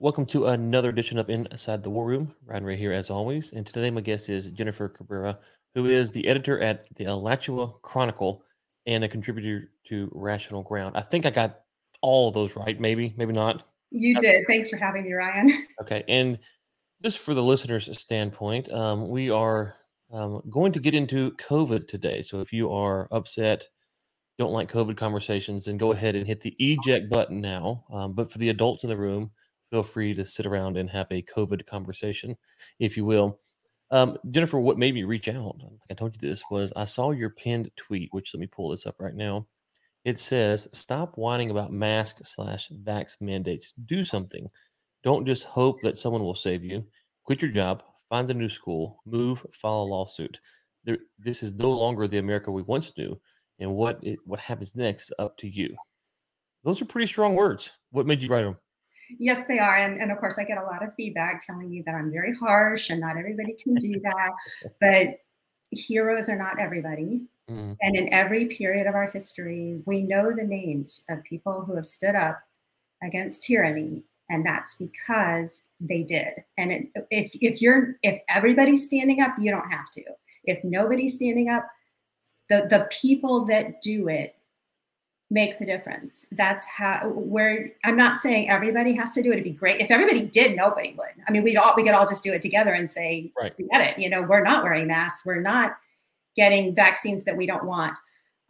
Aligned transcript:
Welcome 0.00 0.26
to 0.26 0.46
another 0.46 0.88
edition 0.88 1.18
of 1.18 1.30
Inside 1.30 1.84
the 1.84 1.88
War 1.88 2.04
Room. 2.04 2.34
Ryan 2.44 2.64
Ray 2.64 2.76
here 2.76 2.92
as 2.92 3.10
always. 3.10 3.52
And 3.52 3.64
today 3.64 3.92
my 3.92 4.00
guest 4.00 4.28
is 4.28 4.48
Jennifer 4.48 4.88
Cabrera, 4.88 5.38
who 5.76 5.86
is 5.86 6.10
the 6.10 6.26
editor 6.26 6.58
at 6.60 6.86
the 6.96 7.04
Alachua 7.04 7.72
Chronicle 7.80 8.42
and 8.86 9.04
a 9.04 9.08
contributor 9.08 9.70
to 9.86 10.10
Rational 10.12 10.64
Ground. 10.64 10.96
I 10.96 11.00
think 11.00 11.26
I 11.26 11.30
got 11.30 11.60
all 12.02 12.26
of 12.26 12.34
those 12.34 12.56
right. 12.56 12.78
Maybe, 12.78 13.14
maybe 13.16 13.32
not. 13.32 13.68
You 13.92 14.18
did. 14.18 14.44
Thanks 14.48 14.68
for 14.68 14.76
having 14.78 15.04
me, 15.04 15.12
Ryan. 15.12 15.52
Okay. 15.80 16.02
And 16.08 16.40
just 17.00 17.20
for 17.20 17.32
the 17.32 17.42
listeners' 17.42 17.88
standpoint, 17.96 18.70
um, 18.72 19.08
we 19.08 19.30
are 19.30 19.76
um, 20.12 20.42
going 20.50 20.72
to 20.72 20.80
get 20.80 20.96
into 20.96 21.30
COVID 21.32 21.86
today. 21.86 22.22
So 22.22 22.40
if 22.40 22.52
you 22.52 22.72
are 22.72 23.06
upset, 23.12 23.68
don't 24.40 24.52
like 24.52 24.70
COVID 24.70 24.96
conversations, 24.96 25.66
then 25.66 25.78
go 25.78 25.92
ahead 25.92 26.16
and 26.16 26.26
hit 26.26 26.40
the 26.40 26.56
eject 26.58 27.08
button 27.10 27.40
now. 27.40 27.84
Um, 27.92 28.12
but 28.12 28.32
for 28.32 28.38
the 28.38 28.48
adults 28.48 28.82
in 28.82 28.90
the 28.90 28.96
room, 28.96 29.30
feel 29.74 29.82
free 29.82 30.14
to 30.14 30.24
sit 30.24 30.46
around 30.46 30.76
and 30.76 30.88
have 30.88 31.08
a 31.10 31.20
COVID 31.36 31.66
conversation, 31.66 32.36
if 32.78 32.96
you 32.96 33.04
will. 33.04 33.40
Um, 33.90 34.16
Jennifer, 34.30 34.60
what 34.60 34.78
made 34.78 34.94
me 34.94 35.02
reach 35.02 35.26
out, 35.26 35.56
I 35.60 35.66
I 35.90 35.94
told 35.94 36.14
you 36.14 36.28
this, 36.28 36.44
was 36.48 36.72
I 36.76 36.84
saw 36.84 37.10
your 37.10 37.30
pinned 37.30 37.72
tweet, 37.74 38.08
which 38.12 38.32
let 38.32 38.38
me 38.38 38.46
pull 38.46 38.68
this 38.68 38.86
up 38.86 38.94
right 39.00 39.16
now. 39.16 39.48
It 40.04 40.20
says, 40.20 40.68
Stop 40.72 41.18
whining 41.18 41.50
about 41.50 41.72
mask 41.72 42.18
slash 42.22 42.70
vax 42.84 43.20
mandates. 43.20 43.72
Do 43.86 44.04
something. 44.04 44.48
Don't 45.02 45.26
just 45.26 45.42
hope 45.42 45.82
that 45.82 45.96
someone 45.96 46.22
will 46.22 46.36
save 46.36 46.62
you. 46.62 46.84
Quit 47.24 47.42
your 47.42 47.50
job, 47.50 47.82
find 48.08 48.30
a 48.30 48.34
new 48.34 48.48
school, 48.48 49.00
move, 49.04 49.44
file 49.54 49.82
a 49.82 49.90
lawsuit. 49.90 50.38
There, 50.84 50.98
this 51.18 51.42
is 51.42 51.54
no 51.54 51.70
longer 51.70 52.06
the 52.06 52.18
America 52.18 52.52
we 52.52 52.62
once 52.62 52.92
knew. 52.96 53.20
And 53.58 53.74
what 53.74 53.98
it, 54.04 54.20
what 54.24 54.38
happens 54.38 54.76
next 54.76 55.12
up 55.18 55.36
to 55.38 55.48
you. 55.48 55.74
Those 56.62 56.80
are 56.80 56.84
pretty 56.86 57.08
strong 57.08 57.34
words. 57.34 57.72
What 57.90 58.06
made 58.06 58.22
you 58.22 58.28
write 58.28 58.44
them? 58.44 58.56
Yes, 59.18 59.46
they 59.46 59.58
are. 59.58 59.76
And, 59.76 60.00
and 60.00 60.10
of 60.10 60.18
course, 60.18 60.38
I 60.38 60.44
get 60.44 60.58
a 60.58 60.64
lot 60.64 60.84
of 60.84 60.94
feedback 60.94 61.44
telling 61.44 61.70
me 61.70 61.82
that 61.86 61.94
I'm 61.94 62.10
very 62.10 62.34
harsh 62.34 62.90
and 62.90 63.00
not 63.00 63.16
everybody 63.16 63.54
can 63.54 63.74
do 63.74 64.00
that. 64.04 64.70
but 64.80 65.20
heroes 65.70 66.28
are 66.28 66.36
not 66.36 66.58
everybody. 66.58 67.22
Mm-hmm. 67.50 67.72
And 67.80 67.96
in 67.96 68.12
every 68.12 68.46
period 68.46 68.86
of 68.86 68.94
our 68.94 69.08
history, 69.08 69.82
we 69.86 70.02
know 70.02 70.32
the 70.32 70.44
names 70.44 71.04
of 71.08 71.22
people 71.24 71.64
who 71.64 71.74
have 71.76 71.86
stood 71.86 72.14
up 72.14 72.40
against 73.02 73.44
tyranny. 73.44 74.04
And 74.30 74.44
that's 74.44 74.76
because 74.76 75.64
they 75.80 76.02
did. 76.02 76.42
And 76.56 76.72
it, 76.72 76.86
if, 77.10 77.30
if 77.34 77.60
you're, 77.60 77.96
if 78.02 78.20
everybody's 78.28 78.86
standing 78.86 79.20
up, 79.20 79.34
you 79.38 79.50
don't 79.50 79.70
have 79.70 79.90
to. 79.92 80.02
If 80.44 80.64
nobody's 80.64 81.16
standing 81.16 81.50
up, 81.50 81.66
the, 82.48 82.66
the 82.70 82.88
people 82.90 83.44
that 83.46 83.82
do 83.82 84.08
it 84.08 84.36
make 85.34 85.58
the 85.58 85.66
difference. 85.66 86.26
That's 86.30 86.64
how 86.64 87.08
where 87.08 87.68
I'm 87.84 87.96
not 87.96 88.18
saying 88.18 88.48
everybody 88.48 88.92
has 88.92 89.12
to 89.12 89.22
do 89.22 89.30
it. 89.30 89.32
It'd 89.32 89.44
be 89.44 89.50
great 89.50 89.80
if 89.80 89.90
everybody 89.90 90.22
did. 90.22 90.56
Nobody 90.56 90.94
would. 90.96 91.24
I 91.26 91.32
mean, 91.32 91.42
we'd 91.42 91.56
all 91.56 91.74
we 91.76 91.82
could 91.82 91.92
all 91.92 92.08
just 92.08 92.22
do 92.22 92.32
it 92.32 92.40
together 92.40 92.72
and 92.72 92.88
say, 92.88 93.32
right. 93.36 93.54
forget 93.54 93.80
it. 93.80 93.98
You 93.98 94.08
know, 94.08 94.22
we're 94.22 94.44
not 94.44 94.62
wearing 94.62 94.86
masks. 94.86 95.26
We're 95.26 95.40
not 95.40 95.76
getting 96.36 96.72
vaccines 96.72 97.24
that 97.24 97.36
we 97.36 97.46
don't 97.46 97.64
want. 97.64 97.98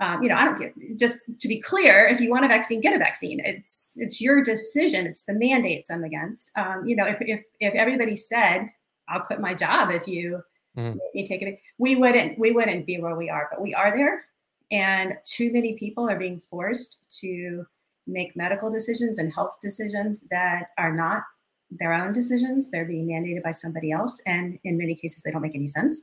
Um, 0.00 0.22
you 0.22 0.28
know, 0.28 0.36
I 0.36 0.44
don't 0.44 0.58
care. 0.58 0.74
Just 0.98 1.40
to 1.40 1.48
be 1.48 1.58
clear, 1.58 2.06
if 2.06 2.20
you 2.20 2.28
want 2.28 2.44
a 2.44 2.48
vaccine, 2.48 2.82
get 2.82 2.94
a 2.94 2.98
vaccine. 2.98 3.40
It's 3.40 3.94
it's 3.96 4.20
your 4.20 4.44
decision. 4.44 5.06
It's 5.06 5.24
the 5.24 5.32
mandates 5.32 5.90
I'm 5.90 6.04
against. 6.04 6.52
Um, 6.54 6.86
you 6.86 6.94
know, 6.94 7.06
if 7.06 7.16
if 7.22 7.44
if 7.60 7.72
everybody 7.72 8.14
said, 8.14 8.68
"I'll 9.08 9.20
quit 9.20 9.40
my 9.40 9.54
job 9.54 9.90
if 9.90 10.06
you." 10.06 10.42
Mm-hmm. 10.76 10.98
You 11.14 11.24
take 11.24 11.40
it. 11.40 11.60
We 11.78 11.96
wouldn't. 11.96 12.38
We 12.38 12.52
wouldn't 12.52 12.84
be 12.84 13.00
where 13.00 13.16
we 13.16 13.30
are, 13.30 13.48
but 13.50 13.62
we 13.62 13.72
are 13.74 13.96
there 13.96 14.24
and 14.70 15.14
too 15.24 15.52
many 15.52 15.74
people 15.74 16.08
are 16.08 16.18
being 16.18 16.38
forced 16.38 17.18
to 17.20 17.66
make 18.06 18.36
medical 18.36 18.70
decisions 18.70 19.18
and 19.18 19.32
health 19.32 19.56
decisions 19.62 20.22
that 20.30 20.68
are 20.78 20.94
not 20.94 21.22
their 21.70 21.92
own 21.92 22.12
decisions. 22.12 22.70
They're 22.70 22.84
being 22.84 23.08
mandated 23.08 23.42
by 23.42 23.50
somebody 23.50 23.92
else. 23.92 24.20
And 24.26 24.58
in 24.64 24.78
many 24.78 24.94
cases, 24.94 25.22
they 25.22 25.30
don't 25.30 25.42
make 25.42 25.54
any 25.54 25.68
sense. 25.68 26.02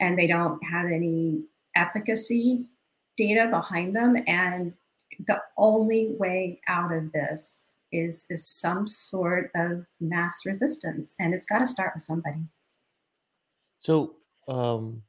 And 0.00 0.18
they 0.18 0.26
don't 0.26 0.62
have 0.64 0.86
any 0.86 1.44
efficacy 1.74 2.66
data 3.16 3.48
behind 3.50 3.94
them. 3.94 4.16
And 4.26 4.74
the 5.26 5.40
only 5.56 6.14
way 6.18 6.60
out 6.68 6.92
of 6.92 7.12
this 7.12 7.66
is, 7.92 8.26
is 8.30 8.46
some 8.46 8.86
sort 8.86 9.50
of 9.54 9.84
mass 10.00 10.46
resistance. 10.46 11.16
And 11.18 11.34
it's 11.34 11.46
got 11.46 11.58
to 11.58 11.66
start 11.66 11.92
with 11.94 12.02
somebody. 12.02 12.44
So, 13.80 14.16
um, 14.48 15.02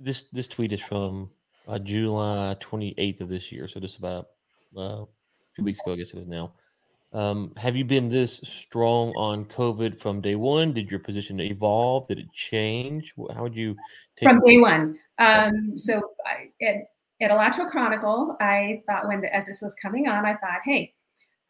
this 0.00 0.24
this 0.32 0.48
tweet 0.48 0.72
is 0.72 0.80
from 0.80 1.30
uh, 1.68 1.78
July 1.78 2.56
28th 2.60 3.20
of 3.20 3.28
this 3.28 3.50
year, 3.52 3.68
so 3.68 3.80
just 3.80 3.98
about 3.98 4.28
uh, 4.76 5.02
a 5.02 5.06
few 5.54 5.64
weeks 5.64 5.80
ago, 5.80 5.92
I 5.92 5.96
guess 5.96 6.14
it 6.14 6.18
is 6.18 6.28
now. 6.28 6.52
Um, 7.12 7.52
have 7.56 7.76
you 7.76 7.84
been 7.84 8.08
this 8.08 8.40
strong 8.42 9.10
on 9.10 9.44
COVID 9.44 9.98
from 10.00 10.20
day 10.20 10.34
one? 10.34 10.72
Did 10.72 10.90
your 10.90 10.98
position 10.98 11.38
evolve? 11.38 12.08
Did 12.08 12.18
it 12.18 12.32
change? 12.32 13.14
How 13.32 13.44
would 13.44 13.56
you 13.56 13.76
take 14.16 14.28
from 14.28 14.40
day 14.40 14.58
one? 14.58 14.98
Um, 15.18 15.78
so 15.78 16.02
I, 16.26 16.50
at, 16.64 16.74
at 17.20 17.30
Alachua 17.30 17.70
Chronicle, 17.70 18.36
I 18.40 18.82
thought 18.86 19.06
when 19.06 19.20
the, 19.20 19.32
as 19.32 19.46
this 19.46 19.62
was 19.62 19.76
coming 19.76 20.08
on, 20.08 20.26
I 20.26 20.34
thought, 20.34 20.60
hey, 20.64 20.92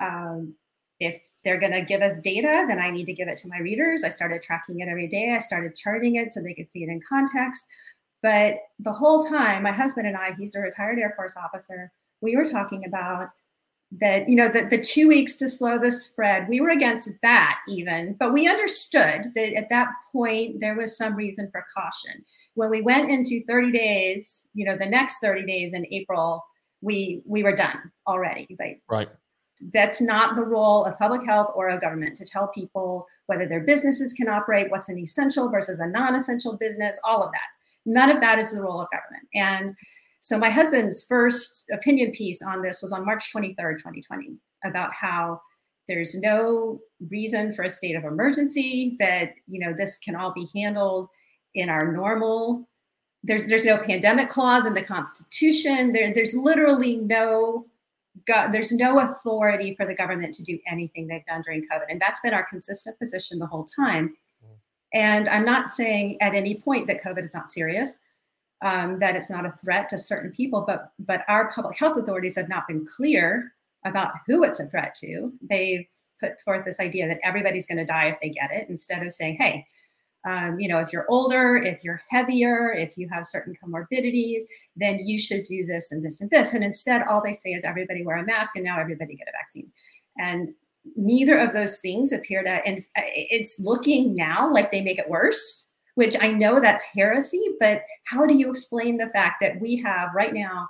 um, 0.00 0.54
if 1.00 1.31
they're 1.44 1.58
going 1.58 1.72
to 1.72 1.82
give 1.82 2.02
us 2.02 2.20
data, 2.20 2.66
then 2.69 2.78
I 2.78 2.91
need 2.91 3.06
to 3.06 3.14
give 3.14 3.28
it 3.28 3.38
to 3.38 3.48
my 3.48 3.58
readers. 3.58 4.04
I 4.04 4.10
started 4.10 4.42
tracking 4.42 4.81
it 4.81 4.88
every 4.88 5.08
day. 5.08 5.34
I 5.34 5.38
started 5.38 5.75
charting 5.75 6.16
it 6.16 6.31
so 6.31 6.41
they 6.41 6.54
could 6.54 6.69
see 6.69 6.84
it 6.84 6.88
in 6.88 7.00
context. 7.08 7.66
But 8.25 8.55
the 8.79 8.91
whole 8.91 9.23
time, 9.23 9.65
my 9.65 9.71
husband 9.71 10.07
and 10.07 10.17
I, 10.17 10.33
he's 10.33 10.55
a 10.55 10.61
retired 10.61 10.99
Air 10.99 11.12
Force 11.15 11.37
officer, 11.37 11.93
we 12.23 12.37
were 12.37 12.47
talking 12.47 12.87
about 12.87 13.29
that, 14.01 14.31
you 14.31 14.35
know, 14.35 14.49
the, 14.49 14.62
the 14.62 14.83
two 14.83 15.09
weeks 15.09 15.37
to 15.37 15.49
slow 15.49 15.79
the 15.79 15.93
spread, 15.93 16.49
we 16.49 16.59
were 16.62 16.71
against 16.71 17.11
that 17.21 17.61
even, 17.69 18.17
but 18.19 18.33
we 18.33 18.49
understood 18.49 19.31
that 19.35 19.55
at 19.55 19.69
that 19.69 19.89
point 20.11 20.59
there 20.59 20.75
was 20.75 20.97
some 20.97 21.15
reason 21.15 21.51
for 21.53 21.67
caution. 21.77 22.25
When 22.55 22.71
we 22.71 22.81
went 22.81 23.11
into 23.11 23.45
30 23.47 23.73
days, 23.73 24.47
you 24.55 24.65
know, 24.65 24.79
the 24.79 24.87
next 24.87 25.19
30 25.19 25.45
days 25.45 25.75
in 25.75 25.87
April, 25.91 26.43
we 26.81 27.23
we 27.27 27.43
were 27.43 27.55
done 27.55 27.93
already. 28.09 28.56
Like, 28.59 28.81
right 28.89 29.11
that's 29.73 30.01
not 30.01 30.35
the 30.35 30.45
role 30.45 30.85
of 30.85 30.99
public 30.99 31.25
health 31.25 31.51
or 31.55 31.69
a 31.69 31.79
government 31.79 32.17
to 32.17 32.25
tell 32.25 32.49
people 32.49 33.06
whether 33.27 33.47
their 33.47 33.61
businesses 33.61 34.12
can 34.12 34.29
operate, 34.29 34.71
what's 34.71 34.89
an 34.89 34.99
essential 34.99 35.49
versus 35.49 35.79
a 35.79 35.87
non 35.87 36.15
essential 36.15 36.56
business, 36.56 36.99
all 37.05 37.23
of 37.23 37.31
that. 37.33 37.47
None 37.87 38.11
of 38.11 38.21
that 38.21 38.39
is 38.39 38.53
the 38.53 38.62
role 38.62 38.81
of 38.81 38.89
government. 38.91 39.28
And 39.34 39.75
so 40.21 40.39
my 40.39 40.50
husband's 40.50 41.05
first 41.05 41.65
opinion 41.72 42.12
piece 42.12 42.41
on 42.41 42.62
this 42.62 42.81
was 42.81 42.93
on 42.93 43.05
March 43.05 43.33
23rd, 43.33 43.78
2020, 43.78 44.39
about 44.65 44.93
how 44.95 45.41
there's 45.87 46.15
no 46.15 46.81
reason 47.11 47.53
for 47.53 47.62
a 47.62 47.69
state 47.69 47.94
of 47.94 48.05
emergency, 48.05 48.97
that 48.99 49.33
you 49.47 49.61
know 49.61 49.75
this 49.77 49.99
can 49.99 50.17
all 50.17 50.33
be 50.33 50.49
handled 50.55 51.09
in 51.55 51.69
our 51.69 51.93
normal. 51.93 52.69
There's 53.23 53.47
there's 53.47 53.67
no 53.67 53.78
pandemic 53.78 54.31
clause 54.31 54.65
in 54.65 54.75
the 54.75 54.83
Constitution. 54.83 55.93
There, 55.93 56.12
there's 56.15 56.34
literally 56.34 56.97
no 56.97 57.67
God, 58.27 58.53
there's 58.53 58.73
no 58.73 59.00
authority 59.00 59.75
for 59.75 59.84
the 59.84 59.94
government 59.94 60.34
to 60.34 60.44
do 60.44 60.59
anything 60.67 61.06
they've 61.06 61.25
done 61.27 61.43
during 61.43 61.62
COVID. 61.62 61.87
And 61.89 62.00
that's 62.00 62.21
been 62.21 62.34
our 62.34 62.47
consistent 62.47 62.99
position 62.99 63.39
the 63.39 63.47
whole 63.47 63.65
time. 63.65 64.15
And 64.94 65.28
I'm 65.28 65.44
not 65.44 65.69
saying 65.69 66.19
at 66.22 66.34
any 66.34 66.55
point 66.55 66.87
that 66.87 67.03
COVID 67.03 67.25
is 67.25 67.34
not 67.34 67.50
serious, 67.50 67.97
um, 68.62 68.99
that 69.00 69.16
it's 69.16 69.28
not 69.28 69.44
a 69.44 69.50
threat 69.50 69.88
to 69.91 69.99
certain 69.99 70.31
people, 70.31 70.65
but 70.66 70.93
but 71.00 71.25
our 71.28 71.53
public 71.53 71.77
health 71.77 71.99
authorities 71.99 72.37
have 72.37 72.49
not 72.49 72.66
been 72.66 72.87
clear 72.87 73.53
about 73.84 74.12
who 74.27 74.44
it's 74.44 74.60
a 74.60 74.66
threat 74.66 74.94
to. 75.00 75.32
They've 75.43 75.87
put 76.21 76.41
forth 76.41 76.65
this 76.65 76.81
idea 76.81 77.09
that 77.09 77.21
everybody's 77.22 77.66
going 77.66 77.78
to 77.78 77.84
die 77.84 78.06
if 78.06 78.21
they 78.21 78.31
get 78.31 78.50
it, 78.53 78.69
instead 78.71 79.05
of 79.05 79.12
saying, 79.12 79.37
hey, 79.37 79.66
um, 80.25 80.59
you 80.59 80.69
know, 80.69 80.78
if 80.78 80.93
you're 80.93 81.05
older, 81.09 81.56
if 81.56 81.84
you're 81.84 82.00
heavier, 82.09 82.72
if 82.72 82.97
you 82.97 83.09
have 83.11 83.26
certain 83.26 83.55
comorbidities, 83.55 84.43
then 84.75 85.00
you 85.00 85.19
should 85.19 85.44
do 85.44 85.66
this 85.66 85.93
and 85.93 86.03
this 86.03 86.21
and 86.21 86.31
this. 86.31 86.55
And 86.55 86.65
instead, 86.65 87.03
all 87.03 87.21
they 87.22 87.34
say 87.34 87.50
is 87.50 87.65
everybody 87.65 88.03
wear 88.05 88.16
a 88.16 88.25
mask 88.25 88.56
and 88.56 88.65
now 88.65 88.81
everybody 88.81 89.16
get 89.16 89.28
a 89.28 89.32
vaccine. 89.32 89.71
And 90.16 90.55
neither 90.97 91.39
of 91.39 91.53
those 91.53 91.79
things 91.79 92.12
appear 92.12 92.43
to 92.43 92.50
and 92.67 92.79
uh, 92.97 93.03
it's 93.14 93.58
looking 93.58 94.14
now 94.14 94.53
like 94.53 94.70
they 94.70 94.81
make 94.81 94.99
it 94.99 95.08
worse 95.08 95.67
which 95.94 96.17
i 96.20 96.31
know 96.31 96.61
that's 96.61 96.82
heresy 96.94 97.43
but 97.58 97.82
how 98.06 98.26
do 98.26 98.35
you 98.35 98.50
explain 98.50 98.97
the 98.97 99.08
fact 99.08 99.37
that 99.41 99.61
we 99.61 99.76
have 99.76 100.11
right 100.14 100.35
now 100.35 100.69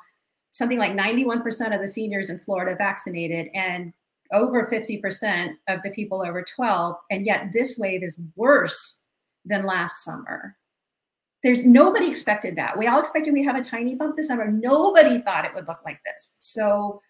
something 0.53 0.79
like 0.79 0.93
91% 0.93 1.75
of 1.75 1.81
the 1.81 1.89
seniors 1.89 2.31
in 2.31 2.39
florida 2.41 2.77
vaccinated 2.77 3.49
and 3.55 3.93
over 4.33 4.67
50% 4.67 5.51
of 5.69 5.81
the 5.83 5.91
people 5.91 6.23
over 6.23 6.43
12 6.43 6.97
and 7.11 7.27
yet 7.27 7.51
this 7.53 7.79
wave 7.79 8.03
is 8.03 8.21
worse 8.37 9.01
than 9.45 9.67
last 9.67 10.05
summer? 10.05 10.57
There's 11.43 11.65
nobody 11.65 12.09
expected 12.09 12.57
that. 12.57 12.79
We 12.79 12.87
all 12.87 13.01
expected 13.01 13.35
we'd 13.35 13.45
have 13.45 13.57
a 13.57 13.63
tiny 13.63 13.95
bump 13.95 14.17
this 14.17 14.29
summer. 14.29 14.51
Nobody 14.51 15.21
thought 15.21 15.45
it 15.45 15.53
would 15.55 15.69
look 15.69 15.81
like 15.85 16.01
this. 16.05 16.37
So 16.41 17.03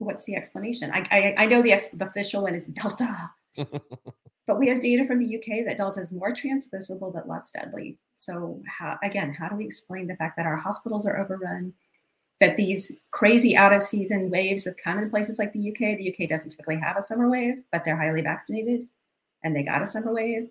what's 0.00 0.24
the 0.24 0.34
explanation? 0.34 0.90
I, 0.92 1.06
I, 1.10 1.44
I 1.44 1.46
know 1.46 1.62
the, 1.62 1.78
the 1.94 2.06
official 2.06 2.42
one 2.42 2.54
is 2.54 2.66
Delta, 2.68 3.30
but 3.56 4.58
we 4.58 4.68
have 4.68 4.80
data 4.80 5.04
from 5.04 5.18
the 5.18 5.36
UK 5.36 5.64
that 5.66 5.76
Delta 5.76 6.00
is 6.00 6.10
more 6.10 6.32
transmissible 6.32 7.10
but 7.12 7.28
less 7.28 7.50
deadly. 7.50 7.98
So 8.14 8.62
how, 8.66 8.98
again, 9.04 9.32
how 9.32 9.48
do 9.48 9.56
we 9.56 9.64
explain 9.64 10.06
the 10.06 10.16
fact 10.16 10.36
that 10.36 10.46
our 10.46 10.56
hospitals 10.56 11.06
are 11.06 11.20
overrun, 11.20 11.74
that 12.40 12.56
these 12.56 13.02
crazy 13.10 13.56
out 13.56 13.72
of 13.72 13.82
season 13.82 14.30
waves 14.30 14.64
have 14.64 14.76
come 14.82 14.98
in 14.98 15.10
places 15.10 15.38
like 15.38 15.52
the 15.52 15.70
UK. 15.70 15.98
The 15.98 16.14
UK 16.14 16.28
doesn't 16.28 16.50
typically 16.50 16.80
have 16.80 16.96
a 16.96 17.02
summer 17.02 17.28
wave, 17.28 17.62
but 17.70 17.84
they're 17.84 17.96
highly 17.96 18.22
vaccinated 18.22 18.88
and 19.44 19.54
they 19.54 19.62
got 19.62 19.82
a 19.82 19.86
summer 19.86 20.12
wave. 20.12 20.48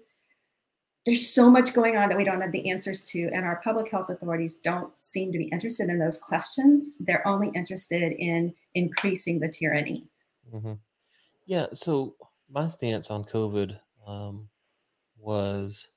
There's 1.05 1.27
so 1.27 1.49
much 1.49 1.73
going 1.73 1.97
on 1.97 2.09
that 2.09 2.17
we 2.17 2.23
don't 2.23 2.41
have 2.41 2.51
the 2.51 2.69
answers 2.69 3.03
to, 3.05 3.29
and 3.33 3.45
our 3.45 3.61
public 3.63 3.89
health 3.89 4.09
authorities 4.09 4.57
don't 4.57 4.97
seem 4.97 5.31
to 5.31 5.37
be 5.37 5.45
interested 5.45 5.89
in 5.89 5.97
those 5.97 6.17
questions. 6.17 6.97
They're 6.99 7.25
only 7.27 7.49
interested 7.55 8.13
in 8.13 8.53
increasing 8.75 9.39
the 9.39 9.47
tyranny. 9.47 10.07
Mm-hmm. 10.53 10.73
Yeah. 11.45 11.67
So 11.73 12.15
my 12.51 12.67
stance 12.67 13.09
on 13.09 13.23
COVID 13.23 13.79
um, 14.05 14.49
was, 15.17 15.87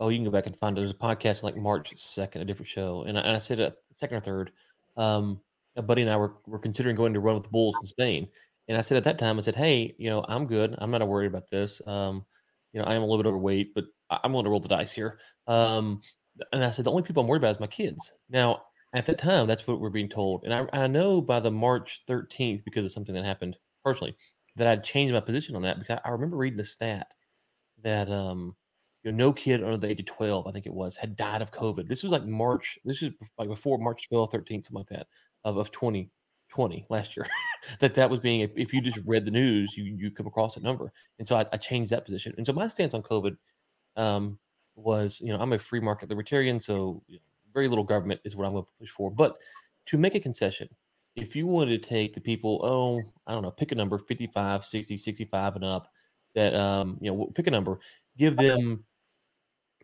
oh, 0.00 0.08
you 0.08 0.16
can 0.16 0.24
go 0.24 0.30
back 0.30 0.46
and 0.46 0.56
find 0.56 0.76
it. 0.76 0.80
There's 0.80 0.90
a 0.90 0.94
podcast 0.94 1.42
like 1.42 1.56
March 1.56 1.94
2nd, 1.94 2.40
a 2.40 2.44
different 2.44 2.68
show. 2.68 3.04
And 3.06 3.18
I, 3.18 3.22
and 3.22 3.36
I 3.36 3.38
said 3.38 3.60
a 3.60 3.74
second 3.92 4.16
or 4.16 4.20
third, 4.20 4.52
um, 4.96 5.40
a 5.76 5.82
buddy 5.82 6.02
and 6.02 6.10
I 6.10 6.16
were, 6.16 6.34
were 6.46 6.58
considering 6.58 6.96
going 6.96 7.14
to 7.14 7.20
run 7.20 7.34
with 7.34 7.44
the 7.44 7.50
Bulls 7.50 7.76
in 7.80 7.86
Spain. 7.86 8.28
And 8.68 8.78
I 8.78 8.80
said 8.80 8.96
at 8.96 9.04
that 9.04 9.18
time, 9.18 9.38
I 9.38 9.40
said, 9.42 9.56
hey, 9.56 9.94
you 9.98 10.08
know, 10.08 10.24
I'm 10.28 10.46
good. 10.46 10.74
I'm 10.78 10.90
not 10.90 11.06
worried 11.06 11.26
about 11.26 11.50
this. 11.50 11.80
Um, 11.86 12.24
you 12.72 12.80
know, 12.80 12.86
I 12.86 12.94
am 12.94 13.02
a 13.02 13.06
little 13.06 13.22
bit 13.22 13.28
overweight, 13.28 13.74
but 13.74 13.84
I'm 14.10 14.32
willing 14.32 14.44
to 14.44 14.50
roll 14.50 14.60
the 14.60 14.68
dice 14.68 14.92
here. 14.92 15.18
Um, 15.46 16.00
and 16.52 16.64
I 16.64 16.70
said, 16.70 16.84
the 16.84 16.90
only 16.90 17.02
people 17.02 17.22
I'm 17.22 17.28
worried 17.28 17.42
about 17.42 17.52
is 17.54 17.60
my 17.60 17.66
kids. 17.66 18.12
Now, 18.30 18.62
at 18.94 19.06
that 19.06 19.18
time, 19.18 19.46
that's 19.46 19.66
what 19.66 19.80
we're 19.80 19.90
being 19.90 20.08
told. 20.08 20.44
And 20.44 20.52
I, 20.52 20.66
I 20.72 20.86
know 20.86 21.20
by 21.20 21.40
the 21.40 21.50
March 21.50 22.02
13th, 22.08 22.64
because 22.64 22.84
of 22.84 22.92
something 22.92 23.14
that 23.14 23.24
happened 23.24 23.56
personally, 23.84 24.16
that 24.56 24.66
I'd 24.66 24.84
changed 24.84 25.14
my 25.14 25.20
position 25.20 25.56
on 25.56 25.62
that 25.62 25.78
because 25.78 25.98
I 26.04 26.10
remember 26.10 26.36
reading 26.36 26.58
the 26.58 26.64
stat 26.64 27.06
that 27.82 28.10
um 28.10 28.54
you 29.02 29.10
know 29.10 29.16
no 29.16 29.32
kid 29.32 29.62
under 29.62 29.76
the 29.76 29.88
age 29.88 30.00
of 30.00 30.06
12 30.06 30.46
i 30.46 30.52
think 30.52 30.66
it 30.66 30.74
was 30.74 30.96
had 30.96 31.16
died 31.16 31.42
of 31.42 31.50
covid 31.50 31.88
this 31.88 32.02
was 32.02 32.12
like 32.12 32.24
march 32.24 32.78
this 32.84 33.00
was 33.00 33.14
like 33.38 33.48
before 33.48 33.78
march 33.78 34.08
12 34.08 34.30
13 34.30 34.62
something 34.62 34.78
like 34.78 34.88
that 34.88 35.06
of, 35.44 35.56
of 35.56 35.72
2020 36.52 36.86
last 36.90 37.16
year 37.16 37.26
that 37.80 37.94
that 37.94 38.10
was 38.10 38.20
being 38.20 38.40
if 38.56 38.72
you 38.72 38.80
just 38.80 39.00
read 39.06 39.24
the 39.24 39.30
news 39.30 39.76
you 39.76 39.84
you 39.84 40.10
come 40.10 40.26
across 40.26 40.56
a 40.56 40.60
number. 40.60 40.92
And 41.18 41.26
so 41.26 41.36
I, 41.36 41.46
I 41.52 41.56
changed 41.56 41.90
that 41.92 42.04
position. 42.04 42.34
And 42.36 42.46
so 42.46 42.52
my 42.52 42.66
stance 42.68 42.94
on 42.94 43.02
covid 43.02 43.36
um 43.96 44.38
was 44.74 45.20
you 45.20 45.32
know 45.32 45.38
i'm 45.38 45.52
a 45.52 45.58
free 45.58 45.80
market 45.80 46.08
libertarian 46.08 46.58
so 46.58 47.02
you 47.06 47.16
know, 47.16 47.22
very 47.52 47.68
little 47.68 47.84
government 47.84 48.18
is 48.24 48.34
what 48.34 48.46
i'm 48.46 48.52
going 48.52 48.64
to 48.64 48.70
push 48.80 48.90
for. 48.90 49.10
But 49.10 49.36
to 49.86 49.98
make 49.98 50.14
a 50.14 50.20
concession 50.20 50.68
if 51.16 51.36
you 51.36 51.46
wanted 51.46 51.82
to 51.82 51.88
take 51.88 52.14
the 52.14 52.20
people, 52.20 52.60
oh, 52.64 53.02
I 53.26 53.32
don't 53.32 53.42
know, 53.42 53.50
pick 53.50 53.72
a 53.72 53.74
number 53.74 53.98
55, 53.98 54.64
60, 54.64 54.96
65 54.96 55.56
and 55.56 55.64
up 55.64 55.88
that, 56.34 56.54
um, 56.54 56.98
you 57.00 57.12
know, 57.12 57.30
pick 57.34 57.46
a 57.46 57.50
number, 57.50 57.78
give 58.16 58.36
them, 58.36 58.84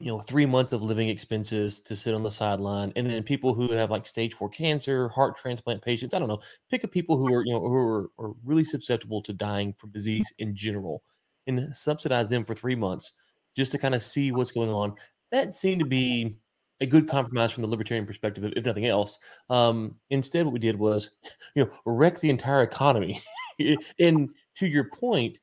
you 0.01 0.07
know, 0.07 0.21
three 0.21 0.47
months 0.47 0.73
of 0.73 0.83
living 0.83 1.09
expenses 1.09 1.81
to 1.81 1.97
sit 1.97 2.15
on 2.15 2.23
the 2.23 2.31
sideline. 2.31 2.93
And 2.97 3.09
then 3.09 3.23
people 3.23 3.55
who 3.55 3.73
have 3.73 3.91
like 3.91 4.07
stage 4.07 4.35
four 4.35 4.49
cancer, 4.49 5.09
heart 5.09 5.37
transplant 5.37 5.83
patients, 5.83 6.15
I 6.15 6.19
don't 6.19 6.29
know, 6.29 6.41
pick 6.71 6.85
a 6.85 6.89
people 6.89 7.17
who 7.17 7.33
are, 7.35 7.45
you 7.45 7.53
know, 7.53 7.61
who 7.61 7.75
are, 7.75 8.11
are 8.19 8.33
really 8.45 8.65
susceptible 8.65 9.23
to 9.23 9.33
dying 9.33 9.75
from 9.77 9.91
disease 9.91 10.33
in 10.39 10.55
general 10.55 11.03
and 11.47 11.75
subsidize 11.75 12.29
them 12.29 12.45
for 12.45 12.55
three 12.55 12.77
months 12.77 13.13
just 13.57 13.73
to 13.73 13.79
kind 13.79 13.95
of 13.95 14.03
see 14.03 14.31
what's 14.31 14.53
going 14.53 14.71
on. 14.71 14.95
That 15.33 15.55
seemed 15.55 15.81
to 15.81 15.87
be 15.87 16.37
a 16.81 16.87
good 16.87 17.09
compromise 17.09 17.51
from 17.51 17.63
the 17.63 17.69
libertarian 17.69 18.07
perspective, 18.07 18.53
if 18.57 18.65
nothing 18.65 18.87
else. 18.87 19.19
Um, 19.51 19.97
instead, 20.11 20.47
what 20.47 20.53
we 20.53 20.61
did 20.61 20.79
was, 20.79 21.11
you 21.55 21.65
know, 21.65 21.71
wreck 21.85 22.21
the 22.21 22.31
entire 22.31 22.63
economy. 22.63 23.21
and 23.99 24.31
to 24.59 24.67
your 24.67 24.85
point, 24.85 25.39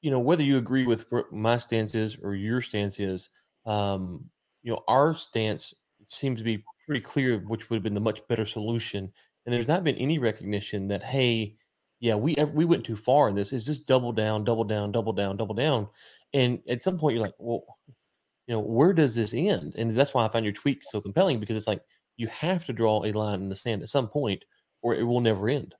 you 0.00 0.10
know, 0.10 0.20
whether 0.20 0.42
you 0.42 0.56
agree 0.56 0.86
with 0.86 1.04
my 1.30 1.56
stance 1.56 1.94
is 1.94 2.16
or 2.22 2.34
your 2.34 2.60
stance 2.60 3.00
is, 3.00 3.30
um, 3.66 4.24
you 4.62 4.72
know, 4.72 4.82
our 4.88 5.14
stance 5.14 5.74
seems 6.06 6.38
to 6.38 6.44
be 6.44 6.64
pretty 6.86 7.00
clear, 7.00 7.38
which 7.38 7.68
would 7.68 7.76
have 7.76 7.82
been 7.82 7.94
the 7.94 8.00
much 8.00 8.26
better 8.28 8.46
solution. 8.46 9.12
And 9.44 9.54
there's 9.54 9.68
not 9.68 9.84
been 9.84 9.96
any 9.96 10.18
recognition 10.18 10.88
that, 10.88 11.02
hey, 11.02 11.56
yeah, 12.00 12.14
we 12.14 12.34
we 12.52 12.64
went 12.64 12.84
too 12.84 12.96
far 12.96 13.28
in 13.28 13.34
this. 13.34 13.52
It's 13.52 13.64
just 13.64 13.86
double 13.86 14.12
down, 14.12 14.44
double 14.44 14.64
down, 14.64 14.92
double 14.92 15.12
down, 15.12 15.36
double 15.36 15.54
down. 15.54 15.88
And 16.34 16.60
at 16.68 16.82
some 16.82 16.98
point, 16.98 17.14
you're 17.14 17.24
like, 17.24 17.34
well, 17.38 17.64
you 18.46 18.54
know, 18.54 18.60
where 18.60 18.92
does 18.92 19.14
this 19.14 19.34
end? 19.34 19.74
And 19.76 19.90
that's 19.90 20.14
why 20.14 20.24
I 20.24 20.28
find 20.28 20.44
your 20.44 20.52
tweet 20.52 20.82
so 20.84 21.00
compelling 21.00 21.40
because 21.40 21.56
it's 21.56 21.66
like 21.66 21.82
you 22.16 22.28
have 22.28 22.64
to 22.66 22.72
draw 22.72 23.04
a 23.04 23.12
line 23.12 23.40
in 23.40 23.48
the 23.48 23.56
sand 23.56 23.82
at 23.82 23.88
some 23.88 24.08
point 24.08 24.44
or 24.82 24.94
it 24.94 25.02
will 25.02 25.20
never 25.20 25.48
end. 25.48 25.74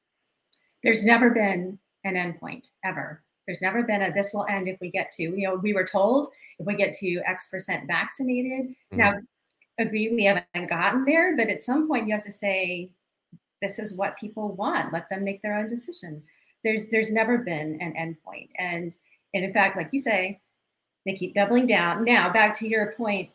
There's 0.82 1.04
never 1.04 1.30
been 1.30 1.78
an 2.04 2.16
end 2.16 2.40
point 2.40 2.68
ever. 2.84 3.22
There's 3.46 3.62
never 3.62 3.82
been 3.82 4.02
a 4.02 4.12
this 4.12 4.32
will 4.34 4.46
end 4.48 4.69
if 4.69 4.81
we 4.81 4.90
get 4.90 5.12
to, 5.12 5.22
you 5.22 5.46
know, 5.48 5.54
we 5.54 5.72
were 5.72 5.84
told 5.84 6.28
if 6.58 6.66
we 6.66 6.75
get 6.75 6.93
to 6.94 7.20
X 7.26 7.46
percent 7.46 7.87
vaccinated. 7.87 8.70
Mm-hmm. 8.70 8.96
Now, 8.98 9.14
agree, 9.78 10.08
we 10.08 10.25
haven't 10.25 10.69
gotten 10.69 11.04
there, 11.04 11.37
but 11.37 11.48
at 11.48 11.62
some 11.62 11.87
point 11.87 12.08
you 12.08 12.14
have 12.14 12.25
to 12.25 12.32
say, 12.32 12.90
this 13.62 13.78
is 13.78 13.94
what 13.94 14.19
people 14.19 14.52
want. 14.52 14.93
Let 14.93 15.08
them 15.08 15.25
make 15.25 15.43
their 15.43 15.56
own 15.56 15.69
decision. 15.69 16.22
There's 16.64 16.87
there's 16.87 17.12
never 17.12 17.38
been 17.38 17.81
an 17.81 17.96
end 17.96 18.16
point. 18.22 18.50
And 18.58 18.96
and 19.32 19.44
in 19.44 19.52
fact, 19.52 19.76
like 19.76 19.88
you 19.92 20.00
say, 20.00 20.40
they 21.04 21.14
keep 21.14 21.34
doubling 21.34 21.66
down. 21.66 22.04
Now, 22.04 22.32
back 22.32 22.58
to 22.58 22.69
your 22.69 22.92
point 22.92 23.31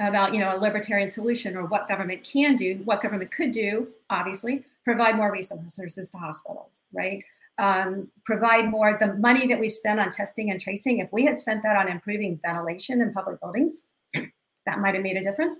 about 0.00 0.32
you 0.32 0.40
know 0.40 0.54
a 0.54 0.58
libertarian 0.58 1.10
solution 1.10 1.56
or 1.56 1.66
what 1.66 1.88
government 1.88 2.24
can 2.24 2.56
do, 2.56 2.80
what 2.84 3.00
government 3.00 3.30
could 3.30 3.52
do, 3.52 3.88
obviously, 4.10 4.64
provide 4.84 5.16
more 5.16 5.30
resources 5.30 6.10
to 6.10 6.18
hospitals, 6.18 6.80
right? 6.92 7.22
Um, 7.58 8.08
provide 8.24 8.70
more 8.70 8.96
the 8.98 9.14
money 9.14 9.48
that 9.48 9.58
we 9.58 9.68
spend 9.68 9.98
on 9.98 10.10
testing 10.10 10.50
and 10.50 10.60
tracing. 10.60 11.00
If 11.00 11.12
we 11.12 11.24
had 11.24 11.40
spent 11.40 11.62
that 11.64 11.76
on 11.76 11.88
improving 11.88 12.38
ventilation 12.40 13.00
in 13.00 13.12
public 13.12 13.40
buildings, 13.40 13.82
that 14.14 14.78
might 14.78 14.94
have 14.94 15.02
made 15.02 15.16
a 15.16 15.22
difference. 15.24 15.56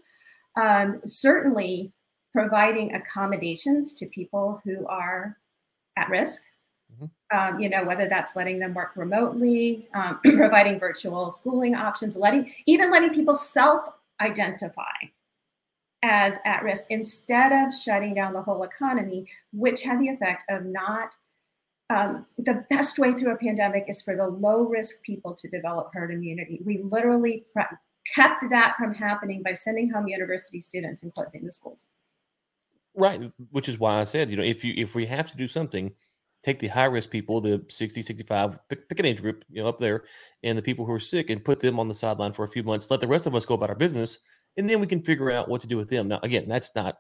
Um, 0.57 1.01
certainly, 1.05 1.93
providing 2.33 2.95
accommodations 2.95 3.95
to 3.95 4.07
people 4.07 4.61
who 4.65 4.87
are 4.87 5.39
at 5.97 6.09
risk 6.09 6.43
um, 7.31 7.61
you 7.61 7.69
know, 7.69 7.85
whether 7.85 8.09
that's 8.09 8.37
letting 8.37 8.59
them 8.59 8.75
work 8.75 8.93
remotely, 8.97 9.89
um, 9.95 10.19
providing 10.25 10.79
virtual 10.79 11.31
schooling 11.31 11.75
options, 11.75 12.17
letting 12.17 12.51
even 12.67 12.91
letting 12.91 13.13
people 13.13 13.35
self-identify 13.35 14.83
as 16.03 16.39
at 16.47 16.63
risk 16.63 16.85
instead 16.91 17.53
of 17.53 17.75
shutting 17.75 18.15
down 18.15 18.33
the 18.33 18.43
whole 18.43 18.63
economy, 18.63 19.27
which 19.53 19.83
had 19.83 20.01
the 20.01 20.09
effect 20.09 20.45
of 20.49 20.65
not. 20.65 21.15
Um, 21.91 22.27
the 22.37 22.65
best 22.69 22.99
way 22.99 23.13
through 23.15 23.33
a 23.33 23.39
pandemic 23.39 23.85
is 23.89 24.03
for 24.03 24.15
the 24.15 24.27
low 24.27 24.65
risk 24.65 25.03
people 25.03 25.35
to 25.35 25.49
develop 25.49 25.91
herd 25.95 26.13
immunity. 26.13 26.61
We 26.65 26.79
literally 26.83 27.45
fr- 27.53 27.75
kept 28.15 28.45
that 28.51 28.77
from 28.77 28.95
happening 28.95 29.43
by 29.43 29.55
sending 29.55 29.91
home 29.91 30.07
university 30.07 30.61
students 30.61 31.03
and 31.03 31.13
closing 31.15 31.45
the 31.45 31.53
schools. 31.53 31.87
Right, 32.95 33.31
which 33.51 33.69
is 33.69 33.79
why 33.79 34.01
I 34.01 34.05
said, 34.05 34.31
you 34.31 34.37
know, 34.37 34.43
if 34.43 34.65
you 34.65 34.75
if 34.77 34.95
we 34.95 35.07
have 35.07 35.31
to 35.31 35.37
do 35.37 35.49
something, 35.49 35.93
take 36.43 36.59
the 36.59 36.67
high 36.67 36.87
risk 36.87 37.11
people, 37.11 37.41
the 37.41 37.65
60, 37.69 38.03
65, 38.03 38.59
pick, 38.69 38.89
pick, 38.89 38.99
an 38.99 39.07
age 39.07 39.23
group, 39.23 39.45
you 39.51 39.63
know, 39.63 39.69
up 39.69 39.79
there, 39.79 40.05
and 40.43 40.59
the 40.59 40.63
people 40.63 40.85
who 40.85 40.93
are 40.93 41.01
sick 41.01 41.31
and 41.31 41.45
put 41.45 41.61
them 41.61 41.79
on 41.79 41.89
the 41.89 41.95
sideline 41.95 42.33
for 42.33 42.45
a 42.45 42.49
few 42.49 42.63
months. 42.63 42.91
Let 42.91 43.01
the 43.01 43.09
rest 43.09 43.27
of 43.27 43.35
us 43.35 43.47
go 43.47 43.55
about 43.55 43.71
our 43.71 43.77
business, 43.77 44.19
and 44.57 44.69
then 44.69 44.81
we 44.81 44.87
can 44.87 45.03
figure 45.03 45.31
out 45.31 45.49
what 45.49 45.61
to 45.63 45.69
do 45.69 45.77
with 45.77 45.89
them. 45.89 46.09
Now, 46.09 46.21
again, 46.23 46.47
that's 46.49 46.75
not. 46.75 46.99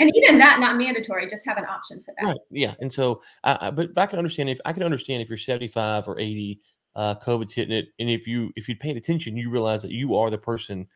And 0.00 0.10
even 0.14 0.38
that, 0.38 0.60
not 0.60 0.76
mandatory. 0.76 1.28
Just 1.28 1.46
have 1.46 1.58
an 1.58 1.66
option 1.66 2.02
for 2.04 2.14
that. 2.18 2.26
Right. 2.26 2.38
Yeah. 2.50 2.74
And 2.80 2.92
so, 2.92 3.22
I, 3.44 3.58
I, 3.60 3.70
but 3.70 3.90
I 3.96 4.06
can 4.06 4.18
understand 4.18 4.48
if 4.48 4.58
I 4.64 4.72
can 4.72 4.82
understand 4.82 5.22
if 5.22 5.28
you're 5.28 5.38
75 5.38 6.08
or 6.08 6.18
80, 6.18 6.60
uh, 6.96 7.14
COVID's 7.16 7.52
hitting 7.52 7.76
it, 7.76 7.88
and 7.98 8.08
if 8.08 8.26
you 8.26 8.52
if 8.56 8.68
you 8.68 8.76
paid 8.76 8.96
attention, 8.96 9.36
you 9.36 9.50
realize 9.50 9.82
that 9.82 9.90
you 9.90 10.14
are 10.14 10.30
the 10.30 10.38
person 10.38 10.86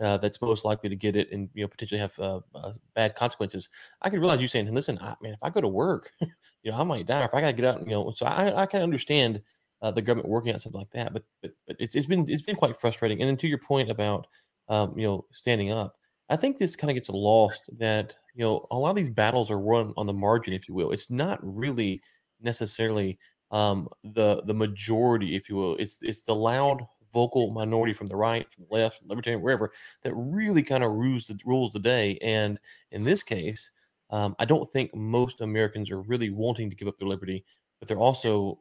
uh, 0.00 0.16
that's 0.18 0.40
most 0.40 0.64
likely 0.64 0.88
to 0.88 0.96
get 0.96 1.16
it 1.16 1.30
and 1.32 1.48
you 1.54 1.62
know 1.62 1.68
potentially 1.68 1.98
have 2.00 2.16
uh, 2.18 2.40
uh, 2.54 2.72
bad 2.94 3.14
consequences. 3.16 3.68
I 4.02 4.10
can 4.10 4.20
realize 4.20 4.40
you 4.40 4.48
saying, 4.48 4.72
"Listen, 4.72 4.98
I, 5.00 5.14
man, 5.20 5.32
if 5.32 5.38
I 5.42 5.50
go 5.50 5.60
to 5.60 5.68
work, 5.68 6.12
you 6.20 6.70
know, 6.70 6.76
I 6.76 6.84
might 6.84 7.06
die. 7.06 7.24
If 7.24 7.34
I 7.34 7.40
got 7.40 7.48
to 7.48 7.52
get 7.54 7.64
out, 7.64 7.80
you 7.80 7.92
know." 7.92 8.12
So 8.16 8.26
I, 8.26 8.62
I 8.62 8.66
can 8.66 8.82
understand 8.82 9.42
uh, 9.82 9.90
the 9.90 10.02
government 10.02 10.28
working 10.28 10.52
on 10.54 10.60
something 10.60 10.80
like 10.80 10.90
that, 10.92 11.12
but 11.12 11.24
but, 11.42 11.50
but 11.66 11.76
it's, 11.78 11.94
it's 11.94 12.06
been 12.06 12.24
it's 12.28 12.42
been 12.42 12.56
quite 12.56 12.80
frustrating. 12.80 13.20
And 13.20 13.28
then 13.28 13.36
to 13.38 13.48
your 13.48 13.58
point 13.58 13.90
about 13.90 14.26
um, 14.68 14.96
you 14.96 15.06
know 15.06 15.24
standing 15.32 15.72
up, 15.72 15.96
I 16.30 16.36
think 16.36 16.58
this 16.58 16.76
kind 16.76 16.90
of 16.90 16.94
gets 16.94 17.08
lost 17.08 17.68
that 17.78 18.14
you 18.38 18.44
know 18.44 18.66
a 18.70 18.78
lot 18.78 18.90
of 18.90 18.96
these 18.96 19.10
battles 19.10 19.50
are 19.50 19.58
run 19.58 19.92
on 19.96 20.06
the 20.06 20.12
margin, 20.12 20.54
if 20.54 20.68
you 20.68 20.74
will. 20.74 20.92
It's 20.92 21.10
not 21.10 21.40
really 21.42 22.00
necessarily 22.40 23.18
um, 23.50 23.88
the 24.04 24.42
the 24.46 24.54
majority, 24.54 25.34
if 25.36 25.48
you 25.48 25.56
will. 25.56 25.76
It's 25.76 25.98
it's 26.02 26.22
the 26.22 26.34
loud 26.36 26.82
vocal 27.12 27.50
minority 27.50 27.92
from 27.92 28.06
the 28.06 28.16
right, 28.16 28.46
from 28.54 28.66
the 28.68 28.74
left, 28.76 29.00
libertarian, 29.04 29.42
wherever, 29.42 29.72
that 30.04 30.14
really 30.14 30.62
kind 30.62 30.84
of 30.84 30.92
rules 30.92 31.26
the 31.26 31.38
rules 31.44 31.72
the 31.72 31.80
day. 31.80 32.18
And 32.22 32.60
in 32.92 33.02
this 33.02 33.22
case, 33.24 33.72
um, 34.10 34.36
I 34.38 34.44
don't 34.44 34.70
think 34.72 34.94
most 34.94 35.40
Americans 35.40 35.90
are 35.90 36.02
really 36.02 36.30
wanting 36.30 36.70
to 36.70 36.76
give 36.76 36.88
up 36.88 36.98
their 36.98 37.08
liberty, 37.08 37.44
but 37.80 37.88
they're 37.88 37.98
also 37.98 38.60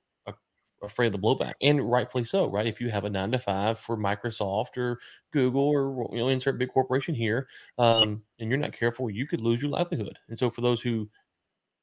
afraid 0.84 1.08
of 1.08 1.14
the 1.14 1.20
blowback, 1.20 1.54
and 1.62 1.90
rightfully 1.90 2.24
so, 2.24 2.50
right? 2.50 2.68
If 2.68 2.80
you 2.80 2.90
have 2.90 3.06
a 3.06 3.10
nine 3.10 3.32
to 3.32 3.40
five 3.40 3.80
for 3.80 3.98
Microsoft 3.98 4.78
or 4.78 5.00
Google 5.34 5.68
or 5.68 6.10
you 6.12 6.20
know 6.20 6.30
insert 6.30 6.58
big 6.58 6.74
corporation 6.74 7.16
here, 7.16 7.48
um, 7.78 8.22
and 8.40 8.50
you're 8.50 8.60
not 8.60 8.74
careful, 8.74 9.10
you 9.10 9.28
could 9.28 9.42
lose 9.42 9.62
your 9.62 9.72
livelihood. 9.72 10.18
And 10.30 10.38
so 10.38 10.50
for 10.50 10.62
those 10.62 10.82
who 10.82 11.10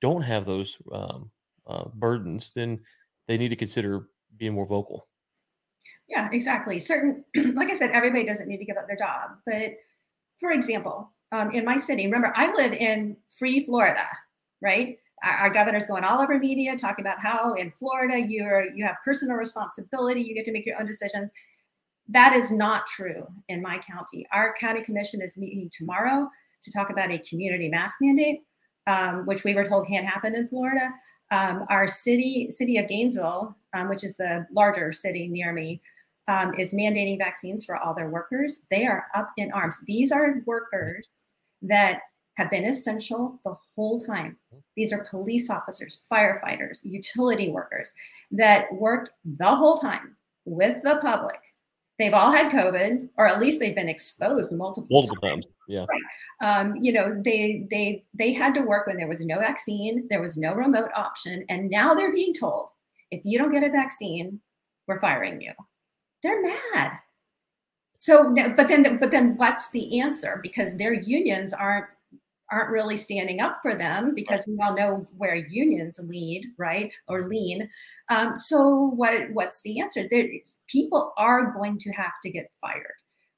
don't 0.01 0.23
have 0.23 0.45
those 0.45 0.77
um, 0.93 1.31
uh, 1.67 1.85
burdens, 1.95 2.53
then 2.55 2.81
they 3.27 3.39
need 3.39 3.51
to 3.51 3.57
consider 3.57 4.09
being 4.37 4.55
more 4.55 4.67
vocal. 4.67 5.09
Yeah, 6.09 6.29
exactly. 6.33 6.79
Certain, 6.79 7.25
like 7.55 7.71
I 7.71 7.75
said, 7.75 7.91
everybody 7.91 8.25
doesn't 8.25 8.49
need 8.49 8.59
to 8.59 8.65
give 8.65 8.77
up 8.77 8.87
their 8.87 8.97
job. 8.97 9.31
But 9.47 9.73
for 10.39 10.51
example, 10.51 11.15
um, 11.35 11.51
in 11.51 11.65
my 11.65 11.77
city. 11.77 12.05
Remember, 12.05 12.33
I 12.37 12.55
live 12.55 12.73
in 12.73 13.17
free 13.39 13.65
Florida, 13.65 14.07
right? 14.63 14.99
Our, 15.25 15.51
governor's 15.51 15.87
going 15.87 16.05
all 16.05 16.21
over 16.21 16.39
media 16.39 16.77
talking 16.77 17.05
about 17.05 17.21
how 17.21 17.55
in 17.55 17.71
Florida 17.71 18.21
you're 18.21 18.65
you 18.75 18.85
have 18.85 18.97
personal 19.05 19.37
responsibility, 19.37 20.21
you 20.21 20.35
get 20.35 20.45
to 20.47 20.53
make 20.53 20.67
your 20.67 20.79
own 20.79 20.87
decisions. 20.87 21.31
That 22.09 22.35
is 22.35 22.51
not 22.51 22.87
true 22.87 23.27
in 23.49 23.63
my 23.63 23.79
county. 23.79 24.27
Our 24.33 24.55
county 24.61 24.83
commission 24.83 25.23
is 25.23 25.37
meeting 25.37 25.71
tomorrow 25.73 26.29
to 26.63 26.73
talk 26.73 26.91
about 26.91 27.11
a 27.11 27.19
community 27.19 27.69
mask 27.69 27.97
mandate, 28.01 28.43
um, 28.87 29.25
which 29.27 29.45
we 29.45 29.55
were 29.55 29.65
told 29.65 29.87
can't 29.87 30.07
happen 30.07 30.35
in 30.35 30.49
Florida. 30.49 30.91
Um, 31.31 31.65
our 31.71 31.87
city, 31.87 32.51
city 32.51 32.77
of 32.77 32.89
Gainesville, 32.89 33.57
um, 33.73 33.89
which 33.89 34.05
is 34.05 34.17
the 34.17 34.47
larger 34.53 34.93
city 34.93 35.29
near 35.29 35.53
me, 35.53 35.81
um, 36.29 36.55
is 36.55 36.75
mandating 36.75 37.19
vaccines 37.19 37.65
for 37.65 37.77
all 37.77 37.95
their 37.95 38.11
workers. 38.11 38.63
They 38.71 38.87
are 38.87 39.07
up 39.15 39.31
in 39.37 39.53
arms. 39.53 39.79
These 39.87 40.13
are 40.13 40.43
workers 40.47 41.11
that 41.63 42.01
have 42.37 42.51
been 42.51 42.65
essential 42.65 43.41
the 43.45 43.55
whole 43.75 43.99
time. 43.99 44.37
These 44.77 44.93
are 44.93 45.07
police 45.09 45.51
officers, 45.51 46.03
firefighters, 46.13 46.79
utility 46.85 47.51
workers 47.51 47.93
that 48.33 48.73
worked 48.73 49.11
the 49.25 49.55
whole 49.55 49.79
time 49.79 50.17
with 50.45 50.83
the 50.83 50.99
public. 51.01 51.39
They've 51.99 52.15
all 52.15 52.33
had 52.33 52.51
COVID, 52.51 53.09
or 53.17 53.29
at 53.29 53.41
least 53.41 53.61
they've 53.61 53.75
been 53.75 53.89
exposed 53.89 54.53
multiple, 54.53 54.89
multiple 54.91 55.17
times. 55.17 55.47
times. 55.47 55.55
Yeah. 55.69 55.87
Right. 55.89 56.61
Um, 56.61 56.75
you 56.77 56.93
know, 56.93 57.21
they 57.25 57.67
they 57.71 58.05
they 58.15 58.33
had 58.33 58.53
to 58.55 58.63
work 58.63 58.87
when 58.87 58.97
there 58.97 59.09
was 59.09 59.25
no 59.25 59.39
vaccine, 59.39 60.07
there 60.11 60.21
was 60.21 60.37
no 60.37 60.55
remote 60.55 60.91
option, 60.97 61.45
and 61.49 61.71
now 61.71 61.95
they're 61.95 62.13
being 62.13 62.35
told 62.35 62.71
if 63.11 63.21
you 63.25 63.39
don't 63.39 63.53
get 63.53 63.63
a 63.63 63.71
vaccine, 63.71 64.41
we're 64.87 65.01
firing 65.01 65.41
you. 65.41 65.53
They're 66.23 66.43
mad. 66.43 66.99
So, 67.97 68.35
but 68.57 68.69
then, 68.69 68.99
but 68.99 69.11
then, 69.11 69.37
what's 69.37 69.71
the 69.71 70.01
answer? 70.01 70.41
Because 70.43 70.77
their 70.77 70.93
unions 70.93 71.53
aren't 71.53 71.87
aren't 72.51 72.71
really 72.71 72.97
standing 72.97 73.41
up 73.41 73.59
for 73.63 73.75
them 73.75 74.15
because 74.15 74.47
we 74.47 74.59
all 74.63 74.75
know 74.75 75.07
where 75.17 75.35
unions 75.35 75.99
lead, 76.03 76.47
right, 76.59 76.93
or 77.09 77.23
lean. 77.23 77.69
Um, 78.11 78.37
so, 78.37 78.93
what 78.95 79.31
what's 79.33 79.63
the 79.63 79.81
answer? 79.81 80.07
There, 80.11 80.29
people 80.67 81.13
are 81.17 81.53
going 81.53 81.79
to 81.79 81.91
have 81.93 82.15
to 82.23 82.31
get 82.31 82.53
fired. 82.61 82.95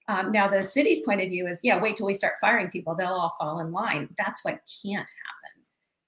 Um, 0.09 0.31
now, 0.31 0.49
the 0.49 0.63
city's 0.63 1.05
point 1.05 1.21
of 1.21 1.29
view 1.29 1.47
is, 1.47 1.61
yeah, 1.63 1.81
wait 1.81 1.97
till 1.97 2.07
we 2.07 2.15
start 2.15 2.35
firing 2.41 2.69
people; 2.69 2.95
they'll 2.95 3.09
all 3.09 3.37
fall 3.39 3.61
in 3.61 3.73
line. 3.73 4.09
That's 4.19 4.45
what 4.45 4.61
can't 4.85 5.09
happen. 5.09 5.63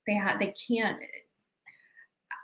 They 0.06 0.14
have, 0.14 0.38
they 0.38 0.54
can't. 0.68 0.98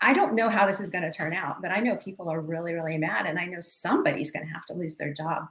I 0.03 0.13
don't 0.13 0.35
know 0.35 0.49
how 0.49 0.67
this 0.67 0.81
is 0.81 0.91
going 0.91 1.05
to 1.05 1.13
turn 1.13 1.33
out, 1.33 1.63
but 1.63 1.71
I 1.71 1.81
know 1.81 1.97
people 1.97 2.29
are 2.29 2.41
really, 2.41 2.75
really 2.75 2.99
mad, 2.99 3.27
and 3.27 3.39
I 3.39 3.47
know 3.47 3.61
somebody's 3.61 4.31
going 4.31 4.47
to 4.47 4.53
have 4.53 4.67
to 4.67 4.75
lose 4.75 4.97
their 4.97 5.13
job 5.13 5.45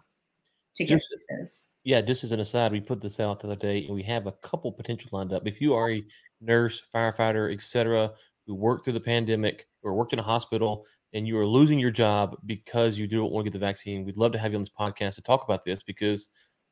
to 0.75 0.85
get 0.85 0.95
just, 0.95 1.09
this. 1.29 1.67
Yeah, 1.83 2.01
just 2.01 2.23
as 2.23 2.31
an 2.31 2.39
aside, 2.39 2.71
we 2.71 2.79
put 2.79 3.01
this 3.01 3.19
out 3.19 3.39
the 3.39 3.47
other 3.47 3.55
day, 3.55 3.85
and 3.85 3.93
we 3.93 4.03
have 4.03 4.25
a 4.25 4.31
couple 4.31 4.71
potential 4.71 5.09
lined 5.11 5.33
up. 5.33 5.45
If 5.45 5.59
you 5.59 5.73
are 5.73 5.91
a 5.91 6.03
nurse, 6.39 6.81
firefighter, 6.93 7.53
etc., 7.53 8.11
who 8.47 8.55
worked 8.55 8.83
through 8.83 8.93
the 8.93 8.99
pandemic 8.99 9.67
or 9.83 9.93
worked 9.93 10.13
in 10.13 10.19
a 10.19 10.23
hospital, 10.23 10.85
and 11.13 11.27
you 11.27 11.37
are 11.37 11.45
losing 11.45 11.79
your 11.79 11.91
job 11.91 12.37
because 12.45 12.97
you 12.97 13.07
don't 13.07 13.31
want 13.31 13.45
to 13.45 13.51
get 13.51 13.53
the 13.53 13.65
vaccine, 13.65 14.05
we'd 14.05 14.17
love 14.17 14.31
to 14.31 14.39
have 14.39 14.51
you 14.51 14.57
on 14.57 14.63
this 14.63 14.71
podcast 14.77 15.15
to 15.15 15.21
talk 15.21 15.43
about 15.43 15.65
this 15.65 15.83
because 15.83 16.29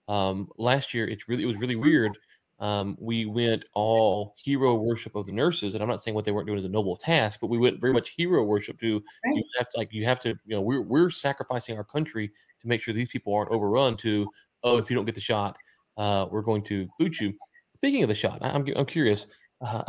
um, 0.07 0.47
last 0.57 0.93
year 0.93 1.07
it's 1.07 1.27
really 1.27 1.43
it 1.43 1.47
was 1.47 1.57
really 1.57 1.75
weird 1.75 2.17
um, 2.61 2.95
we 2.99 3.25
went 3.25 3.65
all 3.73 4.35
hero 4.37 4.75
worship 4.75 5.15
of 5.15 5.25
the 5.25 5.31
nurses, 5.31 5.73
and 5.73 5.81
I'm 5.81 5.89
not 5.89 6.01
saying 6.01 6.13
what 6.13 6.25
they 6.25 6.31
weren't 6.31 6.45
doing 6.45 6.59
is 6.59 6.65
a 6.65 6.69
noble 6.69 6.95
task, 6.95 7.39
but 7.41 7.49
we 7.49 7.57
went 7.57 7.81
very 7.81 7.91
much 7.91 8.13
hero 8.15 8.43
worship 8.43 8.79
to 8.81 9.03
right. 9.25 9.35
you 9.35 9.43
have 9.57 9.67
to 9.71 9.77
like 9.79 9.91
you 9.91 10.05
have 10.05 10.19
to 10.21 10.29
you 10.29 10.55
know 10.55 10.61
we're 10.61 10.83
we're 10.83 11.09
sacrificing 11.09 11.75
our 11.75 11.83
country 11.83 12.27
to 12.27 12.67
make 12.67 12.79
sure 12.79 12.93
these 12.93 13.09
people 13.09 13.33
aren't 13.33 13.49
overrun. 13.49 13.97
To 13.97 14.27
oh, 14.63 14.77
if 14.77 14.89
you 14.89 14.95
don't 14.95 15.05
get 15.05 15.15
the 15.15 15.21
shot, 15.21 15.57
uh, 15.97 16.27
we're 16.29 16.41
going 16.41 16.63
to 16.63 16.87
boot 16.99 17.19
you. 17.19 17.33
Speaking 17.75 18.03
of 18.03 18.09
the 18.09 18.15
shot, 18.15 18.39
I'm 18.41 18.65
I'm 18.75 18.85
curious. 18.85 19.27
Uh, 19.59 19.83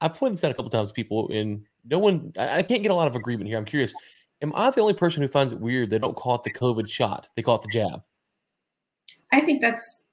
I 0.00 0.08
pointed 0.08 0.38
this 0.38 0.44
out 0.44 0.50
a 0.50 0.54
couple 0.54 0.70
times 0.70 0.88
to 0.88 0.94
people, 0.94 1.30
and 1.32 1.64
no 1.84 1.98
one 1.98 2.32
I, 2.38 2.62
can't 2.62 2.82
get 2.82 2.90
a 2.90 2.94
lot 2.94 3.08
of 3.08 3.16
agreement 3.16 3.48
here. 3.48 3.58
I'm 3.58 3.64
curious. 3.64 3.94
Am 4.42 4.52
I 4.54 4.70
the 4.70 4.80
only 4.80 4.94
person 4.94 5.22
who 5.22 5.28
finds 5.28 5.52
it 5.52 5.60
weird 5.60 5.90
they 5.90 5.98
don't 5.98 6.16
call 6.16 6.36
it 6.36 6.42
the 6.42 6.52
COVID 6.52 6.88
shot? 6.88 7.28
They 7.36 7.42
call 7.42 7.56
it 7.56 7.62
the 7.62 7.68
jab. 7.68 8.02
I 9.32 9.40
think 9.40 9.60
that's 9.60 10.06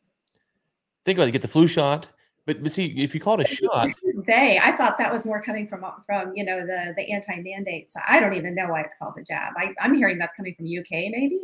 think 1.05 1.17
about 1.17 1.29
it, 1.29 1.31
get 1.31 1.41
the 1.41 1.47
flu 1.47 1.67
shot. 1.67 2.09
But, 2.45 2.63
but 2.63 2.71
see, 2.71 2.85
if 2.85 3.13
you 3.13 3.19
call 3.19 3.39
it 3.41 3.51
a 3.51 3.55
shot, 3.55 3.89
they, 4.25 4.57
I 4.57 4.71
thought 4.71 4.97
that 4.99 5.11
was 5.11 5.25
more 5.25 5.41
coming 5.41 5.67
from 5.67 5.85
from 6.05 6.31
you 6.33 6.45
know 6.45 6.61
the 6.61 6.93
the 6.95 7.11
anti 7.11 7.41
mandates. 7.41 7.93
I 8.07 8.19
don't 8.19 8.33
even 8.33 8.55
know 8.55 8.69
why 8.69 8.81
it's 8.81 8.95
called 8.97 9.17
a 9.17 9.23
jab. 9.23 9.53
I, 9.57 9.73
I'm 9.81 9.93
hearing 9.93 10.17
that's 10.17 10.33
coming 10.33 10.55
from 10.55 10.65
UK, 10.65 11.11
maybe. 11.11 11.41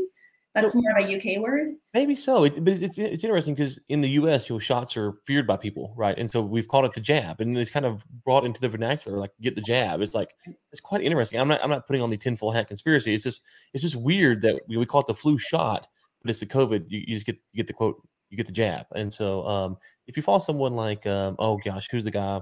That's 0.53 0.73
so, 0.73 0.81
more 0.81 0.97
of 0.97 1.09
a 1.09 1.15
UK 1.15 1.41
word. 1.41 1.69
Maybe 1.93 2.13
so. 2.13 2.43
It, 2.43 2.63
but 2.63 2.73
it's 2.73 2.97
it's 2.97 3.23
interesting 3.23 3.55
because 3.55 3.79
in 3.89 4.01
the 4.01 4.09
US, 4.09 4.47
you 4.47 4.55
know, 4.55 4.59
shots 4.59 4.95
are 4.95 5.13
feared 5.25 5.47
by 5.47 5.57
people, 5.57 5.93
right? 5.97 6.17
And 6.17 6.31
so 6.31 6.41
we've 6.41 6.67
called 6.67 6.85
it 6.85 6.93
the 6.93 7.01
jab, 7.01 7.41
and 7.41 7.57
it's 7.57 7.71
kind 7.71 7.85
of 7.85 8.05
brought 8.23 8.45
into 8.45 8.61
the 8.61 8.69
vernacular, 8.69 9.17
like 9.17 9.31
get 9.41 9.55
the 9.55 9.61
jab. 9.61 10.01
It's 10.01 10.13
like 10.13 10.29
it's 10.71 10.81
quite 10.81 11.01
interesting. 11.01 11.39
I'm 11.39 11.47
not 11.47 11.63
I'm 11.63 11.71
not 11.71 11.87
putting 11.87 12.03
on 12.03 12.11
the 12.11 12.17
tinfoil 12.17 12.51
hat 12.51 12.67
conspiracy. 12.67 13.13
It's 13.15 13.23
just 13.23 13.41
it's 13.73 13.81
just 13.81 13.95
weird 13.95 14.41
that 14.41 14.61
we, 14.67 14.77
we 14.77 14.85
call 14.85 15.01
it 15.01 15.07
the 15.07 15.15
flu 15.15 15.39
shot, 15.39 15.87
but 16.21 16.29
it's 16.29 16.39
the 16.39 16.45
COVID. 16.45 16.85
You, 16.87 16.99
you 16.99 17.13
just 17.15 17.25
get 17.25 17.37
you 17.51 17.57
get 17.57 17.67
the 17.67 17.73
quote 17.73 17.97
you 18.33 18.37
get 18.37 18.47
the 18.47 18.51
jab. 18.51 18.85
And 18.95 19.13
so 19.13 19.47
um, 19.47 19.77
if 20.07 20.17
you 20.17 20.23
follow 20.23 20.39
someone 20.39 20.75
like, 20.75 21.05
um, 21.05 21.35
oh 21.37 21.57
gosh, 21.63 21.87
who's 21.89 22.03
the 22.03 22.11
guy? 22.11 22.41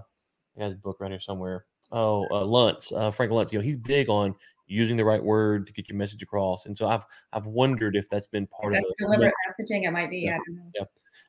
I 0.56 0.60
got 0.60 0.70
his 0.70 0.78
book 0.78 0.98
around 1.00 1.12
here 1.12 1.20
somewhere. 1.20 1.66
Oh, 1.92 2.26
uh, 2.32 2.44
Luntz, 2.44 2.94
uh, 2.96 3.12
Frank 3.12 3.32
Luntz. 3.34 3.52
You 3.52 3.60
know, 3.60 3.64
he's 3.64 3.76
big 3.76 4.10
on 4.10 4.34
using 4.72 4.98
the 4.98 5.06
right 5.06 5.24
word 5.24 5.68
to 5.68 5.74
get 5.74 5.90
your 5.90 5.98
message 5.98 6.24
across. 6.24 6.66
And 6.66 6.78
so 6.78 6.88
I've 6.88 7.04
I've 7.34 7.46
wondered 7.46 7.96
if 7.96 8.10
that's 8.10 8.28
been 8.28 8.48
part 8.48 8.74
that's 8.74 8.86
of 8.86 8.94
the 8.98 9.06
deliberate 9.06 9.34
messaging. 9.50 9.88
It 9.88 9.92
might 9.92 10.10
be. 10.10 10.20
Yeah. 10.20 10.38
yeah. 10.76 10.86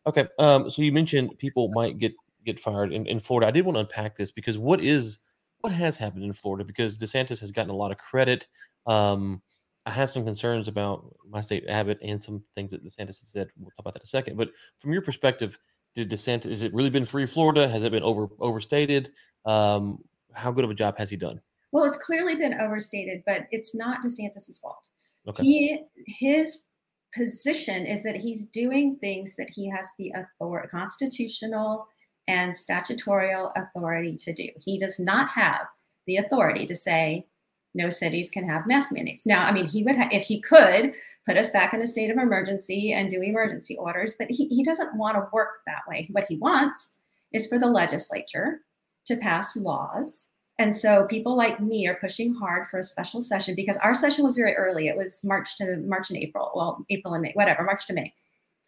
Okay. 0.07 0.27
Um, 0.39 0.71
so 0.71 0.83
you 0.83 0.93
mentioned 0.93 1.37
people 1.39 1.69
might 1.69 1.99
get 1.99 2.15
get 2.45 2.61
fired 2.61 2.93
in, 2.93 3.07
in 3.07 3.19
Florida. 3.19 3.49
I 3.49 3.51
did 3.51 3.65
want 3.65 3.77
to 3.77 3.81
unpack 3.81 4.17
this 4.17 4.31
because 4.31 4.59
what 4.59 4.81
is 4.81 5.19
what 5.61 5.73
has 5.73 5.99
happened 5.99 6.25
in 6.25 6.33
Florida? 6.33 6.65
Because 6.65 6.99
DeSantis 6.99 7.41
has 7.41 7.51
gotten 7.51 7.71
a 7.71 7.77
lot 7.77 7.93
of 7.93 7.99
credit. 7.99 8.47
Um, 8.87 9.43
I 9.87 9.91
have 9.91 10.11
some 10.11 10.25
concerns 10.25 10.69
about 10.69 11.05
my 11.29 11.41
state 11.41 11.65
Abbott 11.69 11.99
and 12.03 12.23
some 12.23 12.43
things 12.55 12.71
that 12.71 12.85
DeSantis 12.85 13.21
has 13.21 13.29
said. 13.29 13.49
We'll 13.59 13.71
talk 13.71 13.81
about 13.81 13.95
that 13.95 14.03
in 14.03 14.05
a 14.05 14.07
second. 14.07 14.37
But 14.37 14.51
from 14.79 14.93
your 14.93 15.03
perspective, 15.03 15.59
did 15.95 16.11
DeSantis 16.11 16.45
has 16.45 16.63
it 16.63 16.73
really 16.73 16.91
been 16.91 17.05
free 17.05 17.27
Florida? 17.27 17.69
Has 17.69 17.83
it 17.83 17.93
been 17.93 18.03
over 18.03 18.29
overstated? 18.39 19.11
Um, 19.45 19.99
how 20.33 20.53
good 20.53 20.65
of 20.65 20.71
a 20.71 20.75
job 20.75 20.97
has 20.99 21.11
he 21.11 21.17
done? 21.17 21.41
Well, 21.73 21.85
it's 21.85 21.97
clearly 21.97 22.37
been 22.37 22.61
overstated, 22.61 23.23
but 23.27 23.47
it's 23.51 23.75
not 23.75 24.03
DeSantis's 24.03 24.59
fault. 24.63 24.89
Okay. 25.29 25.43
He 25.43 25.81
his 26.07 26.67
position 27.15 27.87
is 27.87 28.03
that 28.03 28.17
he's 28.17 28.47
doing 28.47 28.97
things 29.01 29.37
that 29.37 29.51
he 29.51 29.71
has 29.71 29.87
the 29.99 30.13
authority, 30.15 30.69
constitutional 30.69 31.87
and 32.29 32.57
statutorial 32.57 33.53
authority 33.57 34.17
to 34.17 34.33
do. 34.33 34.49
He 34.65 34.79
does 34.79 34.99
not 34.99 35.29
have 35.31 35.67
the 36.07 36.17
authority 36.17 36.67
to 36.67 36.77
say 36.77 37.27
no 37.75 37.89
cities 37.89 38.31
can 38.31 38.49
have 38.49 38.67
mask 38.67 38.93
mandates. 38.93 39.27
Now, 39.27 39.47
I 39.47 39.53
mean, 39.53 39.67
he 39.67 39.83
would, 39.83 39.97
ha- 39.97 40.09
if 40.13 40.25
he 40.25 40.41
could, 40.41 40.93
put 41.27 41.37
us 41.37 41.51
back 41.51 41.73
in 41.73 41.81
a 41.81 41.87
state 41.87 42.11
of 42.11 42.19
emergency 42.19 42.93
and 42.93 43.09
do 43.09 43.23
emergency 43.23 43.77
orders, 43.79 44.15
but 44.19 44.29
he, 44.31 44.47
he 44.49 44.63
doesn't 44.63 44.97
want 44.97 45.17
to 45.17 45.29
work 45.33 45.49
that 45.67 45.83
way. 45.89 46.09
What 46.13 46.27
he 46.29 46.37
wants 46.37 46.99
is 47.33 47.47
for 47.47 47.59
the 47.59 47.69
legislature 47.69 48.61
to 49.07 49.17
pass 49.17 49.57
laws. 49.57 50.29
And 50.59 50.75
so 50.77 51.07
people 51.07 51.37
like 51.37 51.61
me 51.61 51.87
are 51.87 51.97
pushing 51.97 52.35
hard 52.35 52.69
for 52.69 52.79
a 52.79 52.85
special 52.85 53.23
session 53.23 53.55
because 53.55 53.79
our 53.79 53.95
session 53.95 54.25
was 54.25 54.37
very 54.37 54.55
early. 54.55 54.87
It 54.87 54.97
was 54.97 55.21
March 55.25 55.57
to 55.59 55.79
March 55.79 56.11
and 56.11 56.19
April. 56.19 56.53
Well, 56.55 56.85
April 56.91 57.15
and 57.15 57.23
May, 57.23 57.33
whatever, 57.33 57.65
March 57.65 57.87
to 57.87 57.95
May. 57.95 58.13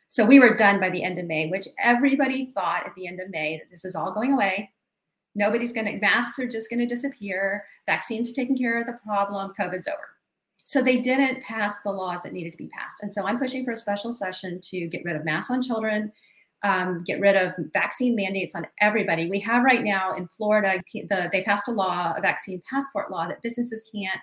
So 0.09 0.25
we 0.25 0.41
were 0.41 0.55
done 0.55 0.81
by 0.81 0.91
the 0.91 1.03
end 1.03 1.19
of 1.19 1.26
May, 1.26 1.49
which 1.49 1.67
everybody 1.83 2.47
thought 2.55 2.87
at 2.87 2.95
the 2.95 3.07
end 3.07 3.21
of 3.21 3.31
May 3.31 3.59
that 3.59 3.71
this 3.71 3.85
is 3.85 3.95
all 3.95 4.12
going 4.12 4.33
away 4.33 4.71
Nobody's 5.35 5.73
going 5.73 5.87
to, 5.87 5.99
masks 5.99 6.38
are 6.38 6.49
just 6.49 6.71
going 6.71 6.81
to 6.81 6.87
disappear. 6.87 7.64
Vaccines 7.87 8.33
taking 8.33 8.57
care 8.57 8.81
of 8.81 8.87
the 8.87 8.99
problem. 9.05 9.53
COVID's 9.59 9.88
over. 9.88 10.11
So 10.64 10.81
they 10.81 11.00
didn't 11.00 11.43
pass 11.43 11.81
the 11.81 11.91
laws 11.91 12.23
that 12.23 12.33
needed 12.33 12.53
to 12.53 12.59
be 12.59 12.69
passed. 12.69 13.03
And 13.03 13.12
so 13.12 13.26
I'm 13.26 13.38
pushing 13.38 13.64
for 13.64 13.73
a 13.73 13.76
special 13.76 14.12
session 14.12 14.61
to 14.62 14.87
get 14.87 15.05
rid 15.05 15.17
of 15.17 15.25
masks 15.25 15.50
on 15.50 15.61
children, 15.61 16.12
um, 16.64 17.04
get 17.04 17.21
rid 17.21 17.37
of 17.37 17.52
vaccine 17.73 18.16
mandates 18.16 18.54
on 18.54 18.66
everybody. 18.80 19.28
We 19.28 19.38
have 19.40 19.62
right 19.62 19.85
now 19.85 20.16
in 20.16 20.26
Florida, 20.26 20.83
the, 20.92 21.28
they 21.30 21.42
passed 21.42 21.68
a 21.68 21.73
law, 21.73 22.14
a 22.16 22.23
vaccine 22.23 22.62
passport 22.68 23.11
law, 23.11 23.28
that 23.28 23.42
businesses 23.42 23.88
can't 23.94 24.21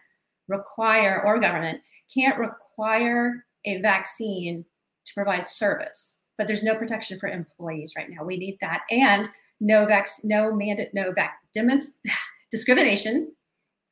require, 0.47 1.21
or 1.23 1.39
government 1.39 1.79
can't 2.13 2.37
require 2.39 3.45
a 3.65 3.79
vaccine 3.81 4.65
to 5.05 5.13
provide 5.13 5.47
service. 5.47 6.17
But 6.37 6.47
there's 6.47 6.63
no 6.63 6.75
protection 6.75 7.19
for 7.19 7.29
employees 7.29 7.93
right 7.95 8.09
now. 8.09 8.23
We 8.23 8.37
need 8.37 8.57
that. 8.59 8.81
And 8.89 9.29
no 9.59 9.85
vac, 9.85 10.09
no 10.23 10.51
mandate, 10.51 10.93
no 10.93 11.13
vac, 11.13 11.39
discrimination 12.51 13.31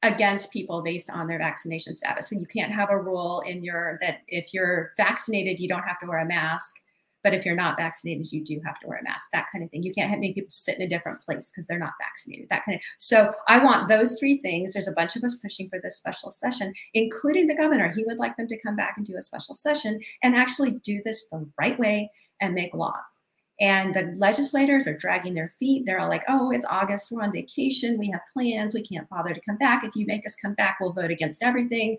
against 0.01 0.51
people 0.51 0.81
based 0.81 1.09
on 1.11 1.27
their 1.27 1.37
vaccination 1.37 1.93
status. 1.93 2.29
So 2.29 2.39
you 2.39 2.47
can't 2.47 2.71
have 2.71 2.89
a 2.89 2.97
rule 2.97 3.43
in 3.45 3.63
your 3.63 3.99
that 4.01 4.21
if 4.27 4.53
you're 4.53 4.91
vaccinated, 4.97 5.59
you 5.59 5.67
don't 5.67 5.83
have 5.83 5.99
to 5.99 6.07
wear 6.07 6.19
a 6.19 6.25
mask, 6.25 6.73
but 7.23 7.33
if 7.33 7.45
you're 7.45 7.55
not 7.55 7.77
vaccinated, 7.77 8.31
you 8.31 8.43
do 8.43 8.61
have 8.65 8.79
to 8.79 8.88
wear 8.88 8.99
a 8.99 9.03
mask. 9.03 9.27
That 9.33 9.47
kind 9.51 9.63
of 9.63 9.69
thing. 9.71 9.83
You 9.83 9.93
can't 9.93 10.09
have, 10.09 10.19
make 10.19 10.35
people 10.35 10.49
sit 10.49 10.77
in 10.77 10.81
a 10.81 10.88
different 10.88 11.21
place 11.21 11.51
because 11.51 11.67
they're 11.67 11.79
not 11.79 11.93
vaccinated. 11.99 12.49
That 12.49 12.63
kind 12.65 12.75
of. 12.75 12.81
So 12.97 13.31
I 13.47 13.63
want 13.63 13.88
those 13.88 14.19
three 14.19 14.38
things. 14.38 14.73
There's 14.73 14.88
a 14.88 14.93
bunch 14.93 15.15
of 15.15 15.23
us 15.23 15.35
pushing 15.35 15.69
for 15.69 15.79
this 15.81 15.97
special 15.97 16.31
session, 16.31 16.73
including 16.93 17.47
the 17.47 17.55
governor. 17.55 17.91
He 17.91 18.03
would 18.05 18.17
like 18.17 18.38
them 18.38 18.47
to 18.47 18.61
come 18.61 18.75
back 18.75 18.95
and 18.97 19.05
do 19.05 19.17
a 19.17 19.21
special 19.21 19.55
session 19.55 19.99
and 20.23 20.35
actually 20.35 20.79
do 20.83 21.01
this 21.03 21.27
the 21.29 21.47
right 21.59 21.77
way 21.79 22.11
and 22.41 22.53
make 22.53 22.73
laws 22.73 23.21
And 23.61 23.93
the 23.93 24.13
legislators 24.17 24.87
are 24.87 24.95
dragging 24.95 25.33
their 25.33 25.49
feet. 25.49 25.83
They're 25.85 25.99
all 25.99 26.07
like, 26.07 26.23
oh, 26.29 26.49
it's 26.49 26.65
August. 26.69 27.11
We're 27.11 27.23
on 27.23 27.33
vacation. 27.33 27.97
We 27.97 28.09
have 28.11 28.21
plans. 28.31 28.73
We 28.73 28.81
can't 28.81 29.09
bother 29.09 29.33
to 29.33 29.41
come 29.41 29.57
back. 29.57 29.83
If 29.83 29.95
you 29.95 30.05
make 30.05 30.25
us 30.25 30.35
come 30.35 30.53
back, 30.53 30.77
we'll 30.79 30.93
vote 30.93 31.11
against 31.11 31.43
everything. 31.43 31.97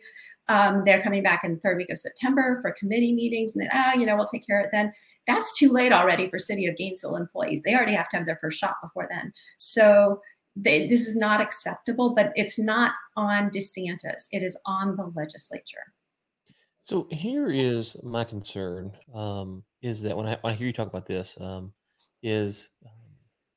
Um, 0.49 0.83
they're 0.85 1.02
coming 1.02 1.23
back 1.23 1.45
in 1.45 1.55
the 1.55 1.61
third 1.61 1.76
week 1.76 1.90
of 1.90 1.99
September 1.99 2.61
for 2.62 2.73
committee 2.73 3.12
meetings. 3.12 3.55
And 3.55 3.62
then, 3.62 3.71
ah, 3.75 3.93
you 3.93 4.07
know, 4.07 4.17
we'll 4.17 4.25
take 4.25 4.47
care 4.47 4.59
of 4.59 4.67
it 4.67 4.71
then. 4.73 4.93
That's 5.26 5.57
too 5.59 5.71
late 5.71 5.93
already 5.93 6.29
for 6.29 6.38
City 6.38 6.67
of 6.67 6.76
Gainesville 6.76 7.17
employees. 7.17 7.62
They 7.62 7.75
already 7.75 7.95
have 7.95 8.09
to 8.09 8.17
have 8.17 8.26
their 8.26 8.38
first 8.40 8.59
shot 8.59 8.76
before 8.83 9.07
then. 9.11 9.33
So 9.59 10.21
they, 10.57 10.88
this 10.88 11.07
is 11.07 11.14
not 11.14 11.40
acceptable, 11.40 12.14
but 12.14 12.33
it's 12.37 12.59
not 12.59 12.95
on 13.17 13.50
DeSantis. 13.50 14.26
It 14.33 14.43
is 14.43 14.59
on 14.67 14.97
the 14.97 15.12
legislature. 15.14 15.93
So 16.83 17.07
here 17.11 17.49
is 17.49 17.97
my 18.02 18.25
concern: 18.25 18.93
um, 19.14 19.62
is 19.83 20.03
that 20.03 20.17
when 20.17 20.27
I, 20.27 20.37
when 20.41 20.53
I 20.53 20.57
hear 20.57 20.67
you 20.67 20.73
talk 20.73 20.89
about 20.89 21.07
this, 21.07 21.37
um, 21.41 21.73
is 22.23 22.71
um, 22.85 22.93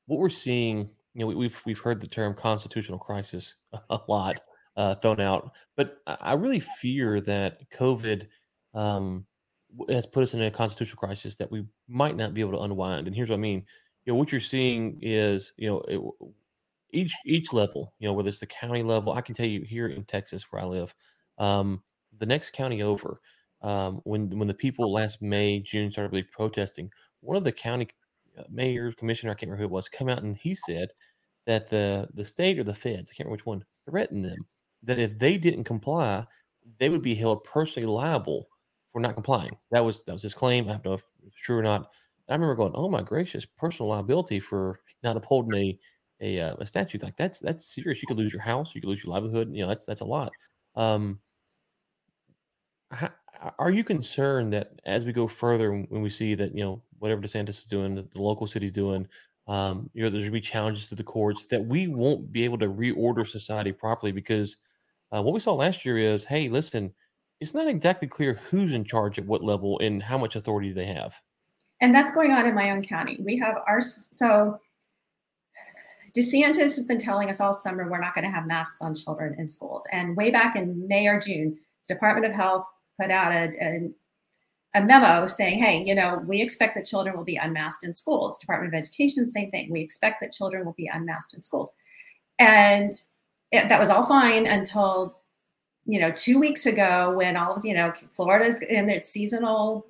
what 0.06 0.20
we're 0.20 0.28
seeing. 0.28 0.88
You 1.14 1.20
know, 1.20 1.26
we, 1.26 1.34
we've 1.34 1.60
we've 1.64 1.78
heard 1.78 2.00
the 2.00 2.06
term 2.06 2.34
constitutional 2.34 2.98
crisis 2.98 3.56
a 3.90 4.00
lot 4.08 4.40
uh, 4.76 4.96
thrown 4.96 5.20
out, 5.20 5.52
but 5.76 5.98
I 6.06 6.16
I 6.20 6.32
really 6.34 6.60
fear 6.60 7.20
that 7.22 7.70
COVID 7.70 8.26
um, 8.74 9.24
has 9.88 10.06
put 10.06 10.22
us 10.22 10.34
in 10.34 10.42
a 10.42 10.50
constitutional 10.50 10.98
crisis 10.98 11.36
that 11.36 11.50
we 11.50 11.64
might 11.88 12.16
not 12.16 12.34
be 12.34 12.40
able 12.40 12.52
to 12.52 12.64
unwind. 12.64 13.06
And 13.06 13.14
here's 13.14 13.30
what 13.30 13.36
I 13.36 13.40
mean: 13.40 13.64
you 14.04 14.12
know, 14.12 14.18
what 14.18 14.32
you're 14.32 14.40
seeing 14.40 14.98
is, 15.02 15.52
you 15.56 15.68
know, 15.68 15.80
it, 15.88 16.00
each 16.92 17.14
each 17.26 17.52
level, 17.52 17.92
you 17.98 18.08
know, 18.08 18.12
whether 18.12 18.28
it's 18.28 18.40
the 18.40 18.46
county 18.46 18.82
level, 18.82 19.12
I 19.12 19.20
can 19.20 19.34
tell 19.34 19.46
you 19.46 19.62
here 19.62 19.88
in 19.88 20.04
Texas 20.04 20.50
where 20.50 20.62
I 20.62 20.66
live, 20.66 20.94
um, 21.38 21.82
the 22.18 22.26
next 22.26 22.52
county 22.52 22.82
over, 22.82 23.20
um, 23.64 24.02
when 24.04 24.30
when 24.38 24.48
the 24.48 24.54
people 24.54 24.92
last 24.92 25.22
May 25.22 25.60
June 25.60 25.90
started 25.92 26.12
really 26.12 26.24
protesting, 26.24 26.90
one 27.22 27.36
of 27.38 27.44
the 27.44 27.52
county 27.52 27.88
uh, 28.38 28.44
mayor 28.50 28.92
commissioner 28.92 29.32
I 29.32 29.34
can't 29.36 29.50
remember 29.50 29.64
who 29.68 29.70
it 29.70 29.72
was 29.72 29.88
come 29.90 30.08
out 30.10 30.22
and 30.22 30.36
he 30.36 30.54
said 30.54 30.90
that 31.46 31.68
the 31.68 32.08
the 32.14 32.24
state 32.24 32.58
or 32.58 32.64
the 32.64 32.74
feds 32.74 33.10
I 33.10 33.14
can't 33.14 33.26
remember 33.26 33.32
which 33.32 33.46
one 33.46 33.64
threatened 33.84 34.24
them 34.24 34.46
that 34.82 34.98
if 34.98 35.18
they 35.18 35.38
didn't 35.38 35.64
comply, 35.64 36.26
they 36.78 36.88
would 36.90 37.02
be 37.02 37.14
held 37.14 37.44
personally 37.44 37.86
liable 37.88 38.48
for 38.92 39.00
not 39.00 39.14
complying. 39.14 39.56
That 39.70 39.80
was 39.84 40.02
that 40.04 40.12
was 40.12 40.22
his 40.22 40.34
claim. 40.34 40.68
I 40.68 40.72
don't 40.72 40.84
know 40.86 40.92
if 40.94 41.04
it's 41.26 41.36
true 41.40 41.58
or 41.58 41.62
not. 41.62 41.90
I 42.28 42.34
remember 42.34 42.54
going, 42.54 42.72
"Oh 42.74 42.88
my 42.90 43.02
gracious, 43.02 43.44
personal 43.46 43.90
liability 43.90 44.40
for 44.40 44.80
not 45.02 45.16
upholding 45.16 45.54
a 45.54 45.78
a, 46.20 46.40
uh, 46.40 46.56
a 46.58 46.66
statute 46.66 47.02
like 47.02 47.16
that's 47.16 47.38
that's 47.40 47.66
serious. 47.74 48.00
You 48.02 48.08
could 48.08 48.18
lose 48.18 48.32
your 48.32 48.42
house, 48.42 48.74
you 48.74 48.80
could 48.80 48.88
lose 48.88 49.04
your 49.04 49.12
livelihood. 49.12 49.50
You 49.54 49.62
know, 49.62 49.68
that's 49.68 49.86
that's 49.86 50.00
a 50.02 50.04
lot." 50.06 50.36
Um, 50.76 51.20
how, 52.90 53.10
are 53.58 53.70
you 53.70 53.84
concerned 53.84 54.52
that 54.52 54.80
as 54.86 55.04
we 55.04 55.12
go 55.12 55.26
further, 55.26 55.72
when 55.72 56.02
we 56.02 56.10
see 56.10 56.34
that 56.34 56.54
you 56.54 56.62
know 56.64 56.82
whatever 56.98 57.20
DeSantis 57.20 57.50
is 57.50 57.64
doing, 57.64 57.94
the, 57.94 58.06
local 58.14 58.46
city's 58.46 58.72
doing, 58.72 59.06
um, 59.46 59.90
you 59.92 60.02
know, 60.02 60.10
there's 60.10 60.24
gonna 60.24 60.32
be 60.32 60.40
challenges 60.40 60.86
to 60.88 60.94
the 60.94 61.02
courts 61.02 61.46
that 61.46 61.64
we 61.64 61.86
won't 61.86 62.32
be 62.32 62.44
able 62.44 62.58
to 62.58 62.68
reorder 62.68 63.26
society 63.26 63.72
properly 63.72 64.12
because 64.12 64.56
uh, 65.12 65.22
what 65.22 65.34
we 65.34 65.40
saw 65.40 65.52
last 65.52 65.84
year 65.84 65.98
is, 65.98 66.24
hey, 66.24 66.48
listen, 66.48 66.92
it's 67.40 67.54
not 67.54 67.68
exactly 67.68 68.08
clear 68.08 68.34
who's 68.34 68.72
in 68.72 68.84
charge 68.84 69.18
at 69.18 69.26
what 69.26 69.44
level 69.44 69.78
and 69.80 70.02
how 70.02 70.16
much 70.16 70.36
authority 70.36 70.72
they 70.72 70.86
have. 70.86 71.14
And 71.80 71.94
that's 71.94 72.14
going 72.14 72.30
on 72.30 72.46
in 72.46 72.54
my 72.54 72.70
own 72.70 72.82
county. 72.82 73.18
We 73.20 73.36
have 73.38 73.56
our 73.66 73.80
so 73.80 74.58
DeSantis 76.16 76.56
has 76.56 76.84
been 76.84 76.98
telling 76.98 77.28
us 77.28 77.40
all 77.40 77.52
summer 77.52 77.90
we're 77.90 78.00
not 78.00 78.14
going 78.14 78.24
to 78.24 78.30
have 78.30 78.46
masks 78.46 78.80
on 78.80 78.94
children 78.94 79.34
in 79.38 79.48
schools. 79.48 79.82
And 79.92 80.16
way 80.16 80.30
back 80.30 80.54
in 80.54 80.86
May 80.86 81.08
or 81.08 81.18
June, 81.18 81.58
Department 81.88 82.24
of 82.24 82.32
Health 82.32 82.64
put 83.00 83.10
out 83.10 83.32
a, 83.32 83.50
a, 83.60 83.90
a 84.74 84.84
memo 84.84 85.26
saying, 85.26 85.58
hey, 85.58 85.82
you 85.82 85.94
know, 85.94 86.22
we 86.26 86.40
expect 86.40 86.74
that 86.74 86.86
children 86.86 87.16
will 87.16 87.24
be 87.24 87.36
unmasked 87.36 87.84
in 87.84 87.94
schools. 87.94 88.38
Department 88.38 88.74
of 88.74 88.78
Education, 88.78 89.30
same 89.30 89.50
thing. 89.50 89.70
We 89.70 89.80
expect 89.80 90.20
that 90.20 90.32
children 90.32 90.64
will 90.64 90.74
be 90.74 90.90
unmasked 90.92 91.34
in 91.34 91.40
schools. 91.40 91.70
And 92.38 92.92
it, 93.52 93.68
that 93.68 93.80
was 93.80 93.90
all 93.90 94.04
fine 94.04 94.46
until, 94.46 95.18
you 95.86 96.00
know, 96.00 96.10
two 96.10 96.40
weeks 96.40 96.66
ago 96.66 97.14
when 97.16 97.36
all 97.36 97.54
of, 97.54 97.64
you 97.64 97.74
know, 97.74 97.92
Florida's 98.12 98.62
in 98.62 98.90
its 98.90 99.08
seasonal 99.08 99.86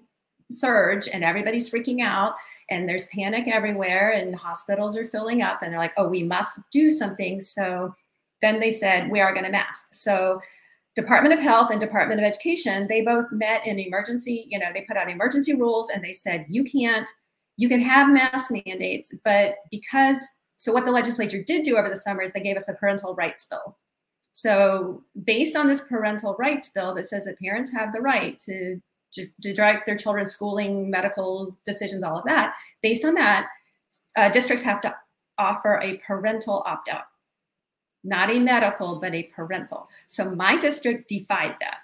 surge 0.50 1.08
and 1.08 1.24
everybody's 1.24 1.70
freaking 1.70 2.02
out 2.02 2.34
and 2.70 2.88
there's 2.88 3.04
panic 3.06 3.48
everywhere 3.48 4.12
and 4.12 4.34
hospitals 4.34 4.96
are 4.96 5.04
filling 5.04 5.42
up 5.42 5.62
and 5.62 5.72
they're 5.72 5.80
like 5.80 5.94
oh 5.96 6.08
we 6.08 6.22
must 6.22 6.60
do 6.70 6.90
something 6.90 7.40
so 7.40 7.94
then 8.40 8.60
they 8.60 8.70
said 8.70 9.10
we 9.10 9.20
are 9.20 9.32
going 9.32 9.44
to 9.44 9.50
mask 9.50 9.86
so 9.92 10.40
department 10.94 11.35
of 11.35 11.40
health 11.40 11.70
and 11.70 11.80
department 11.80 12.20
of 12.20 12.26
education 12.26 12.87
they 12.88 13.02
both 13.02 13.26
met 13.33 13.66
in 13.66 13.78
emergency 13.78 14.44
you 14.48 14.59
know 14.59 14.68
they 14.72 14.83
put 14.83 14.96
out 14.96 15.11
emergency 15.11 15.54
rules 15.54 15.90
and 15.90 16.04
they 16.04 16.12
said 16.12 16.46
you 16.48 16.64
can't 16.64 17.09
you 17.57 17.68
can 17.68 17.80
have 17.80 18.12
mask 18.12 18.50
mandates 18.50 19.12
but 19.24 19.57
because 19.70 20.18
so 20.57 20.72
what 20.72 20.85
the 20.85 20.90
legislature 20.90 21.42
did 21.42 21.64
do 21.64 21.76
over 21.76 21.88
the 21.88 21.96
summer 21.96 22.22
is 22.22 22.33
they 22.33 22.40
gave 22.40 22.57
us 22.57 22.68
a 22.68 22.74
parental 22.74 23.14
rights 23.14 23.44
bill 23.46 23.76
so 24.33 25.02
based 25.24 25.57
on 25.57 25.68
this 25.68 25.83
parental 25.88 26.37
rights 26.38 26.68
bill 26.68 26.94
that 26.94 27.09
says 27.09 27.24
that 27.24 27.38
parents 27.38 27.72
have 27.72 27.92
the 27.92 28.00
right 28.00 28.38
to 28.40 28.80
to, 29.14 29.26
to 29.42 29.52
direct 29.52 29.87
their 29.87 29.96
children's 29.96 30.33
schooling, 30.33 30.90
medical 30.90 31.57
decisions, 31.64 32.02
all 32.02 32.18
of 32.18 32.24
that. 32.24 32.54
Based 32.83 33.04
on 33.04 33.14
that, 33.14 33.48
uh, 34.16 34.28
districts 34.28 34.64
have 34.64 34.80
to 34.83 34.94
offer 35.38 35.80
a 35.83 35.98
parental 35.98 36.62
opt 36.66 36.88
out, 36.88 37.04
not 38.04 38.30
a 38.30 38.38
medical, 38.38 38.96
but 38.96 39.14
a 39.14 39.24
parental. 39.24 39.88
So 40.06 40.34
my 40.34 40.56
district 40.56 41.08
defied 41.08 41.56
that. 41.60 41.78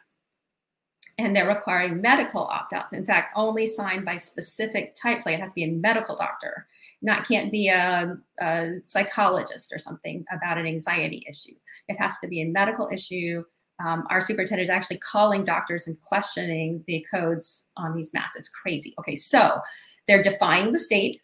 And 1.18 1.37
they're 1.37 1.48
requiring 1.48 2.00
medical 2.00 2.42
opt 2.44 2.72
outs. 2.72 2.94
In 2.94 3.04
fact, 3.04 3.35
only 3.37 3.66
signed 3.66 4.06
by 4.06 4.16
specific 4.16 4.94
types, 4.96 5.26
like 5.26 5.35
it 5.35 5.40
has 5.40 5.50
to 5.50 5.54
be 5.54 5.64
a 5.64 5.72
medical 5.72 6.16
doctor, 6.16 6.66
not 7.02 7.28
can't 7.28 7.52
be 7.52 7.68
a, 7.68 8.16
a 8.40 8.80
psychologist 8.83 9.70
or 9.72 9.78
something 9.78 10.24
about 10.33 10.56
an 10.56 10.66
anxiety 10.66 11.26
issue. 11.28 11.54
It 11.88 11.98
has 11.98 12.16
to 12.18 12.28
be 12.28 12.40
a 12.40 12.46
medical 12.46 12.88
issue 12.90 13.44
um, 13.85 14.06
our 14.11 14.20
superintendent 14.20 14.64
is 14.64 14.70
actually 14.70 14.98
calling 14.98 15.44
doctors 15.44 15.87
and 15.87 16.00
questioning 16.00 16.85
the 16.87 17.04
codes 17.11 17.66
on 17.76 17.94
these 17.94 18.12
masks. 18.12 18.37
It's 18.37 18.48
crazy. 18.48 18.94
Okay, 18.98 19.14
so 19.14 19.61
they're 20.06 20.22
defying 20.22 20.72
the 20.72 20.78
state. 20.78 21.20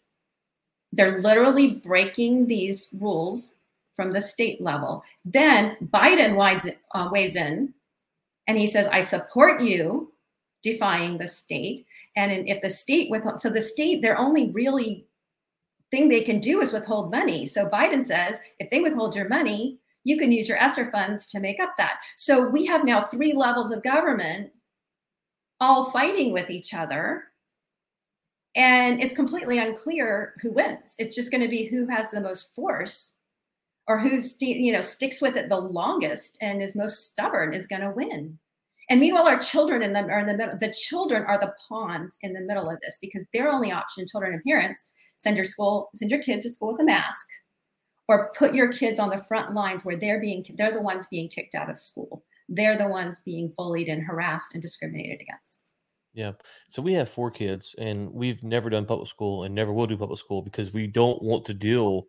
They're 0.91 1.19
literally 1.19 1.75
breaking 1.75 2.47
these 2.47 2.89
rules 2.93 3.57
from 3.97 4.13
the 4.13 4.21
state 4.21 4.61
level. 4.61 5.03
Then 5.25 5.75
Biden 5.83 6.37
weighs, 6.37 6.71
uh, 6.93 7.09
weighs 7.11 7.35
in 7.35 7.73
and 8.47 8.57
he 8.57 8.67
says, 8.67 8.87
I 8.87 9.01
support 9.01 9.59
you 9.59 10.13
defying 10.63 11.17
the 11.17 11.27
state. 11.27 11.85
And 12.15 12.47
if 12.47 12.61
the 12.61 12.69
state 12.69 13.09
with 13.09 13.25
so 13.37 13.49
the 13.49 13.59
state, 13.59 14.01
their 14.01 14.17
only 14.17 14.51
really 14.51 15.07
thing 15.91 16.07
they 16.07 16.21
can 16.21 16.39
do 16.39 16.61
is 16.61 16.71
withhold 16.71 17.11
money. 17.11 17.45
So 17.45 17.67
Biden 17.67 18.05
says, 18.05 18.39
if 18.59 18.69
they 18.69 18.81
withhold 18.81 19.15
your 19.15 19.27
money, 19.27 19.79
you 20.03 20.17
can 20.17 20.31
use 20.31 20.47
your 20.47 20.61
ESSER 20.61 20.91
funds 20.91 21.25
to 21.27 21.39
make 21.39 21.59
up 21.59 21.73
that. 21.77 22.01
So 22.15 22.47
we 22.47 22.65
have 22.65 22.85
now 22.85 23.03
three 23.03 23.33
levels 23.33 23.71
of 23.71 23.83
government 23.83 24.51
all 25.59 25.89
fighting 25.91 26.31
with 26.31 26.49
each 26.49 26.73
other. 26.73 27.23
And 28.55 29.01
it's 29.01 29.15
completely 29.15 29.59
unclear 29.59 30.33
who 30.41 30.51
wins. 30.51 30.95
It's 30.97 31.15
just 31.15 31.31
going 31.31 31.43
to 31.43 31.49
be 31.49 31.65
who 31.65 31.87
has 31.87 32.09
the 32.09 32.21
most 32.21 32.55
force 32.55 33.16
or 33.87 33.99
who's 33.99 34.35
you 34.39 34.71
know 34.71 34.81
sticks 34.81 35.21
with 35.21 35.37
it 35.37 35.49
the 35.49 35.59
longest 35.59 36.37
and 36.41 36.61
is 36.61 36.75
most 36.75 37.07
stubborn 37.07 37.53
is 37.53 37.67
going 37.67 37.81
to 37.81 37.91
win. 37.91 38.37
And 38.89 39.01
meanwhile, 39.01 39.27
our 39.27 39.39
children 39.39 39.81
in 39.81 39.91
the 39.91 40.03
are 40.03 40.19
in 40.19 40.27
the 40.27 40.37
middle. 40.37 40.57
The 40.57 40.73
children 40.73 41.23
are 41.23 41.37
the 41.37 41.53
pawns 41.67 42.17
in 42.21 42.33
the 42.33 42.41
middle 42.41 42.69
of 42.69 42.79
this 42.81 42.97
because 43.01 43.25
their 43.33 43.49
only 43.49 43.71
option, 43.71 44.07
children 44.07 44.33
and 44.33 44.43
parents, 44.43 44.91
send 45.17 45.35
your 45.35 45.45
school, 45.45 45.89
send 45.93 46.09
your 46.09 46.21
kids 46.21 46.43
to 46.43 46.49
school 46.49 46.71
with 46.71 46.81
a 46.81 46.85
mask 46.85 47.27
or 48.07 48.31
put 48.33 48.53
your 48.53 48.71
kids 48.71 48.99
on 48.99 49.09
the 49.09 49.17
front 49.17 49.53
lines 49.53 49.83
where 49.83 49.95
they're 49.95 50.19
being 50.19 50.45
they're 50.55 50.71
the 50.71 50.81
ones 50.81 51.07
being 51.07 51.29
kicked 51.29 51.55
out 51.55 51.69
of 51.69 51.77
school 51.77 52.23
they're 52.49 52.77
the 52.77 52.87
ones 52.87 53.21
being 53.25 53.53
bullied 53.57 53.87
and 53.87 54.03
harassed 54.03 54.53
and 54.53 54.61
discriminated 54.61 55.21
against 55.21 55.61
yeah 56.13 56.31
so 56.69 56.81
we 56.81 56.93
have 56.93 57.09
four 57.09 57.29
kids 57.29 57.75
and 57.77 58.11
we've 58.11 58.41
never 58.43 58.69
done 58.69 58.85
public 58.85 59.07
school 59.07 59.43
and 59.43 59.53
never 59.53 59.73
will 59.73 59.87
do 59.87 59.97
public 59.97 60.19
school 60.19 60.41
because 60.41 60.73
we 60.73 60.87
don't 60.87 61.21
want 61.21 61.45
to 61.45 61.53
deal 61.53 62.07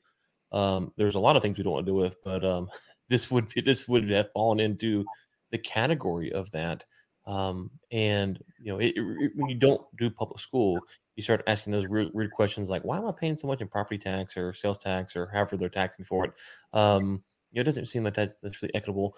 um, 0.52 0.92
there's 0.96 1.14
a 1.14 1.20
lot 1.20 1.36
of 1.36 1.42
things 1.42 1.58
we 1.58 1.64
don't 1.64 1.74
want 1.74 1.86
to 1.86 1.92
deal 1.92 2.00
with 2.00 2.16
but 2.24 2.44
um, 2.44 2.68
this 3.08 3.30
would 3.30 3.48
be 3.48 3.60
this 3.60 3.88
would 3.88 4.08
have 4.10 4.30
fallen 4.32 4.60
into 4.60 5.04
the 5.50 5.58
category 5.58 6.32
of 6.32 6.50
that 6.50 6.84
um, 7.26 7.70
and 7.90 8.42
you 8.60 8.72
know 8.72 8.78
it, 8.78 8.92
it, 8.96 9.32
when 9.36 9.48
you 9.48 9.56
don't 9.56 9.82
do 9.96 10.10
public 10.10 10.40
school 10.40 10.80
you 11.18 11.22
start 11.22 11.42
asking 11.48 11.72
those 11.72 11.88
weird, 11.88 12.14
weird, 12.14 12.30
questions 12.30 12.70
like, 12.70 12.84
why 12.84 12.96
am 12.96 13.04
I 13.04 13.10
paying 13.10 13.36
so 13.36 13.48
much 13.48 13.60
in 13.60 13.66
property 13.66 13.98
tax 13.98 14.36
or 14.36 14.52
sales 14.54 14.78
tax 14.78 15.16
or 15.16 15.26
however 15.26 15.56
they're 15.56 15.68
taxing 15.68 16.04
for 16.04 16.26
it? 16.26 16.32
Um, 16.72 17.24
you 17.50 17.56
know, 17.56 17.62
it 17.62 17.64
doesn't 17.64 17.86
seem 17.86 18.04
like 18.04 18.14
that's, 18.14 18.38
that's 18.38 18.62
really 18.62 18.72
equitable. 18.72 19.16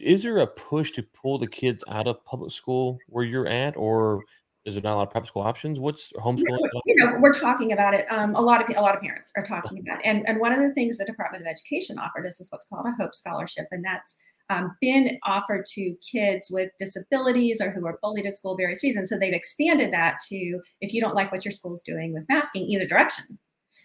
Is 0.00 0.22
there 0.22 0.38
a 0.38 0.46
push 0.46 0.90
to 0.92 1.02
pull 1.02 1.36
the 1.36 1.46
kids 1.46 1.84
out 1.86 2.06
of 2.06 2.24
public 2.24 2.50
school 2.50 2.98
where 3.08 3.26
you're 3.26 3.46
at, 3.46 3.76
or 3.76 4.22
is 4.68 4.74
there 4.74 4.82
not 4.82 4.94
a 4.94 4.96
lot 4.96 5.06
of 5.06 5.10
prep 5.10 5.26
school 5.26 5.42
options? 5.42 5.80
What's 5.80 6.12
homeschooling? 6.12 6.58
You 6.84 6.96
know, 6.96 7.16
we're 7.18 7.32
talking 7.32 7.72
about 7.72 7.94
it. 7.94 8.04
Um, 8.10 8.34
a 8.34 8.40
lot 8.40 8.62
of 8.62 8.76
a 8.76 8.80
lot 8.80 8.94
of 8.94 9.00
parents 9.00 9.32
are 9.36 9.42
talking 9.42 9.78
about, 9.78 10.00
it. 10.00 10.06
and 10.06 10.28
and 10.28 10.38
one 10.38 10.52
of 10.52 10.60
the 10.60 10.72
things 10.74 10.98
the 10.98 11.06
Department 11.06 11.42
of 11.42 11.48
Education 11.48 11.98
offered 11.98 12.26
us 12.26 12.38
is 12.38 12.48
what's 12.50 12.66
called 12.66 12.86
a 12.86 12.92
Hope 13.02 13.14
Scholarship, 13.14 13.66
and 13.70 13.82
that's 13.82 14.16
um, 14.50 14.76
been 14.80 15.18
offered 15.24 15.64
to 15.74 15.94
kids 16.12 16.48
with 16.50 16.70
disabilities 16.78 17.60
or 17.60 17.70
who 17.70 17.86
are 17.86 17.98
bullied 18.02 18.26
at 18.26 18.34
school 18.34 18.56
various 18.56 18.82
reasons. 18.82 19.08
So 19.08 19.18
they've 19.18 19.32
expanded 19.32 19.92
that 19.92 20.18
to 20.28 20.60
if 20.80 20.92
you 20.92 21.00
don't 21.00 21.14
like 21.14 21.32
what 21.32 21.44
your 21.44 21.52
school's 21.52 21.82
doing 21.82 22.12
with 22.12 22.26
masking, 22.28 22.62
either 22.64 22.86
direction, 22.86 23.38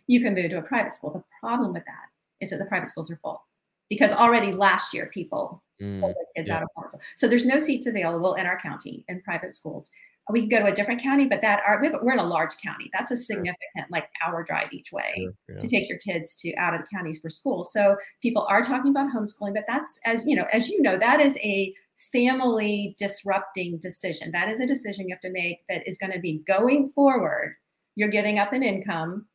you 0.08 0.22
can 0.22 0.36
move 0.36 0.50
to 0.50 0.58
a 0.58 0.62
private 0.62 0.94
school. 0.94 1.12
The 1.14 1.24
problem 1.40 1.74
with 1.74 1.86
that 1.86 2.08
is 2.42 2.50
that 2.50 2.58
the 2.58 2.66
private 2.66 2.90
schools 2.90 3.10
are 3.10 3.20
full 3.24 3.42
because 3.90 4.12
already 4.12 4.52
last 4.52 4.94
year 4.94 5.10
people 5.14 5.64
mm, 5.82 6.00
pulled 6.00 6.16
their 6.16 6.26
kids 6.36 6.50
yeah. 6.50 6.58
out 6.58 6.64
of 6.64 6.70
home. 6.76 7.00
So 7.18 7.28
there's 7.28 7.46
no 7.46 7.60
seats 7.60 7.88
available 7.88 8.34
in 8.36 8.46
our 8.46 8.60
county 8.60 9.06
in 9.08 9.22
private 9.22 9.54
schools 9.54 9.90
we 10.30 10.42
can 10.42 10.50
go 10.50 10.60
to 10.60 10.72
a 10.72 10.76
different 10.76 11.02
county, 11.02 11.28
but 11.28 11.42
that 11.42 11.62
are 11.68 11.82
we're 12.02 12.14
in 12.14 12.20
a 12.20 12.26
large 12.26 12.56
county. 12.64 12.90
That's 12.94 13.12
a 13.12 13.18
significant 13.18 13.92
like 13.92 14.08
hour 14.26 14.44
drive 14.44 14.70
each 14.72 14.92
way 14.92 15.14
sure, 15.16 15.56
yeah. 15.56 15.60
to 15.60 15.68
take 15.68 15.90
your 15.90 15.98
kids 15.98 16.36
to 16.38 16.56
out 16.56 16.74
of 16.74 16.82
the 16.82 16.88
counties 16.96 17.20
for 17.20 17.30
school. 17.30 17.64
So 17.64 17.98
people 18.22 18.46
are 18.50 18.62
talking 18.62 18.92
about 18.92 19.12
homeschooling, 19.14 19.54
but 19.54 19.66
that's 19.68 20.00
as 20.06 20.26
you 20.26 20.36
know, 20.36 20.48
as 20.54 20.70
you 20.70 20.82
know, 20.82 20.98
that 20.98 21.20
is 21.20 21.38
a 21.38 21.74
family 22.12 22.96
disrupting 22.98 23.80
decision. 23.80 24.32
That 24.32 24.50
is 24.50 24.62
a 24.62 24.68
decision 24.68 25.08
you 25.08 25.16
have 25.16 25.22
to 25.22 25.32
make 25.32 25.60
that 25.68 25.88
is 25.88 25.98
going 25.98 26.14
to 26.14 26.20
be 26.20 26.42
going 26.48 26.90
forward. 26.90 27.56
You're 27.96 28.10
giving 28.10 28.40
up 28.40 28.54
an 28.54 28.64
income 28.64 29.28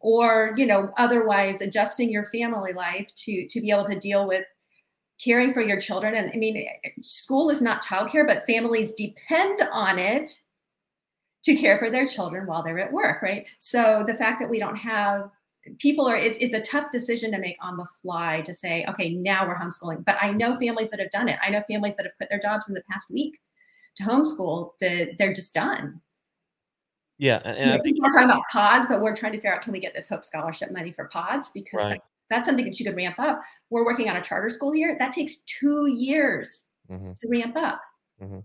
or 0.00 0.54
you 0.56 0.66
know 0.66 0.90
otherwise 0.96 1.60
adjusting 1.60 2.10
your 2.10 2.24
family 2.26 2.72
life 2.72 3.06
to 3.16 3.48
to 3.48 3.60
be 3.60 3.70
able 3.70 3.84
to 3.84 3.98
deal 3.98 4.26
with 4.26 4.44
caring 5.22 5.52
for 5.52 5.60
your 5.60 5.80
children. 5.80 6.14
And 6.14 6.30
I 6.32 6.36
mean, 6.36 6.66
school 7.02 7.50
is 7.50 7.60
not 7.60 7.84
childcare, 7.84 8.26
but 8.26 8.46
families 8.46 8.92
depend 8.94 9.62
on 9.72 9.98
it 9.98 10.30
to 11.44 11.56
care 11.56 11.76
for 11.76 11.90
their 11.90 12.06
children 12.06 12.46
while 12.46 12.62
they're 12.62 12.78
at 12.78 12.92
work, 12.92 13.22
right? 13.22 13.48
So 13.58 14.04
the 14.06 14.14
fact 14.14 14.40
that 14.40 14.50
we 14.50 14.58
don't 14.58 14.76
have 14.76 15.30
people 15.78 16.06
are 16.06 16.16
it's, 16.16 16.38
it's 16.38 16.54
a 16.54 16.60
tough 16.60 16.90
decision 16.90 17.30
to 17.32 17.38
make 17.38 17.56
on 17.60 17.76
the 17.76 17.84
fly 18.00 18.40
to 18.40 18.54
say 18.54 18.86
okay 18.88 19.10
now 19.10 19.46
we're 19.46 19.58
homeschooling. 19.58 20.04
But 20.04 20.16
i 20.20 20.32
know 20.32 20.56
families 20.56 20.90
that 20.90 21.00
have 21.00 21.10
done 21.10 21.28
it. 21.28 21.38
I 21.42 21.50
know 21.50 21.62
families 21.68 21.96
that 21.96 22.06
have 22.06 22.16
quit 22.16 22.30
their 22.30 22.38
jobs 22.38 22.68
in 22.68 22.74
the 22.74 22.82
past 22.90 23.10
week 23.10 23.38
to 23.96 24.02
homeschool 24.04 24.72
that 24.80 25.16
they're 25.18 25.32
just 25.32 25.52
done. 25.52 26.00
Yeah 27.18 27.42
and, 27.44 27.58
and 27.58 27.70
i 27.72 27.78
think 27.78 27.98
we're 28.00 28.12
talking 28.12 28.30
about 28.30 28.44
pods 28.50 28.86
but 28.88 29.02
we're 29.02 29.16
trying 29.16 29.32
to 29.32 29.38
figure 29.38 29.52
out 29.52 29.60
can 29.60 29.72
we 29.72 29.80
get 29.80 29.92
this 29.94 30.08
hope 30.08 30.24
scholarship 30.24 30.70
money 30.70 30.92
for 30.92 31.06
pods? 31.06 31.50
Because 31.50 31.84
right 31.84 32.00
that's 32.30 32.46
something 32.46 32.64
that 32.64 32.78
you 32.78 32.86
could 32.86 32.96
ramp 32.96 33.18
up. 33.18 33.40
We're 33.70 33.84
working 33.84 34.08
on 34.08 34.16
a 34.16 34.22
charter 34.22 34.48
school 34.48 34.72
here. 34.72 34.96
That 34.98 35.12
takes 35.12 35.38
two 35.42 35.86
years 35.90 36.66
mm-hmm. 36.90 37.12
to 37.20 37.28
ramp 37.28 37.56
up. 37.56 37.80
Mm-hmm. 38.22 38.40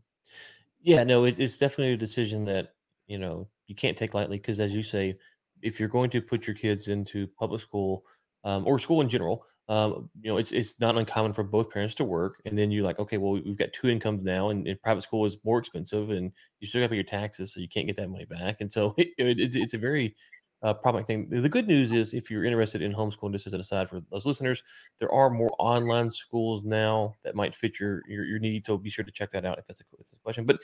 Yeah, 0.81 1.03
no, 1.03 1.25
it, 1.25 1.39
it's 1.39 1.57
definitely 1.57 1.93
a 1.93 1.97
decision 1.97 2.45
that 2.45 2.73
you 3.07 3.17
know 3.17 3.47
you 3.67 3.75
can't 3.75 3.97
take 3.97 4.13
lightly 4.13 4.37
because, 4.37 4.59
as 4.59 4.73
you 4.73 4.83
say, 4.83 5.17
if 5.61 5.79
you're 5.79 5.89
going 5.89 6.09
to 6.11 6.21
put 6.21 6.45
your 6.45 6.55
kids 6.55 6.87
into 6.87 7.27
public 7.39 7.61
school 7.61 8.03
um, 8.43 8.67
or 8.67 8.77
school 8.77 9.01
in 9.01 9.09
general, 9.09 9.45
um, 9.69 10.09
you 10.21 10.29
know, 10.29 10.37
it's 10.37 10.51
it's 10.51 10.79
not 10.81 10.97
uncommon 10.97 11.31
for 11.31 11.43
both 11.43 11.69
parents 11.69 11.95
to 11.95 12.03
work, 12.03 12.41
and 12.45 12.57
then 12.57 12.69
you're 12.69 12.83
like, 12.83 12.99
okay, 12.99 13.17
well, 13.17 13.33
we've 13.33 13.57
got 13.57 13.71
two 13.71 13.87
incomes 13.87 14.21
now, 14.21 14.49
and, 14.49 14.67
and 14.67 14.81
private 14.81 15.01
school 15.01 15.25
is 15.25 15.37
more 15.45 15.57
expensive, 15.57 16.09
and 16.09 16.31
you 16.59 16.67
still 16.67 16.81
got 16.81 16.87
to 16.87 16.89
pay 16.89 16.95
your 16.95 17.03
taxes, 17.05 17.53
so 17.53 17.61
you 17.61 17.69
can't 17.69 17.87
get 17.87 17.95
that 17.95 18.09
money 18.09 18.25
back, 18.25 18.59
and 18.59 18.71
so 18.71 18.93
it, 18.97 19.09
it, 19.17 19.55
it's 19.55 19.73
a 19.73 19.77
very 19.77 20.15
uh, 20.63 20.73
problematic 20.73 21.07
thing. 21.07 21.41
The 21.41 21.49
good 21.49 21.67
news 21.67 21.91
is, 21.91 22.13
if 22.13 22.31
you're 22.31 22.45
interested 22.45 22.81
in 22.81 22.93
homeschooling, 22.93 23.33
just 23.33 23.47
as 23.47 23.53
an 23.53 23.59
aside 23.59 23.89
for 23.89 24.01
those 24.11 24.25
listeners, 24.25 24.63
there 24.99 25.11
are 25.11 25.29
more 25.29 25.53
online 25.59 26.09
schools 26.09 26.63
now 26.63 27.13
that 27.23 27.35
might 27.35 27.53
fit 27.53 27.79
your 27.79 28.01
your, 28.07 28.25
your 28.25 28.39
needs. 28.39 28.67
So 28.67 28.77
be 28.77 28.89
sure 28.89 29.05
to 29.05 29.11
check 29.11 29.31
that 29.31 29.45
out 29.45 29.59
if 29.59 29.65
that's 29.65 29.81
a, 29.81 29.83
that's 29.97 30.13
a 30.13 30.17
question. 30.17 30.45
But 30.45 30.59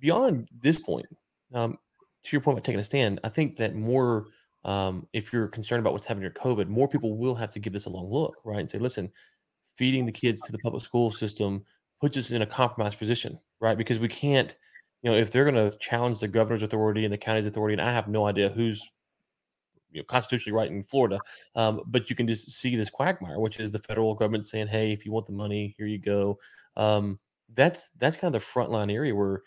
beyond 0.00 0.48
this 0.60 0.78
point, 0.78 1.06
um, 1.52 1.78
to 2.24 2.28
your 2.32 2.40
point 2.40 2.58
about 2.58 2.64
taking 2.64 2.80
a 2.80 2.84
stand, 2.84 3.20
I 3.22 3.28
think 3.28 3.56
that 3.56 3.74
more, 3.74 4.26
um, 4.64 5.06
if 5.12 5.32
you're 5.32 5.48
concerned 5.48 5.80
about 5.80 5.92
what's 5.92 6.06
happening 6.06 6.24
with 6.24 6.42
COVID, 6.42 6.68
more 6.68 6.88
people 6.88 7.16
will 7.16 7.34
have 7.34 7.50
to 7.50 7.60
give 7.60 7.72
this 7.72 7.84
a 7.84 7.90
long 7.90 8.10
look, 8.10 8.36
right, 8.44 8.60
and 8.60 8.70
say, 8.70 8.78
listen, 8.78 9.12
feeding 9.76 10.06
the 10.06 10.12
kids 10.12 10.40
to 10.42 10.52
the 10.52 10.58
public 10.58 10.82
school 10.82 11.12
system 11.12 11.62
puts 12.00 12.16
us 12.16 12.30
in 12.30 12.42
a 12.42 12.46
compromised 12.46 12.98
position, 12.98 13.38
right? 13.60 13.76
Because 13.76 13.98
we 13.98 14.08
can't, 14.08 14.56
you 15.02 15.10
know, 15.10 15.16
if 15.16 15.30
they're 15.30 15.44
going 15.50 15.70
to 15.70 15.76
challenge 15.78 16.20
the 16.20 16.28
governor's 16.28 16.62
authority 16.62 17.04
and 17.04 17.12
the 17.12 17.18
county's 17.18 17.46
authority, 17.46 17.74
and 17.74 17.82
I 17.82 17.92
have 17.92 18.08
no 18.08 18.26
idea 18.26 18.48
who's 18.48 18.82
you 19.94 20.00
know, 20.00 20.04
constitutionally 20.04 20.54
right 20.54 20.70
in 20.70 20.82
Florida. 20.82 21.18
Um, 21.54 21.80
but 21.86 22.10
you 22.10 22.16
can 22.16 22.26
just 22.26 22.50
see 22.50 22.76
this 22.76 22.90
quagmire, 22.90 23.40
which 23.40 23.58
is 23.60 23.70
the 23.70 23.78
federal 23.78 24.14
government 24.14 24.46
saying, 24.46 24.66
"Hey, 24.66 24.92
if 24.92 25.06
you 25.06 25.12
want 25.12 25.26
the 25.26 25.32
money, 25.32 25.74
here 25.78 25.86
you 25.86 25.98
go." 25.98 26.38
Um, 26.76 27.18
that's 27.54 27.90
that's 27.98 28.16
kind 28.16 28.34
of 28.34 28.42
the 28.42 28.46
frontline 28.46 28.92
area 28.92 29.14
where 29.14 29.42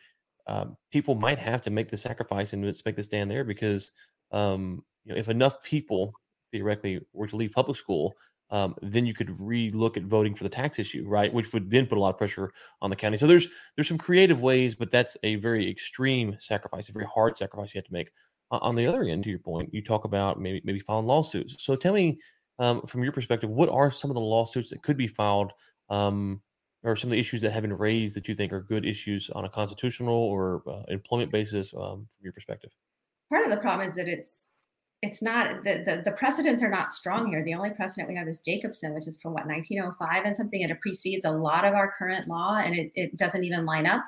um, 0.48 0.78
people 0.92 1.14
might 1.16 1.38
have 1.38 1.62
to 1.64 1.70
make 1.70 1.90
the 1.90 1.98
sacrifice 1.98 2.54
and 2.54 2.62
make 2.64 2.96
the 2.96 3.04
stand 3.04 3.30
there 3.30 3.44
because 3.44 3.92
um, 4.32 4.84
you 5.06 5.14
know 5.14 5.20
if 5.20 5.28
enough 5.28 5.62
people 5.62 6.14
theoretically 6.52 7.02
were 7.14 7.28
to 7.28 7.36
leave 7.36 7.52
public 7.52 7.78
school, 7.78 8.16
um, 8.50 8.76
then 8.82 9.06
you 9.06 9.14
could 9.14 9.36
re-look 9.40 9.98
at 9.98 10.04
voting 10.04 10.34
for 10.34 10.46
the 10.46 10.50
tax 10.50 10.80
issue, 10.80 11.04
right? 11.06 11.34
Which 11.34 11.52
would 11.52 11.70
then 11.70 11.86
put 11.86 11.98
a 11.98 12.02
lot 12.02 12.12
of 12.12 12.18
pressure 12.18 12.54
on 12.82 12.90
the 12.90 12.96
county. 12.96 13.18
So 13.18 13.28
there's 13.28 13.50
there's 13.76 13.90
some 13.90 13.98
creative 13.98 14.42
ways, 14.42 14.76
but 14.76 14.92
that's 14.92 15.18
a 15.24 15.36
very 15.36 15.70
extreme 15.70 16.38
sacrifice, 16.40 16.88
a 16.88 16.94
very 16.94 17.08
hard 17.14 17.38
sacrifice 17.38 17.74
you 17.74 17.80
have 17.80 17.86
to 17.86 17.94
make 17.94 18.12
on 18.52 18.76
the 18.76 18.88
other 18.88 19.04
end, 19.04 19.24
to 19.24 19.30
your 19.30 19.40
point, 19.40 19.74
you 19.74 19.82
talk 19.82 20.06
about 20.06 20.40
maybe 20.40 20.62
maybe 20.64 20.80
filing 20.80 21.06
lawsuits. 21.06 21.56
So 21.60 21.76
tell 21.76 21.94
me, 21.94 22.20
um, 22.60 22.82
from 22.84 23.04
your 23.04 23.12
perspective, 23.12 23.50
what 23.50 23.70
are 23.70 23.92
some 23.92 24.10
of 24.10 24.16
the 24.16 24.22
lawsuits 24.22 24.70
that 24.70 24.82
could 24.84 24.98
be 24.98 25.08
filed, 25.08 25.52
um, 25.90 26.42
or 26.84 26.96
some 26.96 27.10
of 27.10 27.14
the 27.14 27.20
issues 27.20 27.42
that 27.42 27.52
have 27.52 27.64
been 27.64 27.78
raised 27.78 28.16
that 28.16 28.28
you 28.28 28.36
think 28.36 28.54
are 28.54 28.62
good 28.62 28.86
issues 28.86 29.30
on 29.32 29.46
a 29.46 29.50
constitutional 29.50 30.16
or 30.16 30.64
uh, 30.68 30.84
employment 30.88 31.32
basis, 31.32 31.74
um, 31.74 32.08
from 32.10 32.24
your 32.24 32.34
perspective? 32.34 32.72
Part 33.30 33.44
of 33.44 33.52
the 33.52 33.58
problem 33.58 33.88
is 33.88 33.96
that 33.96 34.08
it's 34.08 34.54
it's 35.04 35.22
not 35.22 35.64
the, 35.64 35.84
the, 35.86 36.02
the 36.06 36.12
precedents 36.12 36.64
are 36.64 36.70
not 36.70 36.92
strong 36.92 37.30
here. 37.30 37.44
The 37.44 37.54
only 37.54 37.70
precedent 37.70 38.08
we 38.08 38.16
have 38.16 38.28
is 38.28 38.40
Jacobson, 38.40 38.96
which 38.96 39.08
is 39.08 39.20
from 39.22 39.34
what 39.34 39.46
1905 39.46 40.26
and 40.26 40.36
something, 40.36 40.64
and 40.64 40.72
it 40.72 40.82
precedes 40.82 41.26
a 41.26 41.32
lot 41.32 41.66
of 41.66 41.76
our 41.76 41.92
current 41.92 42.28
law, 42.28 42.58
and 42.58 42.74
it, 42.74 42.92
it 42.96 43.18
doesn't 43.18 43.44
even 43.44 43.66
line 43.66 43.86
up 43.86 44.04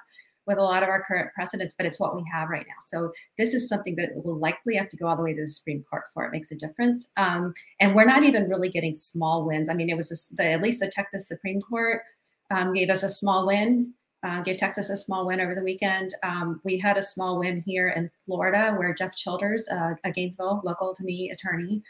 with 0.50 0.58
a 0.58 0.64
lot 0.64 0.82
of 0.82 0.90
our 0.90 1.04
current 1.04 1.32
precedents, 1.34 1.76
but 1.78 1.86
it's 1.86 2.00
what 2.00 2.16
we 2.16 2.24
have 2.34 2.50
right 2.50 2.66
now. 2.68 2.74
So 2.82 3.12
this 3.38 3.54
is 3.54 3.70
something 3.70 3.96
that 3.98 4.10
will 4.16 4.38
likely 4.38 4.76
have 4.76 4.90
to 4.90 4.98
go 4.98 5.08
all 5.08 5.16
the 5.16 5.22
way 5.22 5.34
to 5.36 5.42
the 5.42 5.48
Supreme 5.48 5.84
Court 5.84 6.06
for 6.12 6.26
it 6.26 6.32
makes 6.32 6.52
a 6.52 6.56
difference. 6.56 7.12
Um, 7.18 7.54
and 7.80 7.96
we're 7.96 8.06
not 8.06 8.24
even 8.24 8.50
really 8.50 8.70
getting 8.70 8.94
small 8.94 9.46
wins. 9.46 9.70
I 9.70 9.76
mean, 9.76 9.92
it 9.92 9.96
was 9.96 10.12
a, 10.12 10.36
the, 10.36 10.52
at 10.52 10.62
least 10.62 10.80
the 10.80 10.88
Texas 10.88 11.28
Supreme 11.28 11.62
Court 11.62 12.02
um, 12.50 12.74
gave 12.74 12.90
us 12.90 13.04
a 13.04 13.10
small 13.10 13.46
win, 13.46 13.94
uh, 14.24 14.42
gave 14.42 14.58
Texas 14.58 14.90
a 14.90 14.98
small 14.98 15.28
win 15.28 15.40
over 15.40 15.54
the 15.54 15.64
weekend. 15.64 16.16
Um, 16.24 16.60
we 16.66 16.80
had 16.80 16.98
a 16.98 17.04
small 17.04 17.38
win 17.38 17.62
here 17.64 17.90
in 17.90 18.10
Florida 18.26 18.74
where 18.74 18.92
Jeff 18.94 19.16
Childers, 19.16 19.70
uh, 19.70 19.94
a 20.04 20.12
Gainesville 20.12 20.62
local 20.66 20.96
to 20.96 21.04
me 21.04 21.30
attorney, 21.30 21.84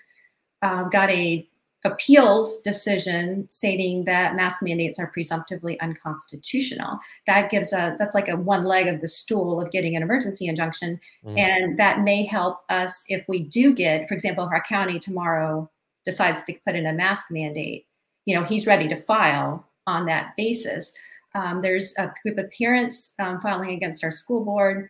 uh, 0.62 0.84
got 0.90 1.10
a 1.10 1.48
appeals 1.86 2.60
decision 2.62 3.48
stating 3.50 4.04
that 4.04 4.36
mask 4.36 4.62
mandates 4.62 5.00
are 5.00 5.08
presumptively 5.08 5.80
unconstitutional. 5.80 7.00
That 7.26 7.50
gives 7.50 7.72
a 7.72 7.96
that's 7.98 8.14
like 8.14 8.28
a 8.28 8.36
one 8.36 8.64
leg 8.64 8.88
of 8.88 9.02
the 9.02 9.08
stool 9.08 9.62
of 9.62 9.72
getting 9.72 9.96
an 9.96 10.04
emergency 10.04 10.48
injunction, 10.48 11.00
mm. 11.26 11.38
and 11.38 11.80
that 11.80 12.02
may 12.02 12.26
help 12.26 12.60
us 12.70 13.06
if 13.08 13.26
we 13.28 13.44
do 13.44 13.74
get, 13.74 14.08
for 14.08 14.14
example, 14.14 14.46
if 14.46 14.52
our 14.52 14.64
county 14.64 15.00
tomorrow 15.00 15.70
decides 16.06 16.44
to 16.44 16.58
put 16.66 16.76
in 16.76 16.86
a 16.86 16.94
mask 16.94 17.28
mandate, 17.32 17.86
you 18.26 18.36
know, 18.36 18.44
he's 18.44 18.68
ready 18.68 18.88
to 18.88 18.96
file 18.96 19.66
on 19.88 20.06
that 20.06 20.36
basis. 20.36 20.94
Um, 21.36 21.62
there's 21.62 21.94
a 21.98 22.14
group 22.24 22.38
of 22.38 22.52
parents 22.52 23.14
um, 23.20 23.40
filing 23.40 23.72
against 23.72 24.04
our 24.04 24.12
school 24.12 24.44
board. 24.44 24.90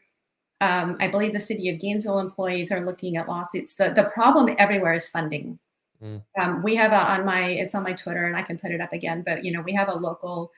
Um, 0.61 0.97
I 0.99 1.07
believe 1.07 1.33
the 1.33 1.39
city 1.39 1.69
of 1.69 1.79
Gainesville 1.79 2.19
employees 2.19 2.71
are 2.71 2.85
looking 2.85 3.15
at 3.17 3.27
lawsuits. 3.27 3.75
The, 3.75 3.91
the 3.91 4.05
problem 4.05 4.55
everywhere 4.57 4.93
is 4.93 5.07
funding 5.07 5.59
Mm. 6.01 6.23
Um, 6.39 6.63
we 6.63 6.75
have 6.75 6.91
a, 6.91 7.11
on 7.11 7.25
my 7.25 7.49
it's 7.49 7.75
on 7.75 7.83
my 7.83 7.93
Twitter 7.93 8.25
and 8.25 8.35
I 8.35 8.41
can 8.41 8.57
put 8.57 8.71
it 8.71 8.81
up 8.81 8.93
again. 8.93 9.23
But 9.25 9.43
you 9.43 9.51
know 9.51 9.61
we 9.61 9.73
have 9.73 9.89
a 9.89 9.95
local 9.95 10.51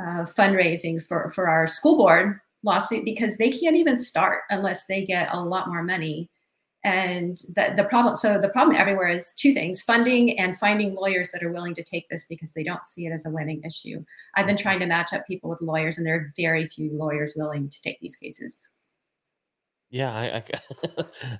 uh, 0.00 0.24
fundraising 0.24 1.02
for 1.02 1.30
for 1.30 1.48
our 1.48 1.66
school 1.66 1.96
board 1.96 2.40
lawsuit 2.62 3.04
because 3.04 3.36
they 3.36 3.50
can't 3.50 3.76
even 3.76 3.98
start 3.98 4.42
unless 4.50 4.86
they 4.86 5.04
get 5.04 5.28
a 5.32 5.40
lot 5.40 5.68
more 5.68 5.82
money. 5.82 6.30
And 6.84 7.38
the, 7.54 7.74
the 7.76 7.84
problem, 7.84 8.16
so 8.16 8.38
the 8.38 8.48
problem 8.48 8.76
everywhere 8.76 9.08
is 9.08 9.34
two 9.36 9.54
things 9.54 9.82
funding 9.82 10.38
and 10.38 10.58
finding 10.58 10.94
lawyers 10.94 11.30
that 11.30 11.42
are 11.42 11.52
willing 11.52 11.74
to 11.76 11.84
take 11.84 12.08
this 12.08 12.26
because 12.28 12.52
they 12.54 12.64
don't 12.64 12.84
see 12.84 13.06
it 13.06 13.12
as 13.12 13.24
a 13.24 13.30
winning 13.30 13.62
issue. 13.64 14.04
I've 14.34 14.46
been 14.46 14.56
trying 14.56 14.80
to 14.80 14.86
match 14.86 15.12
up 15.12 15.24
people 15.24 15.48
with 15.48 15.62
lawyers, 15.62 15.96
and 15.96 16.06
there 16.06 16.16
are 16.16 16.32
very 16.36 16.66
few 16.66 16.90
lawyers 16.92 17.34
willing 17.36 17.68
to 17.68 17.82
take 17.82 18.00
these 18.00 18.16
cases. 18.16 18.58
Yeah, 19.90 20.12
I, 20.12 20.42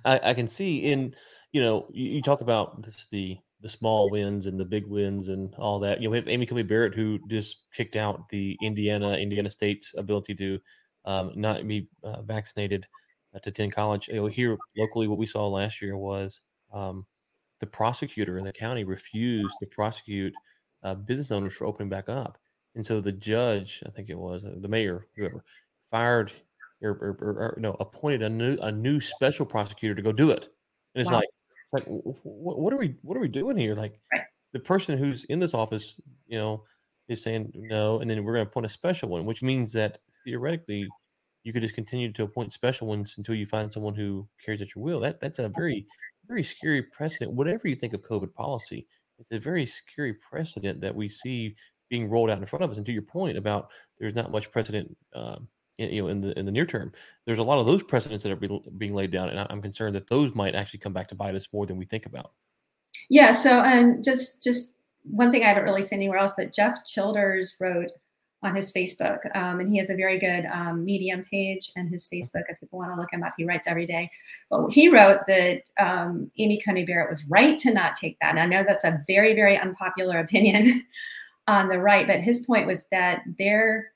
I, 0.04 0.20
I 0.30 0.34
can 0.34 0.46
see 0.46 0.78
in 0.78 1.12
you 1.52 1.60
know, 1.60 1.86
you, 1.92 2.10
you 2.10 2.22
talk 2.22 2.40
about 2.40 2.82
this, 2.82 3.06
the 3.10 3.38
the 3.60 3.68
small 3.68 4.10
wins 4.10 4.46
and 4.46 4.58
the 4.58 4.64
big 4.64 4.86
wins 4.86 5.28
and 5.28 5.54
all 5.54 5.78
that. 5.78 6.00
You 6.00 6.08
know, 6.08 6.10
we 6.10 6.16
have 6.16 6.28
Amy 6.28 6.46
Coney 6.46 6.64
Barrett 6.64 6.94
who 6.94 7.20
just 7.28 7.62
kicked 7.72 7.94
out 7.94 8.28
the 8.28 8.56
Indiana 8.60 9.12
Indiana 9.12 9.50
State's 9.50 9.94
ability 9.96 10.34
to 10.34 10.58
um, 11.04 11.32
not 11.36 11.66
be 11.66 11.88
uh, 12.02 12.22
vaccinated 12.22 12.86
uh, 13.34 13.38
to 13.40 13.50
attend 13.50 13.72
college. 13.72 14.08
You 14.08 14.16
know, 14.16 14.26
here 14.26 14.58
locally, 14.76 15.06
what 15.06 15.18
we 15.18 15.26
saw 15.26 15.46
last 15.46 15.80
year 15.80 15.96
was 15.96 16.40
um, 16.72 17.06
the 17.60 17.66
prosecutor 17.66 18.38
in 18.38 18.44
the 18.44 18.52
county 18.52 18.82
refused 18.84 19.54
to 19.60 19.66
prosecute 19.66 20.32
uh, 20.82 20.94
business 20.94 21.30
owners 21.30 21.54
for 21.54 21.66
opening 21.66 21.88
back 21.88 22.08
up, 22.08 22.38
and 22.74 22.84
so 22.84 23.00
the 23.00 23.12
judge, 23.12 23.82
I 23.86 23.90
think 23.90 24.10
it 24.10 24.18
was 24.18 24.44
uh, 24.44 24.54
the 24.56 24.68
mayor, 24.68 25.06
whoever, 25.16 25.44
fired 25.90 26.32
or, 26.82 26.90
or, 26.90 27.18
or, 27.20 27.30
or 27.30 27.54
no, 27.58 27.76
appointed 27.78 28.22
a 28.22 28.28
new 28.28 28.58
a 28.62 28.72
new 28.72 29.00
special 29.00 29.46
prosecutor 29.46 29.94
to 29.94 30.02
go 30.02 30.10
do 30.10 30.30
it. 30.30 30.48
And 30.94 31.02
it's 31.02 31.10
wow. 31.10 31.18
like 31.18 31.28
like 31.72 31.84
what, 31.86 32.58
what 32.58 32.72
are 32.72 32.78
we 32.78 32.94
what 33.02 33.16
are 33.16 33.20
we 33.20 33.28
doing 33.28 33.56
here 33.56 33.74
like 33.74 33.98
the 34.52 34.60
person 34.60 34.98
who's 34.98 35.24
in 35.24 35.38
this 35.38 35.54
office 35.54 36.00
you 36.26 36.38
know 36.38 36.62
is 37.08 37.22
saying 37.22 37.52
no, 37.54 38.00
and 38.00 38.10
then 38.10 38.24
we're 38.24 38.34
going 38.34 38.44
to 38.44 38.50
appoint 38.50 38.66
a 38.66 38.70
special 38.70 39.08
one, 39.08 39.24
which 39.24 39.42
means 39.42 39.72
that 39.72 39.98
theoretically 40.24 40.86
you 41.44 41.52
could 41.52 41.62
just 41.62 41.74
continue 41.74 42.12
to 42.12 42.22
appoint 42.22 42.52
special 42.52 42.86
ones 42.86 43.14
until 43.18 43.34
you 43.34 43.46
find 43.46 43.72
someone 43.72 43.94
who 43.94 44.26
carries 44.44 44.62
at 44.62 44.74
your 44.74 44.84
will. 44.84 45.00
That 45.00 45.20
that's 45.20 45.38
a 45.38 45.48
very 45.48 45.86
very 46.26 46.42
scary 46.42 46.82
precedent. 46.82 47.32
Whatever 47.32 47.68
you 47.68 47.76
think 47.76 47.94
of 47.94 48.02
COVID 48.02 48.32
policy, 48.34 48.86
it's 49.18 49.32
a 49.32 49.38
very 49.38 49.66
scary 49.66 50.14
precedent 50.14 50.80
that 50.80 50.94
we 50.94 51.08
see 51.08 51.54
being 51.88 52.08
rolled 52.08 52.30
out 52.30 52.38
in 52.38 52.46
front 52.46 52.64
of 52.64 52.70
us. 52.70 52.76
And 52.76 52.86
to 52.86 52.92
your 52.92 53.02
point 53.02 53.36
about 53.36 53.68
there's 53.98 54.14
not 54.14 54.30
much 54.30 54.50
precedent, 54.50 54.96
um, 55.14 55.48
you 55.90 56.02
know, 56.02 56.08
in 56.08 56.20
the 56.20 56.38
in 56.38 56.46
the 56.46 56.52
near 56.52 56.66
term, 56.66 56.92
there's 57.24 57.38
a 57.38 57.42
lot 57.42 57.58
of 57.58 57.66
those 57.66 57.82
precedents 57.82 58.22
that 58.22 58.32
are 58.32 58.36
be, 58.36 58.60
being 58.78 58.94
laid 58.94 59.10
down, 59.10 59.28
and 59.28 59.46
I'm 59.50 59.62
concerned 59.62 59.94
that 59.96 60.08
those 60.08 60.34
might 60.34 60.54
actually 60.54 60.80
come 60.80 60.92
back 60.92 61.08
to 61.08 61.14
bite 61.14 61.34
us 61.34 61.48
more 61.52 61.66
than 61.66 61.76
we 61.76 61.84
think 61.84 62.06
about. 62.06 62.32
Yeah. 63.08 63.32
So, 63.32 63.60
and 63.62 64.02
just 64.02 64.42
just 64.42 64.74
one 65.04 65.32
thing 65.32 65.42
I 65.42 65.48
haven't 65.48 65.64
really 65.64 65.82
seen 65.82 65.98
anywhere 65.98 66.18
else, 66.18 66.32
but 66.36 66.52
Jeff 66.52 66.84
Childers 66.84 67.56
wrote 67.60 67.90
on 68.42 68.54
his 68.56 68.72
Facebook, 68.72 69.18
um, 69.36 69.60
and 69.60 69.70
he 69.70 69.78
has 69.78 69.90
a 69.90 69.96
very 69.96 70.18
good 70.18 70.46
um, 70.46 70.84
Medium 70.84 71.22
page 71.22 71.70
and 71.76 71.88
his 71.88 72.08
Facebook. 72.08 72.42
If 72.48 72.58
people 72.58 72.78
want 72.78 72.92
to 72.92 73.00
look 73.00 73.12
him 73.12 73.22
up, 73.22 73.34
he 73.36 73.44
writes 73.44 73.68
every 73.68 73.86
day. 73.86 74.10
But 74.50 74.68
he 74.70 74.88
wrote 74.88 75.20
that 75.28 75.62
um, 75.78 76.30
Amy 76.38 76.60
Coney 76.60 76.84
Barrett 76.84 77.10
was 77.10 77.24
right 77.26 77.58
to 77.60 77.72
not 77.72 77.96
take 77.96 78.18
that. 78.20 78.30
And 78.30 78.40
I 78.40 78.46
know 78.46 78.64
that's 78.66 78.84
a 78.84 79.00
very, 79.06 79.34
very 79.34 79.56
unpopular 79.56 80.18
opinion 80.20 80.84
on 81.46 81.68
the 81.68 81.78
right, 81.78 82.06
but 82.06 82.20
his 82.20 82.40
point 82.40 82.66
was 82.66 82.86
that 82.90 83.22
their 83.38 83.92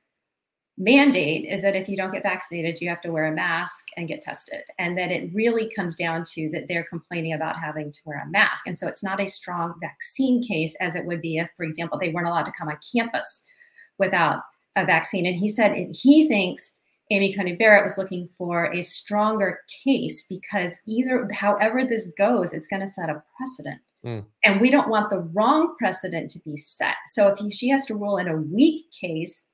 mandate 0.79 1.47
is 1.47 1.63
that 1.63 1.77
if 1.77 1.89
you 1.89 1.97
don't 1.97 2.13
get 2.13 2.23
vaccinated, 2.23 2.81
you 2.81 2.89
have 2.89 3.01
to 3.01 3.11
wear 3.11 3.25
a 3.25 3.35
mask 3.35 3.87
and 3.97 4.09
get 4.09 4.23
tested. 4.23 4.63
And 4.79 4.97
that 4.99 5.11
it 5.11 5.31
really 5.33 5.71
comes 5.75 5.97
down 5.97 6.25
to 6.35 6.51
that 6.51 6.69
they're 6.69 6.85
complaining 6.85 7.33
about 7.33 7.59
having 7.59 7.91
to 7.93 8.01
wear 8.05 8.23
a 8.23 8.31
mask. 8.31 8.67
And 8.67 8.77
so 8.77 8.87
it's 8.87 9.03
not 9.03 9.21
a 9.21 9.27
strong 9.27 9.75
vaccine 9.81 10.43
case 10.43 10.77
as 10.81 10.95
it 10.95 11.07
would 11.07 11.23
be 11.23 11.39
if, 11.39 11.51
for 11.57 11.65
example, 11.65 11.99
they 11.99 12.11
weren't 12.11 12.29
allowed 12.29 12.45
to 12.45 12.53
come 12.53 12.69
on 12.69 12.79
campus 12.95 13.47
without 13.99 14.41
a 14.77 14.85
vaccine. 14.85 15.25
And 15.25 15.37
he 15.37 15.49
said 15.49 15.75
he 15.93 16.29
thinks 16.29 16.79
Amy 17.11 17.33
Coney 17.33 17.55
Barrett 17.55 17.85
was 17.85 17.97
looking 17.97 18.29
for 18.37 18.73
a 18.73 18.83
stronger 18.83 19.61
case 19.85 20.27
because 20.29 20.81
either, 20.87 21.29
however 21.33 21.85
this 21.85 22.13
goes, 22.19 22.53
it's 22.53 22.67
going 22.67 22.81
to 22.81 22.87
set 22.87 23.09
a 23.09 23.23
precedent. 23.37 23.81
Mm. 24.05 24.25
And 24.45 24.61
we 24.61 24.71
don't 24.71 24.89
want 24.89 25.11
the 25.11 25.21
wrong 25.21 25.75
precedent 25.79 26.31
to 26.33 26.41
be 26.41 26.57
set. 26.57 26.97
So 27.07 27.29
if 27.29 27.39
he, 27.39 27.51
she 27.51 27.69
has 27.69 27.87
to 27.87 27.95
rule 27.95 28.19
in 28.19 28.29
a 28.29 28.37
weak 28.37 28.87
case, 28.91 29.49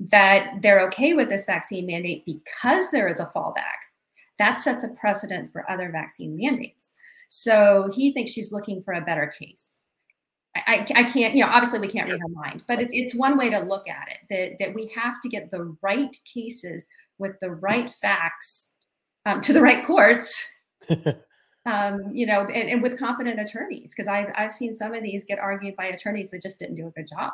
that 0.00 0.56
they're 0.62 0.80
okay 0.80 1.12
with 1.12 1.28
this 1.28 1.44
vaccine 1.44 1.86
mandate 1.86 2.24
because 2.24 2.90
there 2.90 3.08
is 3.08 3.20
a 3.20 3.30
fallback, 3.36 3.80
that 4.38 4.58
sets 4.58 4.82
a 4.82 4.88
precedent 4.94 5.52
for 5.52 5.70
other 5.70 5.90
vaccine 5.90 6.36
mandates. 6.36 6.92
So 7.28 7.90
he 7.94 8.12
thinks 8.12 8.32
she's 8.32 8.52
looking 8.52 8.82
for 8.82 8.94
a 8.94 9.02
better 9.02 9.32
case. 9.38 9.82
I, 10.56 10.84
I, 10.96 11.04
can't, 11.04 11.34
you 11.34 11.44
know, 11.44 11.50
obviously 11.50 11.78
we 11.78 11.86
can't 11.86 12.08
read 12.08 12.20
her 12.20 12.28
mind, 12.28 12.64
but 12.66 12.80
it's, 12.80 12.92
it's 12.92 13.14
one 13.14 13.38
way 13.38 13.50
to 13.50 13.60
look 13.60 13.88
at 13.88 14.08
it 14.10 14.18
that, 14.30 14.64
that 14.64 14.74
we 14.74 14.88
have 14.96 15.20
to 15.20 15.28
get 15.28 15.50
the 15.50 15.76
right 15.80 16.14
cases 16.24 16.88
with 17.18 17.38
the 17.40 17.52
right 17.52 17.92
facts 17.92 18.76
um, 19.26 19.40
to 19.42 19.52
the 19.52 19.60
right 19.60 19.84
courts, 19.84 20.44
um, 21.66 22.10
you 22.12 22.26
know, 22.26 22.40
and, 22.46 22.68
and 22.68 22.82
with 22.82 22.98
competent 22.98 23.38
attorneys. 23.38 23.94
Because 23.94 24.08
I've, 24.08 24.32
I've 24.36 24.52
seen 24.52 24.74
some 24.74 24.92
of 24.92 25.04
these 25.04 25.24
get 25.24 25.38
argued 25.38 25.76
by 25.76 25.86
attorneys 25.86 26.30
that 26.30 26.42
just 26.42 26.58
didn't 26.58 26.74
do 26.74 26.88
a 26.88 26.90
good 26.90 27.06
job. 27.06 27.32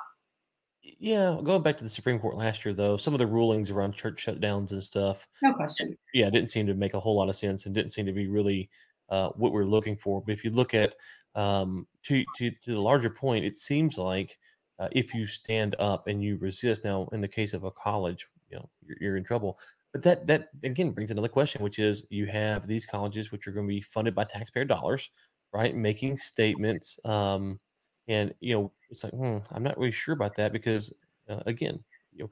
Yeah, 0.98 1.38
going 1.42 1.62
back 1.62 1.76
to 1.78 1.84
the 1.84 1.90
Supreme 1.90 2.18
Court 2.20 2.36
last 2.36 2.64
year, 2.64 2.72
though, 2.72 2.96
some 2.96 3.12
of 3.12 3.18
the 3.18 3.26
rulings 3.26 3.70
around 3.70 3.94
church 3.94 4.24
shutdowns 4.24 4.70
and 4.70 4.82
stuff, 4.82 5.26
No 5.42 5.52
question. 5.52 5.96
yeah, 6.14 6.30
didn't 6.30 6.48
seem 6.50 6.66
to 6.68 6.74
make 6.74 6.94
a 6.94 7.00
whole 7.00 7.16
lot 7.16 7.28
of 7.28 7.34
sense 7.36 7.66
and 7.66 7.74
didn't 7.74 7.92
seem 7.92 8.06
to 8.06 8.12
be 8.12 8.28
really 8.28 8.70
uh, 9.08 9.30
what 9.30 9.52
we're 9.52 9.64
looking 9.64 9.96
for. 9.96 10.22
But 10.24 10.32
if 10.32 10.44
you 10.44 10.50
look 10.50 10.74
at 10.74 10.94
um, 11.34 11.86
to 12.04 12.24
to 12.36 12.50
to 12.50 12.74
the 12.74 12.80
larger 12.80 13.10
point, 13.10 13.44
it 13.44 13.58
seems 13.58 13.98
like 13.98 14.38
uh, 14.78 14.88
if 14.92 15.12
you 15.12 15.26
stand 15.26 15.74
up 15.78 16.06
and 16.06 16.22
you 16.22 16.36
resist, 16.36 16.84
now 16.84 17.08
in 17.12 17.20
the 17.20 17.28
case 17.28 17.52
of 17.52 17.64
a 17.64 17.70
college, 17.72 18.26
you 18.50 18.56
know, 18.56 18.68
you're, 18.86 18.96
you're 19.00 19.16
in 19.16 19.24
trouble. 19.24 19.58
But 19.92 20.02
that 20.02 20.26
that 20.28 20.50
again 20.62 20.92
brings 20.92 21.10
another 21.10 21.28
question, 21.28 21.62
which 21.64 21.78
is 21.80 22.06
you 22.10 22.26
have 22.26 22.66
these 22.68 22.86
colleges 22.86 23.32
which 23.32 23.48
are 23.48 23.52
going 23.52 23.66
to 23.66 23.74
be 23.74 23.80
funded 23.80 24.14
by 24.14 24.24
taxpayer 24.24 24.64
dollars, 24.64 25.10
right? 25.52 25.74
Making 25.74 26.16
statements. 26.16 27.00
Um, 27.04 27.58
and 28.08 28.34
you 28.40 28.54
know, 28.54 28.72
it's 28.90 29.04
like, 29.04 29.12
hmm, 29.12 29.38
I'm 29.50 29.62
not 29.62 29.78
really 29.78 29.90
sure 29.92 30.14
about 30.14 30.34
that 30.36 30.52
because, 30.52 30.92
uh, 31.28 31.42
again, 31.46 31.82
you 32.12 32.24
know, 32.24 32.30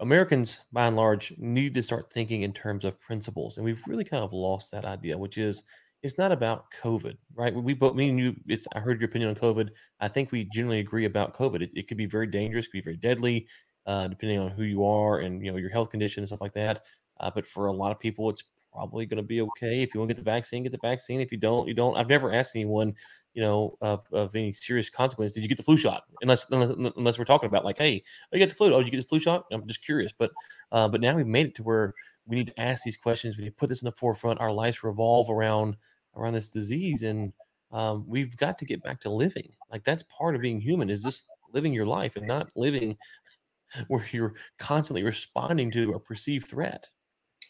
Americans 0.00 0.60
by 0.72 0.86
and 0.86 0.96
large 0.96 1.32
need 1.38 1.74
to 1.74 1.82
start 1.82 2.12
thinking 2.12 2.42
in 2.42 2.52
terms 2.52 2.84
of 2.84 3.00
principles, 3.00 3.56
and 3.56 3.64
we've 3.64 3.82
really 3.86 4.04
kind 4.04 4.24
of 4.24 4.32
lost 4.32 4.70
that 4.72 4.84
idea, 4.84 5.16
which 5.16 5.38
is 5.38 5.62
it's 6.02 6.18
not 6.18 6.32
about 6.32 6.66
COVID, 6.82 7.16
right? 7.34 7.54
We 7.54 7.74
both, 7.74 7.94
me 7.94 8.10
and 8.10 8.18
you, 8.18 8.36
it's. 8.46 8.66
I 8.74 8.80
heard 8.80 9.00
your 9.00 9.08
opinion 9.08 9.30
on 9.30 9.36
COVID. 9.36 9.70
I 10.00 10.08
think 10.08 10.32
we 10.32 10.44
generally 10.44 10.80
agree 10.80 11.06
about 11.06 11.34
COVID. 11.34 11.62
It, 11.62 11.72
it 11.74 11.88
could 11.88 11.96
be 11.96 12.06
very 12.06 12.26
dangerous, 12.26 12.66
could 12.66 12.72
be 12.78 12.82
very 12.82 12.96
deadly, 12.98 13.48
uh, 13.86 14.08
depending 14.08 14.38
on 14.38 14.50
who 14.50 14.64
you 14.64 14.84
are 14.84 15.20
and 15.20 15.44
you 15.44 15.50
know 15.52 15.56
your 15.58 15.70
health 15.70 15.90
condition 15.90 16.22
and 16.22 16.28
stuff 16.28 16.40
like 16.42 16.52
that. 16.54 16.84
Uh, 17.20 17.30
but 17.34 17.46
for 17.46 17.66
a 17.66 17.72
lot 17.72 17.92
of 17.92 18.00
people, 18.00 18.28
it's 18.28 18.42
probably 18.74 19.06
going 19.06 19.18
to 19.18 19.22
be 19.22 19.40
okay. 19.40 19.82
If 19.82 19.94
you 19.94 20.00
want 20.00 20.10
to 20.10 20.14
get 20.14 20.24
the 20.24 20.30
vaccine, 20.30 20.64
get 20.64 20.72
the 20.72 20.78
vaccine. 20.82 21.20
If 21.20 21.30
you 21.30 21.38
don't, 21.38 21.68
you 21.68 21.74
don't. 21.74 21.96
I've 21.96 22.08
never 22.08 22.32
asked 22.32 22.56
anyone, 22.56 22.94
you 23.32 23.42
know, 23.42 23.78
of, 23.80 24.02
of 24.12 24.34
any 24.34 24.52
serious 24.52 24.90
consequence. 24.90 25.32
Did 25.32 25.42
you 25.42 25.48
get 25.48 25.56
the 25.56 25.62
flu 25.62 25.76
shot? 25.76 26.02
Unless, 26.22 26.48
unless, 26.50 26.92
unless 26.96 27.18
we're 27.18 27.24
talking 27.24 27.46
about 27.46 27.64
like, 27.64 27.78
hey, 27.78 28.02
oh, 28.04 28.36
you 28.36 28.38
get 28.40 28.50
the 28.50 28.56
flu. 28.56 28.74
Oh, 28.74 28.80
you 28.80 28.90
get 28.90 29.00
the 29.00 29.06
flu 29.06 29.20
shot? 29.20 29.44
I'm 29.52 29.66
just 29.66 29.84
curious. 29.84 30.12
But 30.16 30.32
uh, 30.72 30.88
but 30.88 31.00
now 31.00 31.14
we've 31.14 31.26
made 31.26 31.46
it 31.46 31.54
to 31.56 31.62
where 31.62 31.94
we 32.26 32.36
need 32.36 32.48
to 32.48 32.60
ask 32.60 32.82
these 32.82 32.96
questions. 32.96 33.36
We 33.36 33.44
need 33.44 33.50
to 33.50 33.56
put 33.56 33.68
this 33.68 33.82
in 33.82 33.86
the 33.86 33.92
forefront. 33.92 34.40
Our 34.40 34.52
lives 34.52 34.82
revolve 34.82 35.30
around 35.30 35.76
around 36.16 36.34
this 36.34 36.50
disease, 36.50 37.04
and 37.04 37.32
um, 37.70 38.04
we've 38.08 38.36
got 38.36 38.58
to 38.58 38.64
get 38.64 38.82
back 38.82 39.00
to 39.02 39.10
living. 39.10 39.50
Like 39.70 39.84
that's 39.84 40.04
part 40.04 40.34
of 40.34 40.40
being 40.40 40.60
human. 40.60 40.90
Is 40.90 41.02
just 41.02 41.26
living 41.52 41.72
your 41.72 41.86
life 41.86 42.16
and 42.16 42.26
not 42.26 42.50
living 42.56 42.96
where 43.88 44.04
you're 44.10 44.34
constantly 44.58 45.04
responding 45.04 45.70
to 45.70 45.92
a 45.92 46.00
perceived 46.00 46.48
threat 46.48 46.88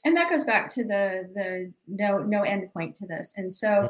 and 0.05 0.17
that 0.17 0.31
goes 0.31 0.45
back 0.45 0.69
to 0.71 0.85
the 0.85 1.29
the 1.35 1.73
no 1.89 2.19
no 2.19 2.43
end 2.43 2.73
point 2.73 2.95
to 2.97 3.07
this. 3.07 3.33
And 3.37 3.55
so 3.55 3.89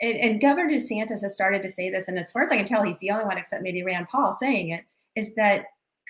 and, 0.00 0.16
and, 0.16 0.40
governor 0.40 0.70
desantis 0.70 1.22
has 1.22 1.34
started 1.34 1.60
to 1.62 1.68
say 1.68 1.90
this 1.90 2.08
and 2.08 2.18
as 2.18 2.30
far 2.30 2.42
as 2.42 2.52
i 2.52 2.56
can 2.56 2.64
tell 2.64 2.82
he's 2.82 3.00
the 3.00 3.10
only 3.10 3.24
one 3.24 3.38
except 3.38 3.62
maybe 3.62 3.82
rand 3.82 4.06
paul 4.08 4.32
saying 4.32 4.70
it 4.70 4.84
is 5.16 5.34
that 5.34 5.66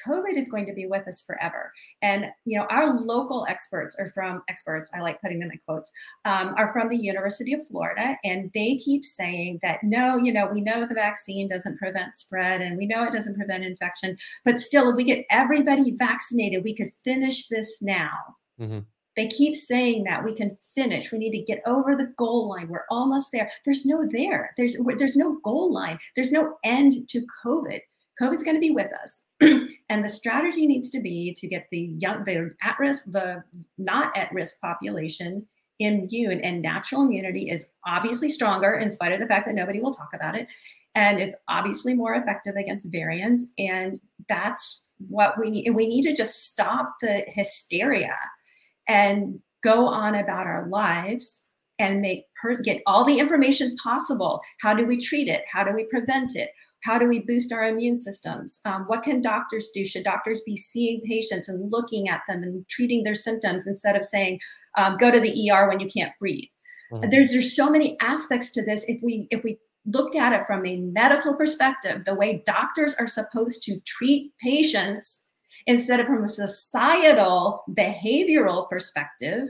covid 0.07 0.35
is 0.35 0.49
going 0.49 0.67
to 0.67 0.73
be 0.73 0.87
with 0.87 1.09
us 1.09 1.23
forever. 1.23 1.73
And 2.03 2.27
you 2.45 2.59
know 2.59 2.67
our 2.71 3.01
local 3.01 3.47
experts 3.49 3.97
are 3.99 4.11
from 4.11 4.43
experts 4.49 4.91
i 4.95 5.01
like 5.01 5.21
putting 5.21 5.41
them 5.41 5.51
in 5.51 5.59
quotes 5.67 5.91
um, 6.25 6.55
are 6.57 6.73
from 6.73 6.89
the 6.89 6.97
university 6.97 7.55
of 7.55 7.67
florida 7.67 8.17
and 8.25 8.51
they 8.55 8.77
keep 8.77 9.05
saying 9.05 9.59
that 9.63 9.83
no 9.83 10.17
you 10.17 10.33
know 10.33 10.47
we 10.47 10.61
know 10.61 10.87
the 10.87 10.95
vaccine 10.95 11.49
doesn't 11.49 11.79
prevent 11.79 12.15
spread 12.15 12.61
and 12.61 12.77
we 12.77 12.87
know 12.87 13.05
it 13.05 13.13
doesn't 13.13 13.37
prevent 13.37 13.65
infection 13.65 14.17
but 14.45 14.61
still 14.61 14.91
if 14.91 14.97
we 14.97 15.05
get 15.05 15.25
everybody 15.31 15.97
vaccinated 15.97 16.63
we 16.63 16.75
could 16.75 16.91
finish 17.05 17.49
this 17.49 17.81
now. 17.81 18.11
Mm-hmm. 18.61 18.81
They 19.19 19.27
keep 19.27 19.57
saying 19.57 20.05
that 20.05 20.25
we 20.25 20.33
can 20.33 20.57
finish. 20.77 21.11
We 21.11 21.19
need 21.19 21.33
to 21.33 21.43
get 21.43 21.61
over 21.67 21.97
the 21.97 22.15
goal 22.17 22.49
line. 22.51 22.69
We're 22.69 22.87
almost 22.89 23.33
there. 23.33 23.51
There's 23.65 23.85
no 23.85 24.07
there. 24.09 24.55
There's 24.57 24.77
there's 24.97 25.17
no 25.17 25.41
goal 25.43 25.73
line. 25.73 25.99
There's 26.15 26.31
no 26.31 26.57
end 26.63 27.09
to 27.09 27.27
COVID. 27.45 27.81
COVID's 28.21 28.45
going 28.45 28.55
to 28.55 28.61
be 28.61 28.71
with 28.71 28.93
us, 28.93 29.25
and 29.41 30.05
the 30.05 30.09
strategy 30.09 30.69
needs 30.69 30.91
to 30.91 31.01
be 31.01 31.35
to 31.37 31.49
get 31.49 31.67
the 31.73 31.97
young, 31.99 32.23
the 32.23 32.55
at 32.63 32.79
risk, 32.79 33.07
the 33.07 33.43
not 33.77 34.17
at 34.17 34.33
risk 34.33 34.61
population 34.61 35.45
immune. 35.81 36.41
And 36.43 36.63
natural 36.63 37.03
immunity 37.03 37.51
is 37.51 37.71
obviously 37.85 38.29
stronger, 38.29 38.75
in 38.75 38.93
spite 38.93 39.11
of 39.11 39.19
the 39.19 39.27
fact 39.27 39.47
that 39.47 39.57
nobody 39.57 39.81
will 39.81 39.95
talk 39.95 40.11
about 40.15 40.39
it, 40.39 40.47
and 40.95 41.19
it's 41.19 41.35
obviously 41.49 41.95
more 41.95 42.15
effective 42.15 42.55
against 42.55 42.93
variants. 42.93 43.53
And 43.59 43.99
that's 44.29 44.83
what 45.09 45.37
we 45.41 45.51
need. 45.51 45.71
We 45.71 45.89
need 45.89 46.03
to 46.03 46.15
just 46.15 46.45
stop 46.45 46.95
the 47.01 47.25
hysteria 47.27 48.15
and 48.89 49.39
go 49.63 49.87
on 49.87 50.15
about 50.15 50.47
our 50.47 50.67
lives 50.69 51.49
and 51.79 52.01
make 52.01 52.25
per- 52.41 52.61
get 52.61 52.83
all 52.87 53.05
the 53.05 53.19
information 53.19 53.77
possible. 53.77 54.41
How 54.61 54.75
do 54.75 54.85
we 54.85 54.99
treat 54.99 55.29
it? 55.29 55.45
How 55.51 55.63
do 55.63 55.73
we 55.73 55.85
prevent 55.85 56.35
it? 56.35 56.51
How 56.85 56.99
do 56.99 57.09
we 57.09 57.21
boost 57.21 57.53
our 57.53 57.69
immune 57.69 57.97
systems? 57.97 58.61
Um, 58.65 58.85
what 58.87 59.03
can 59.03 59.21
doctors 59.21 59.71
do? 59.75 59.85
Should 59.85 60.05
doctors 60.05 60.41
be 60.47 60.57
seeing 60.57 61.01
patients 61.03 61.49
and 61.49 61.71
looking 61.71 62.09
at 62.09 62.23
them 62.29 62.43
and 62.43 62.67
treating 62.69 63.03
their 63.03 63.15
symptoms 63.15 63.67
instead 63.67 63.97
of 63.97 64.05
saying, 64.05 64.41
um, 64.77 64.97
"Go 64.97 65.11
to 65.11 65.21
the 65.21 65.51
ER 65.51 65.69
when 65.69 65.81
you 65.81 65.89
can't 65.89 66.13
breathe"? 66.21 66.49
Mm-hmm. 66.93 67.11
There's 67.11 67.33
there's 67.33 67.57
so 67.57 67.69
many 67.69 67.97
aspects 68.01 68.51
to 68.53 68.65
this. 68.65 68.85
If 68.89 69.01
we 69.03 69.27
if 69.31 69.43
we 69.43 69.59
looked 69.87 70.15
at 70.15 70.33
it 70.33 70.47
from 70.47 70.65
a 70.67 70.77
medical 70.77 71.35
perspective, 71.35 72.05
the 72.05 72.15
way 72.15 72.43
doctors 72.47 72.95
are 72.95 73.07
supposed 73.07 73.63
to 73.65 73.81
treat 73.81 74.33
patients 74.41 75.25
instead 75.67 76.01
of 76.01 76.07
from 76.07 76.25
a 76.25 76.29
societal 76.29 77.65
behavioral 77.71 78.69
perspective, 78.69 79.49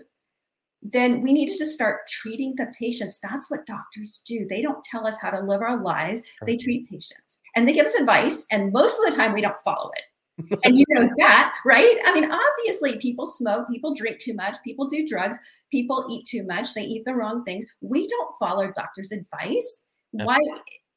then 0.82 1.22
we 1.22 1.32
need 1.32 1.46
to 1.46 1.58
just 1.58 1.72
start 1.72 2.06
treating 2.08 2.54
the 2.56 2.66
patients. 2.78 3.18
That's 3.22 3.50
what 3.50 3.66
doctors 3.66 4.22
do. 4.26 4.46
They 4.48 4.62
don't 4.62 4.84
tell 4.84 5.06
us 5.06 5.16
how 5.20 5.30
to 5.30 5.40
live 5.40 5.60
our 5.60 5.82
lives, 5.82 6.22
they 6.46 6.56
treat 6.56 6.88
patients 6.88 7.40
and 7.56 7.66
they 7.66 7.72
give 7.72 7.86
us 7.86 7.94
advice. 7.94 8.46
And 8.50 8.72
most 8.72 8.98
of 8.98 9.10
the 9.10 9.16
time, 9.16 9.32
we 9.32 9.40
don't 9.40 9.58
follow 9.64 9.90
it. 9.96 10.58
and 10.64 10.78
you 10.78 10.84
know 10.90 11.08
that, 11.18 11.54
right? 11.64 11.98
I 12.06 12.14
mean, 12.14 12.30
obviously, 12.30 12.96
people 12.98 13.26
smoke, 13.26 13.68
people 13.68 13.94
drink 13.94 14.20
too 14.20 14.34
much, 14.34 14.56
people 14.62 14.86
do 14.86 15.04
drugs, 15.04 15.36
people 15.72 16.06
eat 16.08 16.26
too 16.26 16.44
much, 16.46 16.74
they 16.74 16.82
eat 16.82 17.04
the 17.04 17.14
wrong 17.14 17.44
things. 17.44 17.66
We 17.80 18.06
don't 18.06 18.34
follow 18.38 18.70
doctors' 18.70 19.10
advice. 19.10 19.86
Why? 20.12 20.38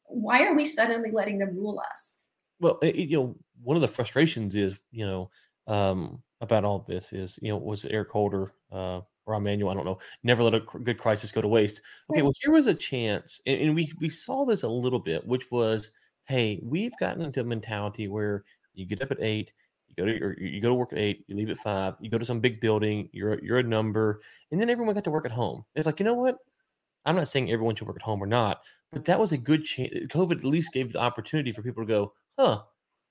Why 0.06 0.46
are 0.46 0.54
we 0.54 0.66
suddenly 0.66 1.10
letting 1.12 1.40
them 1.40 1.56
rule 1.56 1.82
us? 1.92 2.21
Well, 2.62 2.80
you 2.84 3.18
know, 3.18 3.36
one 3.64 3.76
of 3.76 3.82
the 3.82 3.88
frustrations 3.88 4.56
is, 4.56 4.76
you 4.92 5.06
know, 5.06 5.30
um, 5.68 6.22
about 6.42 6.64
all 6.64 6.86
this 6.88 7.12
is, 7.14 7.38
you 7.42 7.50
know, 7.50 7.58
was 7.58 7.86
Eric 7.86 8.10
Holder, 8.12 8.54
uh, 8.72 9.02
or 9.26 9.36
Emanuel, 9.36 9.72
I 9.72 9.76
don't 9.76 9.86
know, 9.86 10.00
never 10.24 10.44
let 10.44 10.56
a 10.56 10.60
good 10.62 10.98
crisis 10.98 11.32
go 11.32 11.42
to 11.42 11.48
waste. 11.48 11.82
Okay, 12.10 12.22
well, 12.22 12.34
here 12.42 12.52
was 12.52 12.68
a 12.68 12.74
chance, 12.74 13.42
and, 13.46 13.62
and 13.62 13.76
we 13.76 13.92
we 14.00 14.10
saw 14.10 14.46
this 14.46 14.64
a 14.64 14.68
little 14.70 15.00
bit, 15.00 15.26
which 15.28 15.52
was, 15.52 15.92
hey, 16.26 16.60
we've 16.64 16.98
gotten 17.00 17.22
into 17.24 17.42
a 17.42 17.44
mentality 17.44 18.08
where 18.08 18.46
you 18.74 18.86
get 18.86 19.02
up 19.02 19.12
at 19.12 19.22
eight, 19.22 19.54
you 19.88 19.96
go 19.96 20.06
to 20.06 20.18
your, 20.18 20.40
you 20.40 20.62
go 20.62 20.70
to 20.70 20.76
work 20.76 20.94
at 20.94 21.00
eight, 21.00 21.26
you 21.28 21.36
leave 21.36 21.50
at 21.52 21.58
five, 21.60 21.96
you 22.00 22.10
go 22.10 22.18
to 22.18 22.26
some 22.26 22.40
big 22.40 22.62
building, 22.62 23.10
you're 23.14 23.44
you're 23.44 23.60
a 23.60 23.64
number, 23.64 24.22
and 24.52 24.62
then 24.62 24.70
everyone 24.72 24.96
got 24.96 25.04
to 25.06 25.12
work 25.12 25.26
at 25.26 25.32
home. 25.32 25.66
It's 25.76 25.86
like, 25.86 26.00
you 26.00 26.06
know 26.06 26.16
what? 26.16 26.38
I'm 27.06 27.16
not 27.16 27.28
saying 27.28 27.52
everyone 27.52 27.76
should 27.76 27.88
work 27.88 27.98
at 27.98 28.02
home 28.04 28.24
or 28.24 28.28
not, 28.28 28.62
but 28.92 29.06
that 29.06 29.20
was 29.20 29.32
a 29.34 29.38
good 29.38 29.66
chance. 29.66 29.92
COVID 30.10 30.38
at 30.40 30.44
least 30.44 30.74
gave 30.74 30.94
the 30.94 31.00
opportunity 31.00 31.52
for 31.52 31.64
people 31.64 31.84
to 31.84 31.88
go, 31.88 32.14
huh, 32.42 32.64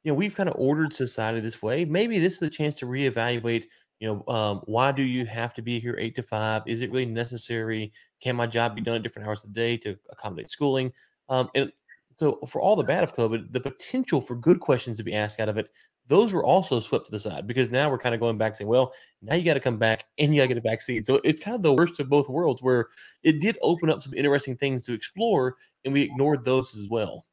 you 0.04 0.12
know, 0.12 0.16
we've 0.16 0.34
kind 0.34 0.48
of 0.48 0.56
ordered 0.58 0.94
society 0.94 1.40
this 1.40 1.62
way. 1.62 1.84
Maybe 1.84 2.18
this 2.18 2.34
is 2.34 2.42
a 2.42 2.50
chance 2.50 2.74
to 2.76 2.86
reevaluate. 2.86 3.64
You 4.00 4.08
know, 4.08 4.34
um, 4.34 4.62
why 4.64 4.92
do 4.92 5.02
you 5.02 5.26
have 5.26 5.52
to 5.54 5.62
be 5.62 5.78
here 5.78 5.96
eight 5.98 6.16
to 6.16 6.22
five? 6.22 6.62
Is 6.66 6.82
it 6.82 6.90
really 6.90 7.06
necessary? 7.06 7.92
Can 8.22 8.36
my 8.36 8.46
job 8.46 8.74
be 8.74 8.80
done 8.80 8.96
at 8.96 9.02
different 9.02 9.28
hours 9.28 9.44
of 9.44 9.52
the 9.52 9.60
day 9.60 9.76
to 9.78 9.96
accommodate 10.10 10.50
schooling? 10.50 10.92
Um, 11.28 11.50
and 11.54 11.70
so, 12.16 12.38
for 12.48 12.60
all 12.60 12.76
the 12.76 12.84
bad 12.84 13.04
of 13.04 13.14
COVID, 13.14 13.52
the 13.52 13.60
potential 13.60 14.20
for 14.20 14.34
good 14.34 14.60
questions 14.60 14.96
to 14.96 15.04
be 15.04 15.14
asked 15.14 15.38
out 15.38 15.48
of 15.48 15.58
it, 15.58 15.68
those 16.06 16.32
were 16.32 16.44
also 16.44 16.80
swept 16.80 17.06
to 17.06 17.12
the 17.12 17.20
side 17.20 17.46
because 17.46 17.70
now 17.70 17.88
we're 17.88 17.98
kind 17.98 18.14
of 18.14 18.20
going 18.20 18.36
back 18.36 18.56
saying, 18.56 18.68
well, 18.68 18.92
now 19.22 19.36
you 19.36 19.44
got 19.44 19.54
to 19.54 19.60
come 19.60 19.78
back 19.78 20.06
and 20.18 20.34
you 20.34 20.40
got 20.40 20.48
to 20.48 20.54
get 20.54 20.58
a 20.58 20.68
vaccine. 20.68 21.04
So 21.04 21.20
it's 21.22 21.40
kind 21.40 21.54
of 21.54 21.62
the 21.62 21.72
worst 21.72 22.00
of 22.00 22.08
both 22.08 22.28
worlds 22.28 22.62
where 22.62 22.88
it 23.22 23.40
did 23.40 23.56
open 23.62 23.88
up 23.90 24.02
some 24.02 24.14
interesting 24.14 24.56
things 24.56 24.82
to 24.84 24.92
explore 24.92 25.56
and 25.84 25.94
we 25.94 26.02
ignored 26.02 26.44
those 26.44 26.76
as 26.76 26.88
well. 26.90 27.26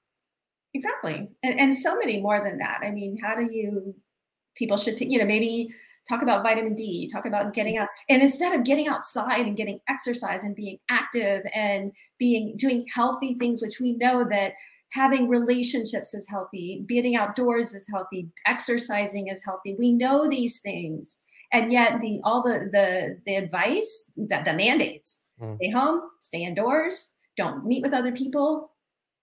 Exactly. 0.78 1.28
And, 1.44 1.60
and 1.60 1.74
so 1.74 1.98
many 1.98 2.22
more 2.22 2.44
than 2.44 2.60
that. 2.60 2.82
I 2.84 2.92
mean, 2.92 3.18
how 3.24 3.36
do 3.36 3.52
you, 3.52 3.96
people 4.56 4.78
should, 4.78 4.98
t- 4.98 5.08
you 5.08 5.18
know, 5.18 5.26
maybe 5.26 5.70
talk 6.08 6.22
about 6.22 6.44
vitamin 6.44 6.76
D, 6.76 7.10
talk 7.12 7.26
about 7.26 7.54
getting 7.54 7.76
mm-hmm. 7.76 7.84
out. 7.84 7.90
And 8.10 8.22
instead 8.22 8.54
of 8.54 8.64
getting 8.64 8.88
outside 8.88 9.46
and 9.48 9.58
getting 9.58 9.80
exercise 9.90 10.44
and 10.44 10.56
being 10.56 10.78
active 10.90 11.42
and 11.54 11.92
being, 12.18 12.56
doing 12.58 12.86
healthy 12.94 13.34
things, 13.34 13.62
which 13.62 13.80
we 13.80 13.94
know 13.94 14.26
that 14.30 14.54
having 14.94 15.28
relationships 15.28 16.14
is 16.14 16.30
healthy, 16.30 16.84
being 16.86 17.16
outdoors 17.16 17.74
is 17.74 17.88
healthy, 17.92 18.30
exercising 18.46 19.28
is 19.28 19.44
healthy. 19.44 19.76
We 19.78 19.92
know 19.92 20.30
these 20.30 20.62
things. 20.62 21.18
And 21.52 21.72
yet 21.72 22.00
the, 22.02 22.22
all 22.24 22.42
the, 22.44 22.70
the, 22.72 23.20
the 23.26 23.36
advice 23.36 24.12
that 24.30 24.46
the 24.46 24.54
mandates, 24.54 25.24
mm. 25.42 25.50
stay 25.50 25.72
home, 25.72 26.02
stay 26.20 26.44
indoors, 26.44 27.14
don't 27.36 27.66
meet 27.66 27.84
with 27.84 27.94
other 27.94 28.12
people, 28.12 28.72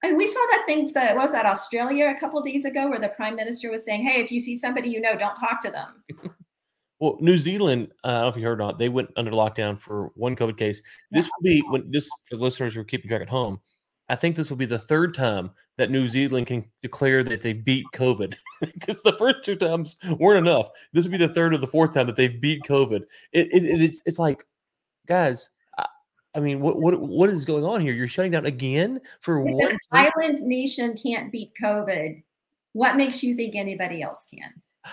and 0.04 0.16
we 0.16 0.26
saw 0.26 0.40
that 0.50 0.64
thing 0.66 0.92
that 0.92 1.16
was 1.16 1.32
that 1.32 1.46
Australia 1.46 2.12
a 2.14 2.20
couple 2.20 2.40
days 2.42 2.64
ago 2.64 2.88
where 2.88 2.98
the 2.98 3.08
prime 3.08 3.36
minister 3.36 3.70
was 3.70 3.84
saying, 3.84 4.02
Hey, 4.02 4.20
if 4.20 4.30
you 4.30 4.38
see 4.38 4.58
somebody 4.58 4.90
you 4.90 5.00
know, 5.00 5.16
don't 5.16 5.34
talk 5.34 5.62
to 5.62 5.70
them. 5.70 6.02
well, 7.00 7.16
New 7.20 7.38
Zealand, 7.38 7.88
uh, 8.04 8.08
I 8.08 8.10
don't 8.10 8.20
know 8.20 8.28
if 8.28 8.36
you 8.36 8.42
heard 8.44 8.60
or 8.60 8.64
not, 8.64 8.78
they 8.78 8.90
went 8.90 9.10
under 9.16 9.30
lockdown 9.30 9.78
for 9.78 10.10
one 10.14 10.36
COVID 10.36 10.58
case. 10.58 10.82
This 11.10 11.26
will 11.26 11.42
be 11.42 11.62
when 11.68 11.90
this 11.90 12.08
for 12.28 12.36
listeners 12.36 12.74
who 12.74 12.80
are 12.80 12.84
keeping 12.84 13.08
track 13.08 13.22
at 13.22 13.28
home. 13.28 13.60
I 14.10 14.16
think 14.16 14.36
this 14.36 14.50
will 14.50 14.58
be 14.58 14.66
the 14.66 14.78
third 14.78 15.14
time 15.14 15.50
that 15.78 15.90
New 15.90 16.08
Zealand 16.08 16.46
can 16.46 16.66
declare 16.82 17.24
that 17.24 17.40
they 17.40 17.54
beat 17.54 17.86
COVID 17.94 18.34
because 18.60 19.02
the 19.02 19.16
first 19.16 19.42
two 19.42 19.56
times 19.56 19.96
weren't 20.18 20.46
enough. 20.46 20.68
This 20.92 21.06
will 21.06 21.12
be 21.12 21.18
the 21.18 21.32
third 21.32 21.54
or 21.54 21.58
the 21.58 21.66
fourth 21.66 21.94
time 21.94 22.06
that 22.08 22.16
they've 22.16 22.40
beat 22.40 22.62
COVID. 22.64 23.04
It, 23.32 23.48
it, 23.50 23.64
it's 23.64 24.02
it's 24.04 24.18
like, 24.18 24.44
guys, 25.06 25.48
I 26.34 26.40
mean, 26.40 26.60
what 26.60 26.80
what 26.80 27.00
what 27.00 27.30
is 27.30 27.44
going 27.44 27.64
on 27.64 27.80
here? 27.80 27.92
You're 27.92 28.08
shutting 28.08 28.32
down 28.32 28.46
again 28.46 29.00
for 29.20 29.46
if 29.46 29.54
one 29.54 29.78
island 29.92 30.42
nation 30.42 30.96
can't 30.96 31.30
beat 31.30 31.52
COVID. 31.62 32.22
What 32.72 32.96
makes 32.96 33.22
you 33.22 33.36
think 33.36 33.54
anybody 33.54 34.02
else 34.02 34.26
can? 34.32 34.52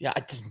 Yeah, 0.00 0.12
I 0.14 0.20
just, 0.20 0.44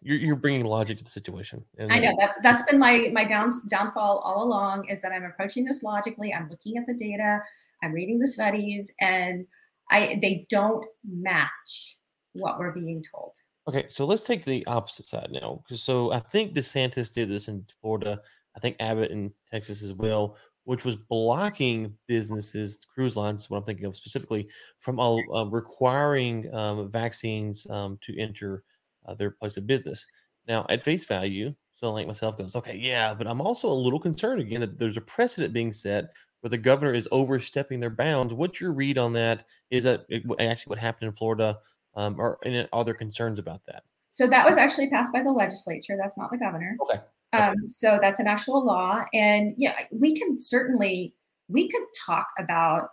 you're 0.00 0.16
you're 0.16 0.34
bringing 0.34 0.64
logic 0.64 0.96
to 0.96 1.04
the 1.04 1.10
situation. 1.10 1.62
I 1.90 1.98
know 1.98 2.16
that's 2.18 2.38
that's 2.42 2.62
been 2.62 2.78
my 2.78 3.10
my 3.12 3.24
down, 3.24 3.52
downfall 3.68 4.20
all 4.24 4.44
along 4.44 4.88
is 4.88 5.02
that 5.02 5.12
I'm 5.12 5.24
approaching 5.24 5.66
this 5.66 5.82
logically. 5.82 6.32
I'm 6.32 6.48
looking 6.48 6.78
at 6.78 6.86
the 6.86 6.94
data, 6.94 7.42
I'm 7.82 7.92
reading 7.92 8.18
the 8.18 8.26
studies, 8.26 8.90
and 8.98 9.46
I 9.90 10.18
they 10.22 10.46
don't 10.48 10.86
match 11.06 11.98
what 12.32 12.58
we're 12.58 12.72
being 12.72 13.04
told. 13.12 13.36
Okay, 13.68 13.88
so 13.90 14.06
let's 14.06 14.22
take 14.22 14.46
the 14.46 14.66
opposite 14.66 15.04
side 15.04 15.28
now. 15.30 15.62
So 15.70 16.12
I 16.12 16.20
think 16.20 16.54
DeSantis 16.54 17.12
did 17.12 17.28
this 17.28 17.48
in 17.48 17.66
Florida 17.82 18.22
I 18.56 18.60
think 18.60 18.76
Abbott 18.80 19.10
in 19.10 19.32
Texas 19.52 19.82
as 19.82 19.92
well, 19.92 20.36
which 20.64 20.84
was 20.84 20.96
blocking 20.96 21.94
businesses, 22.06 22.78
cruise 22.94 23.16
lines, 23.16 23.50
what 23.50 23.58
I'm 23.58 23.64
thinking 23.64 23.84
of 23.84 23.96
specifically, 23.96 24.48
from 24.80 24.98
all, 24.98 25.22
uh, 25.36 25.44
requiring 25.46 26.52
um, 26.54 26.90
vaccines 26.90 27.66
um, 27.68 27.98
to 28.02 28.18
enter 28.18 28.64
uh, 29.06 29.14
their 29.14 29.32
place 29.32 29.56
of 29.56 29.66
business. 29.66 30.06
Now, 30.48 30.64
at 30.68 30.82
face 30.82 31.04
value, 31.04 31.54
so 31.74 31.92
like 31.92 32.06
myself 32.06 32.38
goes, 32.38 32.54
okay, 32.56 32.76
yeah, 32.76 33.12
but 33.12 33.26
I'm 33.26 33.40
also 33.40 33.68
a 33.68 33.74
little 33.74 33.98
concerned 34.00 34.40
again 34.40 34.60
that 34.60 34.78
there's 34.78 34.96
a 34.96 35.02
precedent 35.02 35.52
being 35.52 35.72
set 35.72 36.12
where 36.40 36.50
the 36.50 36.58
governor 36.58 36.94
is 36.94 37.08
overstepping 37.10 37.80
their 37.80 37.90
bounds. 37.90 38.32
What's 38.32 38.60
your 38.60 38.72
read 38.72 38.98
on 38.98 39.12
that? 39.14 39.44
Is 39.70 39.84
that 39.84 40.06
actually 40.40 40.70
what 40.70 40.78
happened 40.78 41.08
in 41.08 41.14
Florida, 41.14 41.58
um, 41.94 42.16
or 42.18 42.38
are 42.72 42.84
there 42.84 42.94
concerns 42.94 43.38
about 43.38 43.60
that? 43.66 43.82
So 44.10 44.26
that 44.26 44.46
was 44.46 44.56
actually 44.56 44.90
passed 44.90 45.12
by 45.12 45.22
the 45.22 45.32
legislature. 45.32 45.96
That's 46.00 46.18
not 46.18 46.30
the 46.30 46.38
governor. 46.38 46.76
Okay. 46.82 47.00
Um, 47.32 47.54
so 47.68 47.98
that's 48.00 48.20
an 48.20 48.26
actual 48.26 48.64
law. 48.64 49.04
And 49.14 49.54
yeah, 49.56 49.76
we 49.90 50.14
can 50.14 50.36
certainly, 50.36 51.14
we 51.48 51.68
could 51.68 51.84
talk 52.06 52.26
about 52.38 52.90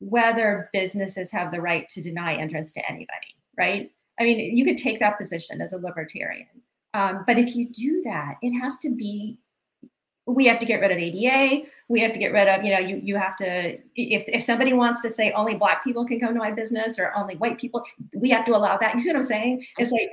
whether 0.00 0.68
businesses 0.72 1.30
have 1.30 1.52
the 1.52 1.60
right 1.60 1.88
to 1.90 2.02
deny 2.02 2.34
entrance 2.34 2.72
to 2.72 2.90
anybody, 2.90 3.36
right? 3.56 3.90
I 4.18 4.24
mean, 4.24 4.56
you 4.56 4.64
could 4.64 4.78
take 4.78 4.98
that 5.00 5.18
position 5.18 5.60
as 5.60 5.72
a 5.72 5.78
libertarian. 5.78 6.48
Um, 6.94 7.24
but 7.26 7.38
if 7.38 7.54
you 7.54 7.68
do 7.68 8.00
that, 8.02 8.34
it 8.42 8.58
has 8.58 8.78
to 8.80 8.94
be, 8.94 9.38
we 10.26 10.46
have 10.46 10.58
to 10.58 10.66
get 10.66 10.80
rid 10.80 10.90
of 10.90 10.98
ADA. 10.98 11.66
We 11.88 12.00
have 12.00 12.12
to 12.12 12.18
get 12.18 12.32
rid 12.32 12.48
of, 12.48 12.64
you 12.64 12.72
know, 12.72 12.78
you, 12.78 13.00
you 13.02 13.16
have 13.16 13.36
to, 13.36 13.78
if, 13.94 14.28
if 14.28 14.42
somebody 14.42 14.72
wants 14.72 15.00
to 15.02 15.10
say 15.10 15.32
only 15.32 15.54
black 15.54 15.84
people 15.84 16.04
can 16.04 16.18
come 16.18 16.32
to 16.34 16.38
my 16.38 16.50
business 16.50 16.98
or 16.98 17.12
only 17.16 17.36
white 17.36 17.58
people, 17.58 17.84
we 18.14 18.30
have 18.30 18.44
to 18.46 18.56
allow 18.56 18.76
that. 18.78 18.94
You 18.94 19.00
see 19.00 19.10
what 19.10 19.16
I'm 19.16 19.26
saying? 19.26 19.64
It's 19.78 19.92
like, 19.92 20.10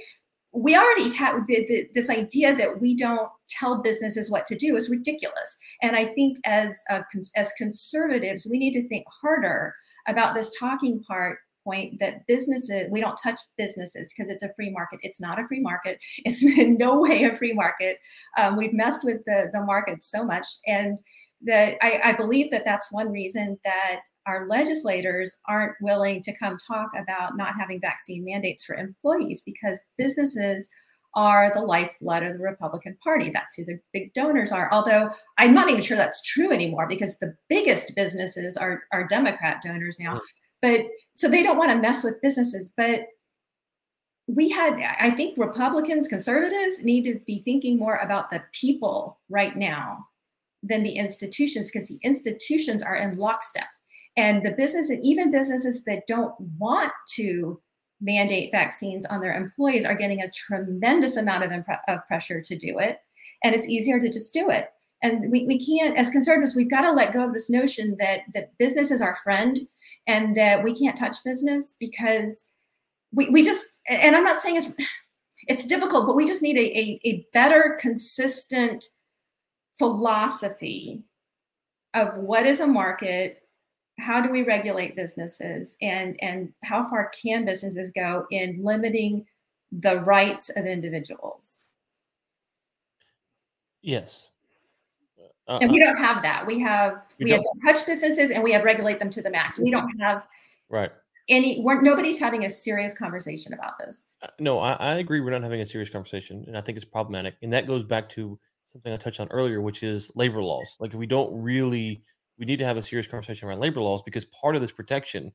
we 0.58 0.76
already 0.76 1.10
have 1.10 1.46
the, 1.48 1.66
the, 1.68 1.88
this 1.94 2.10
idea 2.10 2.56
that 2.56 2.82
we 2.82 2.96
don't 2.96 3.30
tell 3.48 3.82
businesses 3.82 4.32
what 4.32 4.46
to 4.48 4.56
do 4.56 4.76
is 4.76 4.90
ridiculous. 4.90 5.56
And 5.82 5.96
I 5.96 6.06
think 6.06 6.40
as 6.46 6.78
uh, 6.90 7.02
as 7.36 7.54
conservatives, 7.58 8.48
we 8.50 8.58
need 8.58 8.74
to 8.74 8.88
think 8.88 9.06
harder 9.22 9.76
about 10.08 10.34
this 10.34 10.58
talking 10.58 11.04
part 11.04 11.40
point 11.64 12.00
that 12.00 12.26
businesses 12.28 12.88
we 12.92 13.02
don't 13.02 13.20
touch 13.22 13.40
businesses 13.58 14.14
because 14.14 14.32
it's 14.32 14.44
a 14.44 14.54
free 14.56 14.72
market. 14.72 15.00
It's 15.04 15.22
not 15.22 15.40
a 15.40 15.46
free 15.46 15.60
market. 15.60 16.04
It's 16.26 16.44
in 16.44 16.78
no 16.78 17.00
way 17.00 17.24
a 17.24 17.36
free 17.36 17.54
market. 17.54 17.98
Um, 18.38 18.58
we've 18.58 18.74
messed 18.74 19.04
with 19.04 19.24
the 19.26 19.50
the 19.54 19.64
market 19.64 20.04
so 20.04 20.26
much, 20.26 20.48
and 20.66 21.00
that 21.42 21.78
I, 21.82 22.02
I 22.04 22.14
believe 22.14 22.50
that 22.50 22.66
that's 22.66 22.92
one 22.92 23.12
reason 23.12 23.60
that 23.64 24.00
our 24.28 24.48
legislators 24.48 25.38
aren't 25.48 25.76
willing 25.82 26.22
to 26.22 26.38
come 26.38 26.58
talk 26.58 26.90
about 26.96 27.38
not 27.38 27.56
having 27.56 27.80
vaccine 27.80 28.26
mandates 28.26 28.64
for 28.64 28.76
employees 28.76 29.42
because 29.46 29.82
businesses 29.98 30.70
are 31.16 31.50
the 31.54 31.62
lifeblood 31.62 32.24
of 32.24 32.34
the 32.34 32.44
Republican 32.44 32.96
Party. 33.04 33.32
That's 33.32 33.56
who 33.56 33.64
the 33.64 33.80
big 33.94 34.14
donors 34.14 34.52
are. 34.52 34.72
Although 34.72 35.10
I'm 35.38 35.54
not 35.54 35.70
even 35.70 35.82
sure 35.82 35.98
that's 35.98 36.22
true 36.22 36.52
anymore 36.52 36.88
because 36.88 37.18
the 37.18 37.36
biggest 37.50 37.96
businesses 37.96 38.56
are, 38.58 38.84
are 38.92 39.08
Democrat 39.08 39.62
donors 39.64 39.98
now. 40.00 40.16
Hmm. 40.16 40.20
But 40.62 40.86
so 41.16 41.28
they 41.28 41.42
don't 41.42 41.58
want 41.58 41.72
to 41.72 41.80
mess 41.80 42.04
with 42.04 42.22
businesses. 42.22 42.72
But 42.76 43.06
we 44.28 44.50
had, 44.50 44.74
I 45.00 45.12
think 45.12 45.38
Republicans, 45.38 46.08
conservatives 46.08 46.84
need 46.84 47.04
to 47.06 47.20
be 47.26 47.40
thinking 47.40 47.80
more 47.80 47.96
about 47.96 48.30
the 48.30 48.44
people 48.52 49.20
right 49.30 49.56
now 49.56 50.06
than 50.62 50.84
the 50.84 50.98
institutions 50.98 51.72
because 51.72 51.88
the 51.88 52.00
institutions 52.04 52.84
are 52.84 52.96
in 52.96 53.18
lockstep 53.18 53.68
and 54.18 54.44
the 54.44 54.56
businesses, 54.58 55.00
even 55.04 55.32
businesses 55.32 55.84
that 55.84 56.08
don't 56.08 56.34
want 56.58 56.92
to 57.14 57.62
mandate 58.02 58.52
vaccines 58.52 59.06
on 59.06 59.22
their 59.22 59.36
employees, 59.36 59.86
are 59.86 59.96
getting 59.96 60.22
a 60.22 60.32
tremendous 60.32 61.18
amount 61.18 61.44
of, 61.44 61.52
impre- 61.52 61.80
of 61.88 62.06
pressure 62.08 62.42
to 62.42 62.56
do 62.58 62.80
it. 62.80 63.00
And 63.44 63.56
it's 63.56 63.70
easier 63.70 64.00
to 64.00 64.10
just 64.10 64.34
do 64.34 64.50
it. 64.50 64.70
And 65.04 65.32
we, 65.32 65.46
we 65.46 65.64
can't, 65.64 65.96
as 65.96 66.10
conservatives, 66.10 66.56
we've 66.56 66.70
got 66.70 66.82
to 66.82 66.92
let 66.92 67.14
go 67.14 67.24
of 67.24 67.34
this 67.34 67.50
notion 67.50 67.96
that, 68.00 68.22
that 68.34 68.58
business 68.58 68.90
is 68.90 69.02
our 69.02 69.16
friend 69.24 69.60
and 70.08 70.36
that 70.36 70.64
we 70.64 70.74
can't 70.74 70.98
touch 70.98 71.18
business 71.24 71.76
because 71.80 72.48
we, 73.12 73.30
we 73.30 73.44
just, 73.44 73.66
and 73.88 74.16
I'm 74.16 74.24
not 74.24 74.42
saying 74.42 74.56
it's, 74.56 74.74
it's 75.48 75.68
difficult, 75.68 76.08
but 76.08 76.16
we 76.16 76.26
just 76.26 76.42
need 76.42 76.58
a, 76.58 76.78
a, 76.78 77.00
a 77.06 77.28
better, 77.34 77.78
consistent 77.80 78.84
philosophy 79.78 81.04
of 81.94 82.16
what 82.18 82.48
is 82.48 82.60
a 82.60 82.68
market 82.68 83.47
how 84.00 84.22
do 84.22 84.30
we 84.30 84.44
regulate 84.44 84.96
businesses 84.96 85.76
and 85.82 86.22
and 86.22 86.54
how 86.64 86.88
far 86.88 87.10
can 87.10 87.46
businesses 87.46 87.92
go 87.92 88.26
in 88.32 88.64
limiting 88.64 89.26
the 89.72 90.00
rights 90.02 90.50
of 90.50 90.66
individuals? 90.66 91.64
Yes. 93.82 94.28
Uh, 95.48 95.60
and 95.62 95.72
we 95.72 95.80
don't 95.80 95.98
have 95.98 96.22
that. 96.22 96.46
We 96.46 96.60
have 96.60 97.04
we, 97.20 97.26
we 97.26 97.32
have 97.32 97.42
touch 97.66 97.86
businesses 97.86 98.32
and 98.32 98.44
we 98.44 98.52
have 98.52 98.64
regulate 98.64 99.00
them 99.00 99.10
to 99.12 99.22
the 99.22 99.30
max. 99.30 99.60
We 99.60 99.72
don't 99.72 99.90
have 100.00 100.28
right. 100.70 100.92
any 101.30 101.62
we're, 101.64 101.82
nobody's 101.82 102.20
having 102.20 102.44
a 102.44 102.50
serious 102.50 102.94
conversation 102.94 103.54
about 103.54 103.80
this. 103.80 104.06
Uh, 104.22 104.28
no 104.40 104.60
I, 104.60 104.74
I, 104.74 104.96
agree 104.96 105.22
we're 105.22 105.32
not 105.32 105.44
having 105.44 105.62
a 105.62 105.66
serious 105.66 105.90
conversation 105.90 106.44
and 106.48 106.58
i 106.58 106.62
think 106.62 106.76
it's 106.76 106.86
problematic. 106.86 107.36
And 107.42 107.54
that 107.54 107.66
goes 107.66 107.84
back 107.84 108.10
to 108.10 108.38
something 108.66 108.92
i 108.92 108.98
touched 108.98 109.22
on 109.22 109.30
earlier 109.30 109.62
which 109.62 109.84
is 109.84 110.12
labor 110.16 110.44
laws. 110.44 110.76
Like 110.82 110.94
we 110.94 111.08
don't 111.08 111.32
really 111.42 112.02
we 112.38 112.46
need 112.46 112.58
to 112.58 112.66
have 112.66 112.78
a 112.78 112.82
serious 112.82 113.08
conversation 113.08 113.48
around 113.48 113.60
labor 113.60 113.82
laws 113.82 114.02
because 114.04 114.26
part 114.26 114.56
of 114.56 114.62
this 114.62 114.72
protection 114.72 115.32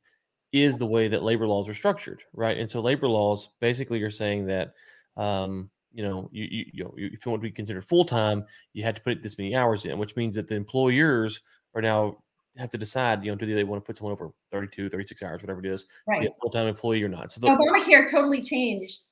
is 0.52 0.78
the 0.78 0.86
way 0.86 1.08
that 1.08 1.22
labor 1.22 1.46
laws 1.46 1.68
are 1.68 1.74
structured 1.74 2.22
right 2.34 2.58
and 2.58 2.70
so 2.70 2.80
labor 2.80 3.08
laws 3.08 3.50
basically 3.60 4.02
are 4.02 4.10
saying 4.10 4.46
that 4.46 4.74
um, 5.16 5.70
you 5.92 6.02
know 6.02 6.28
you, 6.32 6.46
you, 6.50 6.64
you 6.72 6.84
know 6.84 6.94
if 6.96 7.24
you 7.24 7.30
want 7.30 7.42
to 7.42 7.48
be 7.48 7.50
considered 7.50 7.84
full-time 7.84 8.44
you 8.72 8.82
had 8.82 8.96
to 8.96 9.02
put 9.02 9.22
this 9.22 9.38
many 9.38 9.54
hours 9.54 9.84
in 9.84 9.98
which 9.98 10.16
means 10.16 10.34
that 10.34 10.48
the 10.48 10.54
employers 10.54 11.40
are 11.74 11.82
now 11.82 12.16
have 12.56 12.70
to 12.70 12.78
decide, 12.78 13.24
you 13.24 13.30
know, 13.30 13.36
do 13.36 13.52
they 13.54 13.64
want 13.64 13.82
to 13.82 13.86
put 13.86 13.96
someone 13.96 14.12
over 14.12 14.30
32, 14.52 14.90
36 14.90 15.22
hours, 15.22 15.42
whatever 15.42 15.60
it 15.60 15.66
is, 15.66 15.86
right. 16.06 16.28
full 16.40 16.50
time 16.50 16.66
employee 16.66 17.02
or 17.02 17.08
not. 17.08 17.32
So 17.32 17.40
the, 17.40 17.48
Obamacare 17.48 18.10
totally 18.10 18.42
changed 18.42 19.02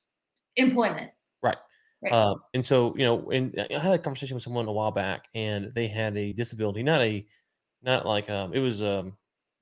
employment. 0.57 1.11
Right. 1.41 1.57
right. 2.03 2.13
Uh, 2.13 2.35
and 2.53 2.65
so, 2.65 2.95
you 2.95 3.05
know, 3.05 3.29
and 3.31 3.55
I 3.71 3.79
had 3.79 3.93
a 3.93 3.99
conversation 3.99 4.35
with 4.35 4.43
someone 4.43 4.67
a 4.67 4.71
while 4.71 4.91
back 4.91 5.25
and 5.33 5.71
they 5.73 5.87
had 5.87 6.15
a 6.17 6.33
disability, 6.33 6.83
not 6.83 7.01
a, 7.01 7.25
not 7.81 8.05
like, 8.05 8.29
um, 8.29 8.53
it 8.53 8.59
was 8.59 8.81
um, 8.83 9.17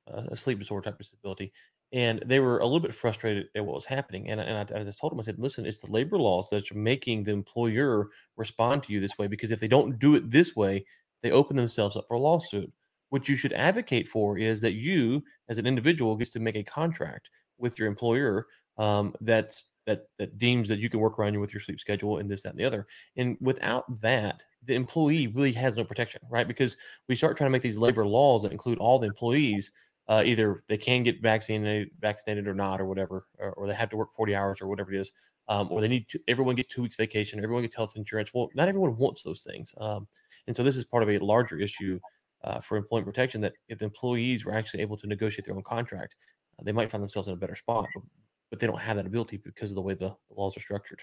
a 0.07 0.35
sleep 0.35 0.59
disorder 0.59 0.89
type 0.89 0.97
disability. 0.97 1.51
And 1.91 2.21
they 2.25 2.39
were 2.39 2.59
a 2.59 2.65
little 2.65 2.79
bit 2.79 2.93
frustrated 2.93 3.47
at 3.55 3.65
what 3.65 3.73
was 3.73 3.85
happening. 3.85 4.29
And, 4.29 4.39
and 4.39 4.57
I, 4.57 4.79
I 4.79 4.83
just 4.83 4.99
told 4.99 5.11
them, 5.11 5.19
I 5.19 5.23
said, 5.23 5.39
listen, 5.39 5.65
it's 5.65 5.81
the 5.81 5.91
labor 5.91 6.19
laws 6.19 6.49
that 6.49 6.71
are 6.71 6.75
making 6.75 7.23
the 7.23 7.31
employer 7.31 8.09
respond 8.37 8.83
to 8.83 8.93
you 8.93 8.99
this 8.99 9.17
way 9.17 9.27
because 9.27 9.51
if 9.51 9.59
they 9.59 9.67
don't 9.67 9.97
do 9.97 10.15
it 10.15 10.29
this 10.29 10.55
way, 10.55 10.85
they 11.23 11.31
open 11.31 11.55
themselves 11.57 11.95
up 11.97 12.05
for 12.07 12.13
a 12.15 12.19
lawsuit 12.19 12.71
what 13.09 13.27
you 13.27 13.35
should 13.35 13.53
advocate 13.53 14.07
for 14.07 14.37
is 14.37 14.61
that 14.61 14.73
you 14.73 15.23
as 15.49 15.57
an 15.57 15.65
individual 15.65 16.15
gets 16.15 16.31
to 16.31 16.39
make 16.39 16.55
a 16.55 16.63
contract 16.63 17.29
with 17.57 17.77
your 17.77 17.87
employer 17.87 18.47
um, 18.77 19.13
that's 19.21 19.65
that 19.89 20.03
that 20.19 20.37
deems 20.37 20.69
that 20.69 20.79
you 20.79 20.89
can 20.89 20.99
work 20.99 21.17
around 21.17 21.33
you 21.33 21.39
with 21.39 21.53
your 21.53 21.61
sleep 21.61 21.79
schedule 21.79 22.19
and 22.19 22.29
this 22.29 22.43
that 22.43 22.51
and 22.51 22.59
the 22.59 22.65
other. 22.65 22.87
And 23.17 23.37
without 23.41 23.85
that 24.01 24.45
the 24.65 24.75
employee 24.75 25.27
really 25.27 25.51
has 25.53 25.75
no 25.75 25.83
protection 25.83 26.21
right? 26.29 26.47
Because 26.47 26.77
we 27.07 27.15
start 27.15 27.35
trying 27.35 27.47
to 27.47 27.51
make 27.51 27.63
these 27.63 27.77
labor 27.77 28.05
laws 28.05 28.43
that 28.43 28.51
include 28.51 28.77
all 28.77 28.99
the 28.99 29.07
employees 29.07 29.71
uh, 30.07 30.23
either 30.25 30.63
they 30.67 30.77
can 30.77 31.03
get 31.03 31.21
vaccinated 31.21 31.89
vaccinated 31.99 32.47
or 32.47 32.53
not 32.53 32.79
or 32.79 32.85
whatever 32.85 33.25
or, 33.37 33.51
or, 33.53 33.67
they 33.67 33.73
have 33.73 33.89
to 33.89 33.97
work 33.97 34.09
40 34.15 34.35
hours 34.35 34.61
or 34.61 34.67
whatever 34.67 34.93
it 34.93 34.99
is 34.99 35.11
um, 35.49 35.67
or 35.71 35.81
they 35.81 35.87
need 35.87 36.07
to 36.09 36.19
everyone 36.27 36.55
gets 36.55 36.67
two 36.67 36.81
weeks 36.81 36.95
vacation 36.95 37.43
everyone 37.43 37.63
gets 37.63 37.75
health 37.75 37.95
insurance. 37.95 38.31
Well 38.33 38.49
not 38.55 38.67
everyone 38.67 38.95
wants 38.95 39.23
those 39.23 39.43
things 39.43 39.73
um, 39.79 40.07
and 40.47 40.55
so 40.55 40.63
this 40.63 40.77
is 40.77 40.85
part 40.85 41.03
of 41.03 41.09
a 41.09 41.19
larger 41.19 41.59
issue 41.59 41.99
uh, 42.43 42.61
for 42.61 42.77
employment 42.77 43.07
protection 43.07 43.41
that 43.41 43.53
if 43.67 43.79
the 43.79 43.85
employees 43.85 44.45
were 44.45 44.53
actually 44.53 44.81
able 44.81 44.97
to 44.97 45.07
negotiate 45.07 45.45
their 45.45 45.55
own 45.55 45.63
contract, 45.63 46.15
uh, 46.57 46.63
they 46.63 46.71
might 46.71 46.89
find 46.89 47.01
themselves 47.01 47.27
in 47.27 47.33
a 47.33 47.37
better 47.37 47.55
spot, 47.55 47.87
but, 47.93 48.03
but 48.49 48.59
they 48.59 48.67
don't 48.67 48.79
have 48.79 48.97
that 48.97 49.05
ability 49.05 49.37
because 49.37 49.71
of 49.71 49.75
the 49.75 49.81
way 49.81 49.93
the, 49.93 50.15
laws 50.35 50.55
are 50.55 50.61
structured. 50.61 51.01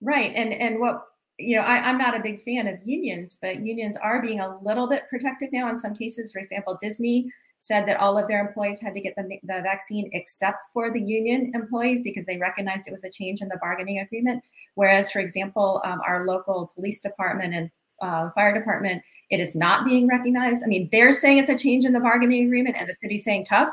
Right. 0.00 0.32
And 0.34 0.52
and 0.52 0.80
what 0.80 1.04
you 1.38 1.56
know, 1.56 1.62
I, 1.62 1.78
I'm 1.78 1.98
not 1.98 2.16
a 2.16 2.22
big 2.22 2.40
fan 2.40 2.66
of 2.66 2.78
unions, 2.84 3.38
but 3.40 3.64
unions 3.64 3.96
are 3.96 4.22
being 4.22 4.40
a 4.40 4.58
little 4.62 4.88
bit 4.88 5.08
protective 5.08 5.48
now 5.52 5.68
in 5.68 5.78
some 5.78 5.94
cases. 5.94 6.32
For 6.32 6.38
example, 6.38 6.76
Disney 6.80 7.32
said 7.58 7.86
that 7.86 7.98
all 7.98 8.18
of 8.18 8.26
their 8.26 8.44
employees 8.44 8.80
had 8.80 8.92
to 8.92 9.00
get 9.00 9.14
the, 9.16 9.22
the 9.44 9.62
vaccine 9.62 10.10
except 10.12 10.58
for 10.72 10.90
the 10.90 11.00
union 11.00 11.52
employees 11.54 12.02
because 12.02 12.26
they 12.26 12.36
recognized 12.36 12.88
it 12.88 12.92
was 12.92 13.04
a 13.04 13.10
change 13.10 13.40
in 13.40 13.48
the 13.48 13.58
bargaining 13.58 14.00
agreement. 14.00 14.42
Whereas, 14.74 15.12
for 15.12 15.20
example, 15.20 15.80
um, 15.84 16.00
our 16.06 16.26
local 16.26 16.72
police 16.74 17.00
department 17.00 17.54
and 17.54 17.70
uh, 18.00 18.30
fire 18.30 18.52
department, 18.52 19.02
it 19.30 19.38
is 19.38 19.54
not 19.54 19.86
being 19.86 20.08
recognized. 20.08 20.64
I 20.64 20.66
mean, 20.66 20.88
they're 20.90 21.12
saying 21.12 21.38
it's 21.38 21.50
a 21.50 21.56
change 21.56 21.84
in 21.84 21.92
the 21.92 22.00
bargaining 22.00 22.44
agreement, 22.44 22.76
and 22.78 22.88
the 22.88 22.94
city's 22.94 23.22
saying 23.22 23.44
tough. 23.44 23.70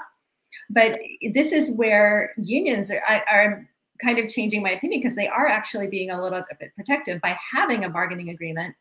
But 0.69 0.99
this 1.33 1.51
is 1.51 1.75
where 1.75 2.33
unions 2.37 2.91
are, 2.91 3.01
are 3.31 3.69
kind 4.03 4.19
of 4.19 4.29
changing 4.29 4.63
my 4.63 4.71
opinion 4.71 5.01
because 5.01 5.15
they 5.15 5.27
are 5.27 5.47
actually 5.47 5.87
being 5.87 6.11
a 6.11 6.21
little 6.21 6.41
bit 6.59 6.73
protective 6.75 7.21
by 7.21 7.37
having 7.51 7.83
a 7.83 7.89
bargaining 7.89 8.29
agreement. 8.29 8.75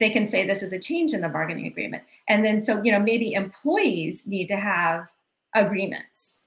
They 0.00 0.10
can 0.10 0.26
say 0.26 0.46
this 0.46 0.62
is 0.62 0.72
a 0.72 0.78
change 0.78 1.12
in 1.12 1.20
the 1.20 1.28
bargaining 1.28 1.66
agreement. 1.66 2.04
And 2.28 2.44
then, 2.44 2.60
so, 2.60 2.82
you 2.84 2.92
know, 2.92 3.00
maybe 3.00 3.32
employees 3.32 4.26
need 4.26 4.46
to 4.48 4.56
have 4.56 5.10
agreements. 5.54 6.44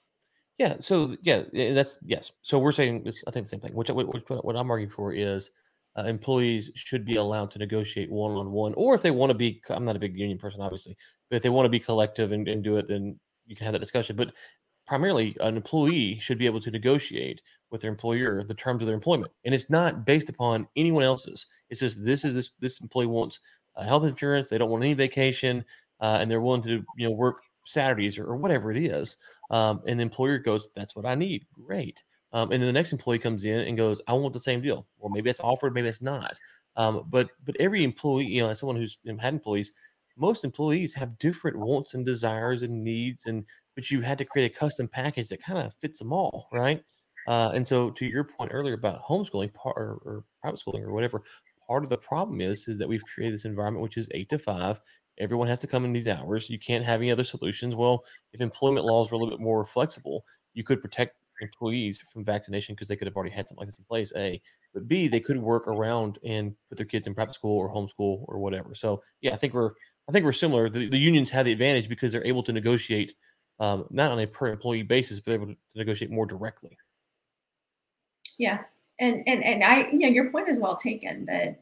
Yeah. 0.57 0.75
So, 0.79 1.17
yeah, 1.21 1.43
that's 1.53 1.97
yes. 2.05 2.31
So 2.43 2.59
we're 2.59 2.71
saying 2.71 3.03
this, 3.03 3.23
I 3.27 3.31
think 3.31 3.45
the 3.45 3.49
same 3.49 3.59
thing, 3.59 3.73
which, 3.73 3.89
which 3.89 4.23
what 4.29 4.55
I'm 4.55 4.69
arguing 4.69 4.91
for 4.91 5.11
is 5.11 5.51
uh, 5.97 6.03
employees 6.03 6.71
should 6.75 7.03
be 7.03 7.15
allowed 7.15 7.51
to 7.51 7.59
negotiate 7.59 8.11
one 8.11 8.31
on 8.31 8.51
one, 8.51 8.73
or 8.75 8.95
if 8.95 9.01
they 9.01 9.11
want 9.11 9.31
to 9.31 9.37
be, 9.37 9.61
I'm 9.69 9.83
not 9.83 9.95
a 9.95 9.99
big 9.99 10.17
union 10.17 10.37
person, 10.37 10.61
obviously, 10.61 10.95
but 11.29 11.37
if 11.37 11.43
they 11.43 11.49
want 11.49 11.65
to 11.65 11.69
be 11.69 11.79
collective 11.79 12.31
and, 12.31 12.47
and 12.47 12.63
do 12.63 12.77
it, 12.77 12.87
then 12.87 13.19
you 13.51 13.55
can 13.57 13.65
have 13.65 13.73
that 13.73 13.79
discussion. 13.79 14.15
But 14.15 14.33
primarily, 14.87 15.35
an 15.41 15.57
employee 15.57 16.17
should 16.19 16.39
be 16.39 16.47
able 16.47 16.61
to 16.61 16.71
negotiate 16.71 17.41
with 17.69 17.81
their 17.81 17.91
employer 17.91 18.43
the 18.43 18.53
terms 18.53 18.81
of 18.81 18.87
their 18.87 18.95
employment, 18.95 19.31
and 19.45 19.53
it's 19.53 19.69
not 19.69 20.05
based 20.05 20.29
upon 20.29 20.67
anyone 20.75 21.03
else's. 21.03 21.45
It's 21.69 21.79
just 21.79 22.03
this 22.03 22.25
is 22.25 22.33
this 22.33 22.49
this 22.59 22.81
employee 22.81 23.05
wants 23.05 23.39
uh, 23.75 23.83
health 23.83 24.05
insurance, 24.05 24.49
they 24.49 24.57
don't 24.57 24.69
want 24.69 24.83
any 24.83 24.93
vacation, 24.93 25.63
uh, 25.99 26.17
and 26.19 26.29
they're 26.29 26.41
willing 26.41 26.63
to 26.63 26.83
you 26.97 27.07
know 27.07 27.11
work 27.11 27.43
Saturdays 27.65 28.17
or, 28.17 28.25
or 28.25 28.37
whatever 28.37 28.71
it 28.71 28.77
is. 28.77 29.17
Um, 29.49 29.81
and 29.87 29.99
the 29.99 30.03
employer 30.03 30.37
goes, 30.37 30.69
"That's 30.75 30.95
what 30.95 31.05
I 31.05 31.15
need." 31.15 31.45
Great. 31.53 32.01
Um, 32.33 32.51
and 32.51 32.61
then 32.61 32.67
the 32.67 32.73
next 32.73 32.93
employee 32.93 33.19
comes 33.19 33.43
in 33.43 33.59
and 33.59 33.77
goes, 33.77 34.01
"I 34.07 34.13
want 34.13 34.33
the 34.33 34.39
same 34.39 34.61
deal." 34.61 34.87
Well, 34.97 35.11
maybe 35.11 35.29
it's 35.29 35.39
offered, 35.41 35.73
maybe 35.73 35.89
it's 35.89 36.01
not. 36.01 36.35
Um, 36.75 37.05
but 37.09 37.29
but 37.45 37.55
every 37.59 37.83
employee, 37.83 38.25
you 38.25 38.41
know, 38.41 38.49
as 38.49 38.59
someone 38.59 38.77
who's 38.77 38.97
had 39.19 39.33
employees, 39.33 39.73
most 40.21 40.45
employees 40.45 40.93
have 40.93 41.17
different 41.17 41.57
wants 41.57 41.95
and 41.95 42.05
desires 42.05 42.63
and 42.63 42.83
needs, 42.83 43.25
and 43.25 43.43
but 43.75 43.89
you 43.89 44.01
had 44.01 44.19
to 44.19 44.25
create 44.25 44.51
a 44.51 44.55
custom 44.57 44.87
package 44.87 45.29
that 45.29 45.43
kind 45.43 45.59
of 45.59 45.73
fits 45.81 45.99
them 45.99 46.13
all, 46.13 46.47
right? 46.53 46.83
Uh, 47.27 47.51
and 47.53 47.67
so, 47.67 47.89
to 47.91 48.05
your 48.05 48.23
point 48.23 48.51
earlier 48.53 48.75
about 48.75 49.03
homeschooling 49.03 49.51
or, 49.65 49.99
or 50.05 50.23
private 50.41 50.57
schooling 50.57 50.83
or 50.83 50.93
whatever, 50.93 51.23
part 51.67 51.83
of 51.83 51.89
the 51.89 51.97
problem 51.97 52.39
is 52.39 52.67
is 52.67 52.77
that 52.77 52.87
we've 52.87 53.03
created 53.03 53.33
this 53.33 53.45
environment 53.45 53.83
which 53.83 53.97
is 53.97 54.07
eight 54.13 54.29
to 54.29 54.39
five. 54.39 54.79
Everyone 55.19 55.47
has 55.47 55.59
to 55.59 55.67
come 55.67 55.85
in 55.85 55.93
these 55.93 56.07
hours. 56.07 56.49
You 56.49 56.59
can't 56.59 56.85
have 56.85 57.01
any 57.01 57.11
other 57.11 57.23
solutions. 57.23 57.75
Well, 57.75 58.05
if 58.33 58.41
employment 58.41 58.85
laws 58.85 59.11
were 59.11 59.15
a 59.15 59.19
little 59.19 59.35
bit 59.35 59.43
more 59.43 59.65
flexible, 59.65 60.23
you 60.53 60.63
could 60.63 60.81
protect 60.81 61.15
employees 61.41 62.01
from 62.11 62.23
vaccination 62.23 62.75
because 62.75 62.87
they 62.87 62.95
could 62.95 63.07
have 63.07 63.15
already 63.15 63.33
had 63.33 63.47
something 63.47 63.61
like 63.61 63.67
this 63.67 63.77
in 63.77 63.85
place. 63.85 64.13
A, 64.15 64.41
but 64.73 64.87
B, 64.87 65.07
they 65.07 65.19
could 65.19 65.37
work 65.37 65.67
around 65.67 66.19
and 66.23 66.55
put 66.69 66.77
their 66.77 66.85
kids 66.85 67.07
in 67.07 67.15
prep 67.15 67.33
school 67.33 67.57
or 67.57 67.73
homeschool 67.73 68.25
or 68.27 68.39
whatever. 68.39 68.73
So 68.73 69.01
yeah, 69.21 69.33
I 69.33 69.37
think 69.37 69.53
we're 69.53 69.71
I 70.09 70.11
think 70.11 70.25
we're 70.25 70.31
similar. 70.31 70.69
The, 70.69 70.89
the 70.89 70.97
unions 70.97 71.29
have 71.29 71.45
the 71.45 71.51
advantage 71.51 71.87
because 71.87 72.11
they're 72.11 72.25
able 72.25 72.43
to 72.43 72.53
negotiate 72.53 73.13
um, 73.59 73.85
not 73.91 74.11
on 74.11 74.19
a 74.19 74.27
per 74.27 74.47
employee 74.47 74.81
basis, 74.81 75.19
but 75.19 75.33
able 75.33 75.47
to, 75.47 75.55
negotiate 75.75 76.11
more 76.11 76.25
directly. 76.25 76.77
Yeah, 78.37 78.63
and 78.99 79.23
and 79.27 79.43
and 79.43 79.63
I, 79.63 79.89
you 79.91 79.99
know, 79.99 80.07
your 80.07 80.31
point 80.31 80.49
is 80.49 80.59
well 80.59 80.75
taken. 80.75 81.25
That 81.25 81.61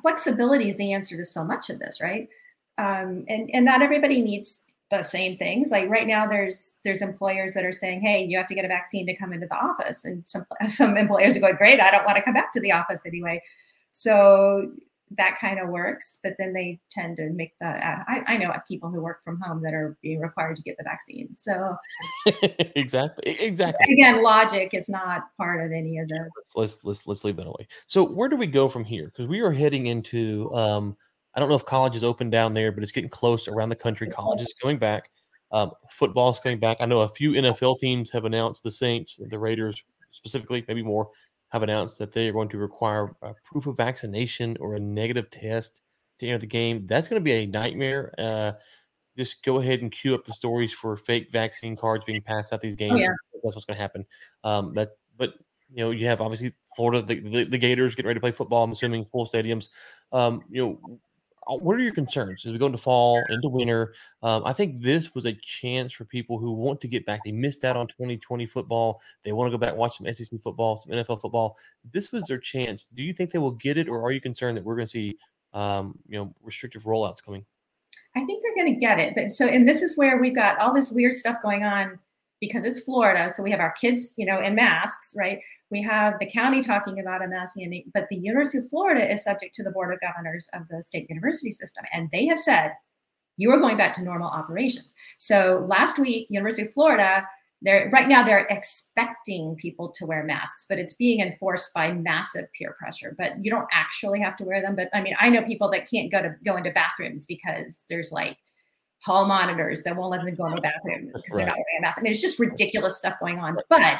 flexibility 0.00 0.70
is 0.70 0.78
the 0.78 0.92
answer 0.92 1.16
to 1.16 1.24
so 1.24 1.44
much 1.44 1.70
of 1.70 1.78
this, 1.78 2.00
right? 2.00 2.28
Um, 2.78 3.24
and 3.28 3.50
and 3.52 3.64
not 3.64 3.82
everybody 3.82 4.22
needs 4.22 4.64
the 4.90 5.02
same 5.02 5.36
things. 5.36 5.70
Like 5.70 5.88
right 5.88 6.06
now, 6.06 6.26
there's 6.26 6.76
there's 6.82 7.02
employers 7.02 7.52
that 7.54 7.64
are 7.64 7.72
saying, 7.72 8.00
"Hey, 8.00 8.24
you 8.24 8.38
have 8.38 8.46
to 8.46 8.54
get 8.54 8.64
a 8.64 8.68
vaccine 8.68 9.06
to 9.06 9.14
come 9.14 9.34
into 9.34 9.46
the 9.46 9.56
office," 9.56 10.04
and 10.04 10.26
some 10.26 10.46
some 10.68 10.96
employers 10.96 11.36
are 11.36 11.40
going, 11.40 11.56
"Great, 11.56 11.80
I 11.80 11.90
don't 11.90 12.06
want 12.06 12.16
to 12.16 12.22
come 12.22 12.34
back 12.34 12.52
to 12.54 12.60
the 12.60 12.72
office 12.72 13.02
anyway." 13.04 13.42
So 13.92 14.66
that 15.16 15.36
kind 15.38 15.58
of 15.58 15.68
works, 15.68 16.18
but 16.22 16.34
then 16.38 16.52
they 16.52 16.80
tend 16.90 17.16
to 17.16 17.30
make 17.30 17.52
the. 17.60 17.66
Uh, 17.66 18.02
I, 18.06 18.22
I 18.26 18.36
know 18.36 18.52
people 18.66 18.90
who 18.90 19.00
work 19.00 19.22
from 19.22 19.40
home 19.40 19.62
that 19.62 19.74
are 19.74 19.96
being 20.02 20.20
required 20.20 20.56
to 20.56 20.62
get 20.62 20.76
the 20.78 20.84
vaccine. 20.84 21.32
So 21.32 21.76
exactly, 22.76 23.36
exactly. 23.40 23.92
Again, 23.92 24.22
logic 24.22 24.74
is 24.74 24.88
not 24.88 25.24
part 25.36 25.64
of 25.64 25.72
any 25.72 25.98
of 25.98 26.08
this. 26.08 26.28
Let's 26.54 26.78
let's 26.82 27.06
let's 27.06 27.24
leave 27.24 27.36
that 27.36 27.46
away. 27.46 27.66
So 27.86 28.04
where 28.04 28.28
do 28.28 28.36
we 28.36 28.46
go 28.46 28.68
from 28.68 28.84
here? 28.84 29.06
Because 29.06 29.26
we 29.26 29.40
are 29.40 29.52
heading 29.52 29.86
into. 29.86 30.52
Um, 30.54 30.96
I 31.34 31.40
don't 31.40 31.48
know 31.48 31.54
if 31.54 31.64
college 31.64 31.96
is 31.96 32.04
open 32.04 32.28
down 32.28 32.52
there, 32.52 32.72
but 32.72 32.82
it's 32.82 32.92
getting 32.92 33.08
close 33.08 33.48
around 33.48 33.70
the 33.70 33.76
country. 33.76 34.08
College 34.08 34.42
is 34.42 34.54
coming 34.60 34.76
back. 34.76 35.10
Um, 35.50 35.70
football 35.90 36.30
is 36.30 36.38
coming 36.38 36.58
back. 36.58 36.76
I 36.80 36.86
know 36.86 37.00
a 37.00 37.08
few 37.08 37.32
NFL 37.32 37.78
teams 37.78 38.10
have 38.10 38.26
announced 38.26 38.62
the 38.62 38.70
Saints, 38.70 39.16
the 39.16 39.38
Raiders 39.38 39.82
specifically, 40.10 40.64
maybe 40.68 40.82
more, 40.82 41.10
have 41.52 41.62
announced 41.62 41.98
that 41.98 42.12
they 42.12 42.28
are 42.28 42.32
going 42.32 42.48
to 42.48 42.56
require 42.56 43.14
a 43.20 43.34
proof 43.44 43.66
of 43.66 43.76
vaccination 43.76 44.56
or 44.58 44.74
a 44.74 44.80
negative 44.80 45.30
test 45.30 45.82
to 46.18 46.26
enter 46.26 46.38
the 46.38 46.46
game. 46.46 46.86
That's 46.86 47.08
going 47.08 47.20
to 47.20 47.24
be 47.24 47.32
a 47.32 47.46
nightmare. 47.46 48.14
Uh, 48.16 48.52
just 49.18 49.44
go 49.44 49.58
ahead 49.58 49.82
and 49.82 49.92
queue 49.92 50.14
up 50.14 50.24
the 50.24 50.32
stories 50.32 50.72
for 50.72 50.96
fake 50.96 51.28
vaccine 51.30 51.76
cards 51.76 52.04
being 52.06 52.22
passed 52.22 52.54
out 52.54 52.62
these 52.62 52.74
games. 52.74 52.94
Oh, 52.94 52.96
yeah. 52.96 53.08
That's 53.44 53.54
what's 53.54 53.66
going 53.66 53.76
to 53.76 53.82
happen. 53.82 54.06
Um, 54.44 54.72
that's 54.72 54.94
but 55.18 55.34
you 55.68 55.84
know 55.84 55.90
you 55.90 56.06
have 56.06 56.22
obviously 56.22 56.54
Florida, 56.74 57.02
the, 57.02 57.20
the, 57.20 57.44
the, 57.44 57.58
Gators 57.58 57.94
getting 57.94 58.06
ready 58.06 58.18
to 58.18 58.22
play 58.22 58.30
football. 58.30 58.64
I'm 58.64 58.72
assuming 58.72 59.04
full 59.04 59.26
stadiums. 59.26 59.68
Um, 60.10 60.42
you 60.48 60.62
know 60.62 61.00
what 61.46 61.76
are 61.76 61.82
your 61.82 61.94
concerns 61.94 62.46
as 62.46 62.52
we 62.52 62.58
go 62.58 62.66
into 62.66 62.78
fall, 62.78 63.22
into 63.28 63.48
winter? 63.48 63.94
Um, 64.22 64.42
I 64.44 64.52
think 64.52 64.80
this 64.82 65.14
was 65.14 65.24
a 65.26 65.32
chance 65.32 65.92
for 65.92 66.04
people 66.04 66.38
who 66.38 66.52
want 66.52 66.80
to 66.82 66.88
get 66.88 67.04
back. 67.04 67.20
They 67.24 67.32
missed 67.32 67.64
out 67.64 67.76
on 67.76 67.86
2020 67.88 68.46
football. 68.46 69.00
They 69.24 69.32
want 69.32 69.48
to 69.48 69.50
go 69.50 69.58
back 69.58 69.70
and 69.70 69.78
watch 69.78 69.98
some 69.98 70.12
SEC 70.12 70.40
football, 70.40 70.76
some 70.76 70.92
NFL 70.92 71.20
football. 71.20 71.56
This 71.92 72.12
was 72.12 72.24
their 72.24 72.38
chance. 72.38 72.84
Do 72.84 73.02
you 73.02 73.12
think 73.12 73.30
they 73.30 73.38
will 73.38 73.52
get 73.52 73.76
it, 73.76 73.88
or 73.88 74.02
are 74.02 74.12
you 74.12 74.20
concerned 74.20 74.56
that 74.56 74.64
we're 74.64 74.76
going 74.76 74.86
to 74.86 74.90
see, 74.90 75.18
um, 75.52 75.98
you 76.08 76.18
know, 76.18 76.34
restrictive 76.42 76.84
rollouts 76.84 77.22
coming? 77.22 77.44
I 78.14 78.24
think 78.24 78.42
they're 78.42 78.64
going 78.64 78.74
to 78.74 78.80
get 78.80 78.98
it. 78.98 79.14
But 79.14 79.32
so, 79.32 79.46
and 79.46 79.68
this 79.68 79.82
is 79.82 79.96
where 79.96 80.18
we've 80.18 80.34
got 80.34 80.58
all 80.58 80.72
this 80.72 80.90
weird 80.90 81.14
stuff 81.14 81.36
going 81.42 81.64
on 81.64 81.98
because 82.42 82.64
it's 82.64 82.80
Florida. 82.80 83.30
So 83.32 83.40
we 83.40 83.52
have 83.52 83.60
our 83.60 83.70
kids, 83.70 84.14
you 84.18 84.26
know, 84.26 84.40
in 84.40 84.56
masks, 84.56 85.14
right? 85.16 85.38
We 85.70 85.80
have 85.82 86.18
the 86.18 86.26
county 86.26 86.60
talking 86.60 86.98
about 86.98 87.24
a 87.24 87.28
mask, 87.28 87.56
mandate, 87.56 87.86
but 87.94 88.08
the 88.10 88.16
University 88.16 88.58
of 88.58 88.68
Florida 88.68 89.08
is 89.10 89.22
subject 89.22 89.54
to 89.54 89.62
the 89.62 89.70
Board 89.70 89.94
of 89.94 90.00
Governors 90.00 90.48
of 90.52 90.62
the 90.68 90.82
state 90.82 91.08
university 91.08 91.52
system. 91.52 91.84
And 91.92 92.10
they 92.10 92.26
have 92.26 92.40
said, 92.40 92.72
you 93.36 93.52
are 93.52 93.60
going 93.60 93.76
back 93.76 93.94
to 93.94 94.02
normal 94.02 94.28
operations. 94.28 94.92
So 95.18 95.64
last 95.68 96.00
week, 96.00 96.26
University 96.30 96.66
of 96.66 96.74
Florida 96.74 97.24
they're 97.64 97.88
right 97.92 98.08
now 98.08 98.24
they're 98.24 98.46
expecting 98.50 99.54
people 99.54 99.88
to 99.88 100.04
wear 100.04 100.24
masks 100.24 100.66
but 100.68 100.78
it's 100.78 100.94
being 100.94 101.20
enforced 101.20 101.72
by 101.72 101.92
massive 101.92 102.46
peer 102.58 102.74
pressure 102.78 103.14
but 103.16 103.32
you 103.40 103.50
don't 103.50 103.68
actually 103.72 104.20
have 104.20 104.36
to 104.36 104.42
wear 104.42 104.60
them 104.60 104.74
but 104.74 104.88
i 104.92 105.00
mean 105.00 105.14
i 105.20 105.28
know 105.28 105.42
people 105.42 105.70
that 105.70 105.88
can't 105.88 106.10
go 106.10 106.20
to 106.20 106.34
go 106.44 106.56
into 106.56 106.72
bathrooms 106.72 107.24
because 107.24 107.84
there's 107.88 108.10
like 108.10 108.36
hall 109.04 109.26
monitors 109.26 109.82
that 109.82 109.96
won't 109.96 110.10
let 110.10 110.24
them 110.24 110.34
go 110.34 110.46
in 110.46 110.54
the 110.54 110.60
bathroom 110.60 111.06
because 111.06 111.22
right. 111.32 111.38
they're 111.38 111.46
not 111.46 111.56
wearing 111.56 111.78
a 111.78 111.82
mask 111.82 111.98
i 111.98 112.02
mean 112.02 112.12
it's 112.12 112.20
just 112.20 112.38
ridiculous 112.38 112.98
stuff 112.98 113.18
going 113.18 113.38
on 113.38 113.56
but 113.68 113.98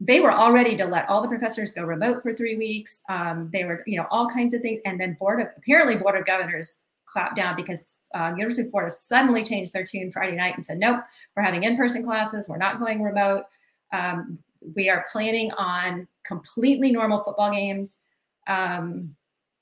they 0.00 0.20
were 0.20 0.30
all 0.30 0.52
ready 0.52 0.76
to 0.76 0.84
let 0.84 1.08
all 1.10 1.20
the 1.20 1.28
professors 1.28 1.72
go 1.72 1.82
remote 1.82 2.22
for 2.22 2.32
three 2.32 2.56
weeks 2.56 3.02
um, 3.08 3.48
they 3.52 3.64
were 3.64 3.82
you 3.86 3.96
know 3.96 4.06
all 4.10 4.28
kinds 4.28 4.54
of 4.54 4.60
things 4.60 4.78
and 4.84 5.00
then 5.00 5.16
board 5.18 5.40
of 5.40 5.48
apparently 5.56 5.96
board 5.96 6.16
of 6.16 6.24
governors 6.24 6.84
clapped 7.08 7.36
down 7.36 7.56
because 7.56 7.98
um, 8.14 8.36
University 8.36 8.66
of 8.66 8.70
Florida 8.70 8.92
suddenly 8.92 9.44
changed 9.44 9.72
their 9.72 9.84
tune 9.84 10.12
Friday 10.12 10.36
night 10.36 10.54
and 10.54 10.64
said, 10.64 10.78
nope, 10.78 11.00
we're 11.36 11.42
having 11.42 11.62
in-person 11.62 12.04
classes. 12.04 12.48
We're 12.48 12.58
not 12.58 12.78
going 12.78 13.02
remote. 13.02 13.44
Um, 13.92 14.38
we 14.76 14.88
are 14.88 15.04
planning 15.10 15.50
on 15.52 16.06
completely 16.24 16.92
normal 16.92 17.22
football 17.22 17.50
games, 17.50 18.00
um, 18.46 19.14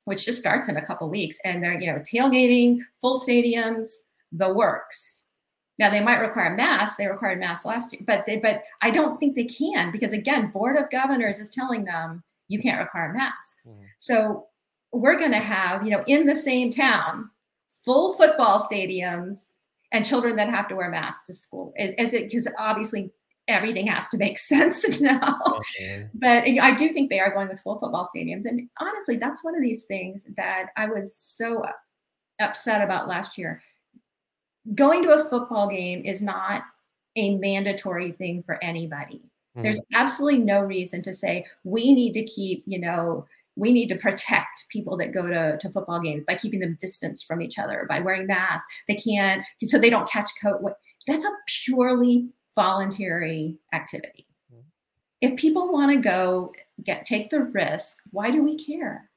which 0.04 0.24
just 0.24 0.38
starts 0.38 0.68
in 0.68 0.76
a 0.76 0.84
couple 0.84 1.08
weeks. 1.08 1.38
And 1.44 1.62
they're, 1.62 1.80
you 1.80 1.92
know, 1.92 2.00
tailgating, 2.00 2.80
full 3.00 3.20
stadiums, 3.20 3.86
the 4.36 4.52
works. 4.52 5.24
Now 5.78 5.90
they 5.90 6.00
might 6.00 6.20
require 6.20 6.54
masks. 6.54 6.96
They 6.96 7.06
required 7.06 7.38
masks 7.38 7.66
last 7.66 7.92
year, 7.92 8.02
but 8.06 8.24
they, 8.26 8.38
but 8.38 8.62
I 8.80 8.90
don't 8.90 9.20
think 9.20 9.34
they 9.34 9.44
can 9.44 9.92
because 9.92 10.12
again, 10.12 10.50
Board 10.50 10.76
of 10.76 10.90
Governors 10.90 11.38
is 11.38 11.50
telling 11.50 11.84
them 11.84 12.22
you 12.48 12.60
can't 12.60 12.80
require 12.80 13.12
masks. 13.12 13.66
Mm. 13.68 13.82
So 13.98 14.46
we're 14.92 15.18
going 15.18 15.32
to 15.32 15.38
have, 15.38 15.84
you 15.84 15.90
know, 15.90 16.02
in 16.06 16.26
the 16.26 16.36
same 16.36 16.70
town, 16.70 17.30
full 17.68 18.14
football 18.14 18.60
stadiums 18.60 19.48
and 19.92 20.04
children 20.04 20.36
that 20.36 20.48
have 20.48 20.68
to 20.68 20.76
wear 20.76 20.90
masks 20.90 21.26
to 21.26 21.34
school 21.34 21.72
Is 21.76 21.94
as 21.98 22.14
it 22.14 22.24
because 22.24 22.48
obviously 22.58 23.12
everything 23.48 23.86
has 23.86 24.08
to 24.08 24.18
make 24.18 24.38
sense 24.52 25.00
now 25.00 25.38
okay. 25.46 26.08
but 26.14 26.44
i 26.44 26.74
do 26.74 26.88
think 26.88 27.08
they 27.08 27.20
are 27.20 27.32
going 27.32 27.48
with 27.48 27.60
full 27.60 27.78
football 27.78 28.08
stadiums 28.14 28.44
and 28.44 28.68
honestly 28.80 29.16
that's 29.16 29.44
one 29.44 29.54
of 29.54 29.62
these 29.62 29.84
things 29.84 30.28
that 30.36 30.66
i 30.76 30.86
was 30.86 31.16
so 31.16 31.64
upset 32.40 32.82
about 32.82 33.08
last 33.08 33.38
year 33.38 33.62
going 34.74 35.02
to 35.02 35.10
a 35.10 35.24
football 35.28 35.68
game 35.68 36.02
is 36.04 36.22
not 36.22 36.62
a 37.16 37.36
mandatory 37.36 38.12
thing 38.12 38.42
for 38.42 38.62
anybody 38.62 39.16
mm-hmm. 39.16 39.62
there's 39.62 39.80
absolutely 39.94 40.40
no 40.40 40.60
reason 40.60 41.02
to 41.02 41.12
say 41.12 41.44
we 41.64 41.92
need 41.94 42.12
to 42.12 42.24
keep 42.24 42.62
you 42.66 42.78
know 42.78 43.26
we 43.56 43.72
need 43.72 43.88
to 43.88 43.96
protect 43.96 44.66
people 44.68 44.96
that 44.98 45.12
go 45.12 45.26
to, 45.26 45.56
to 45.58 45.70
football 45.70 45.98
games 45.98 46.22
by 46.22 46.34
keeping 46.34 46.60
them 46.60 46.76
distance 46.78 47.22
from 47.22 47.40
each 47.40 47.58
other, 47.58 47.86
by 47.88 48.00
wearing 48.00 48.26
masks. 48.26 48.66
They 48.86 48.94
can't, 48.94 49.44
so 49.64 49.78
they 49.78 49.90
don't 49.90 50.08
catch 50.08 50.30
COVID. 50.42 50.74
That's 51.06 51.24
a 51.24 51.30
purely 51.64 52.28
voluntary 52.54 53.56
activity. 53.72 54.26
Mm-hmm. 54.52 54.60
If 55.22 55.36
people 55.36 55.72
want 55.72 55.92
to 55.92 55.98
go 55.98 56.52
get 56.84 57.06
take 57.06 57.30
the 57.30 57.42
risk, 57.42 57.96
why 58.10 58.30
do 58.30 58.42
we 58.42 58.56
care? 58.56 59.10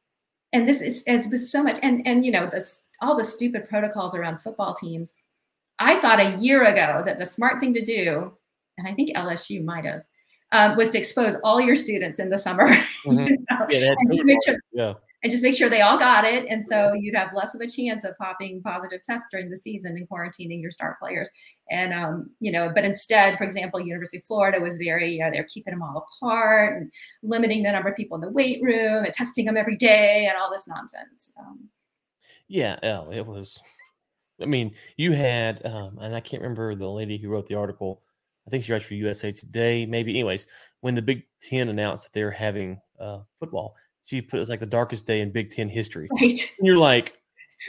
And 0.54 0.68
this 0.68 0.82
is 0.82 1.04
as 1.06 1.28
with 1.30 1.46
so 1.46 1.62
much, 1.62 1.78
and 1.84 2.06
and 2.08 2.26
you 2.26 2.32
know 2.32 2.48
this 2.48 2.88
all 3.02 3.16
the 3.16 3.24
stupid 3.24 3.68
protocols 3.68 4.16
around 4.16 4.40
football 4.40 4.74
teams. 4.74 5.14
I 5.80 5.96
thought 6.00 6.20
a 6.20 6.36
year 6.38 6.66
ago 6.66 7.02
that 7.06 7.20
the 7.20 7.26
smart 7.26 7.60
thing 7.60 7.74
to 7.74 7.82
do, 7.82 8.34
and 8.78 8.88
I 8.88 8.94
think 8.94 9.16
LSU 9.16 9.64
might 9.64 9.86
have, 9.86 10.04
um, 10.52 10.76
was 10.76 10.90
to 10.92 10.98
expose 11.00 11.36
all 11.44 11.62
your 11.62 11.76
students 11.76 12.20
in 12.20 12.30
the 12.30 12.38
summer. 12.38 12.70
Mm-hmm. 13.06 13.28
you 13.28 13.38
know? 13.50 13.66
yeah, 13.70 13.94
and, 13.98 14.12
just 14.12 14.46
sure, 14.46 14.58
yeah. 14.74 14.94
and, 15.24 15.32
just 15.32 15.42
make 15.42 15.56
sure, 15.56 15.70
they 15.70 15.80
all 15.80 15.98
got 15.98 16.26
it. 16.26 16.46
And 16.50 16.64
so 16.64 16.92
you'd 16.92 17.16
have 17.16 17.34
less 17.34 17.56
of 17.56 17.62
a 17.62 17.68
chance 17.68 18.04
of 18.04 18.18
popping 18.18 18.62
positive 18.62 19.02
tests 19.04 19.30
during 19.32 19.50
the 19.50 19.56
season 19.56 19.96
and 19.96 20.08
quarantining 20.10 20.62
your 20.62 20.70
star 20.70 20.98
players. 21.02 21.30
And, 21.72 21.94
um, 21.94 22.30
you 22.42 22.52
know, 22.52 22.70
but 22.76 22.84
instead, 22.84 23.38
for 23.38 23.46
example, 23.46 23.80
University 23.80 24.18
of 24.18 24.26
Florida 24.26 24.60
was 24.60 24.76
very, 24.76 25.14
you 25.14 25.20
know, 25.20 25.32
they're 25.32 25.46
keeping 25.46 25.72
them 25.72 25.82
all 25.82 26.06
apart 26.22 26.78
and 26.78 26.92
limiting 27.24 27.64
the 27.64 27.72
number 27.72 27.88
of 27.88 27.96
people 27.96 28.16
in 28.16 28.22
the 28.22 28.32
weight 28.32 28.62
room 28.62 29.06
and 29.06 29.14
testing 29.14 29.46
them 29.46 29.56
every 29.56 29.78
day 29.78 30.28
and 30.30 30.38
all 30.38 30.52
this 30.52 30.68
nonsense. 30.68 31.32
Um, 31.40 31.70
yeah, 32.50 32.78
oh, 32.84 33.10
it 33.12 33.26
was. 33.26 33.62
I 34.42 34.46
mean, 34.46 34.74
you 34.98 35.12
had, 35.12 35.66
um, 35.66 35.98
and 36.00 36.16
I 36.16 36.20
can't 36.20 36.42
remember 36.42 36.76
the 36.76 36.90
lady 36.90 37.18
who 37.18 37.30
wrote 37.30 37.48
the 37.48 37.56
article 37.56 38.02
I 38.50 38.52
think 38.52 38.64
she 38.64 38.72
writes 38.72 38.86
for 38.86 38.96
USA 38.96 39.32
Today, 39.32 39.86
maybe. 39.86 40.12
Anyways, 40.12 40.48
when 40.82 40.96
the 40.96 41.04
Big 41.04 41.24
Ten 41.40 41.70
announced 41.70 42.06
that 42.06 42.14
they're 42.14 42.32
having 42.32 42.82
uh, 43.00 43.20
football, 43.40 43.76
she 44.02 44.24
put 44.24 44.38
it 44.38 44.42
as 44.42 44.50
like 44.50 44.60
the 44.60 44.66
darkest 44.66 45.06
day 45.06 45.22
in 45.22 45.32
Big 45.32 45.52
Ten 45.52 45.70
history. 45.70 46.10
Right. 46.12 46.40
And 46.58 46.66
you're 46.66 46.80
like, 46.80 47.14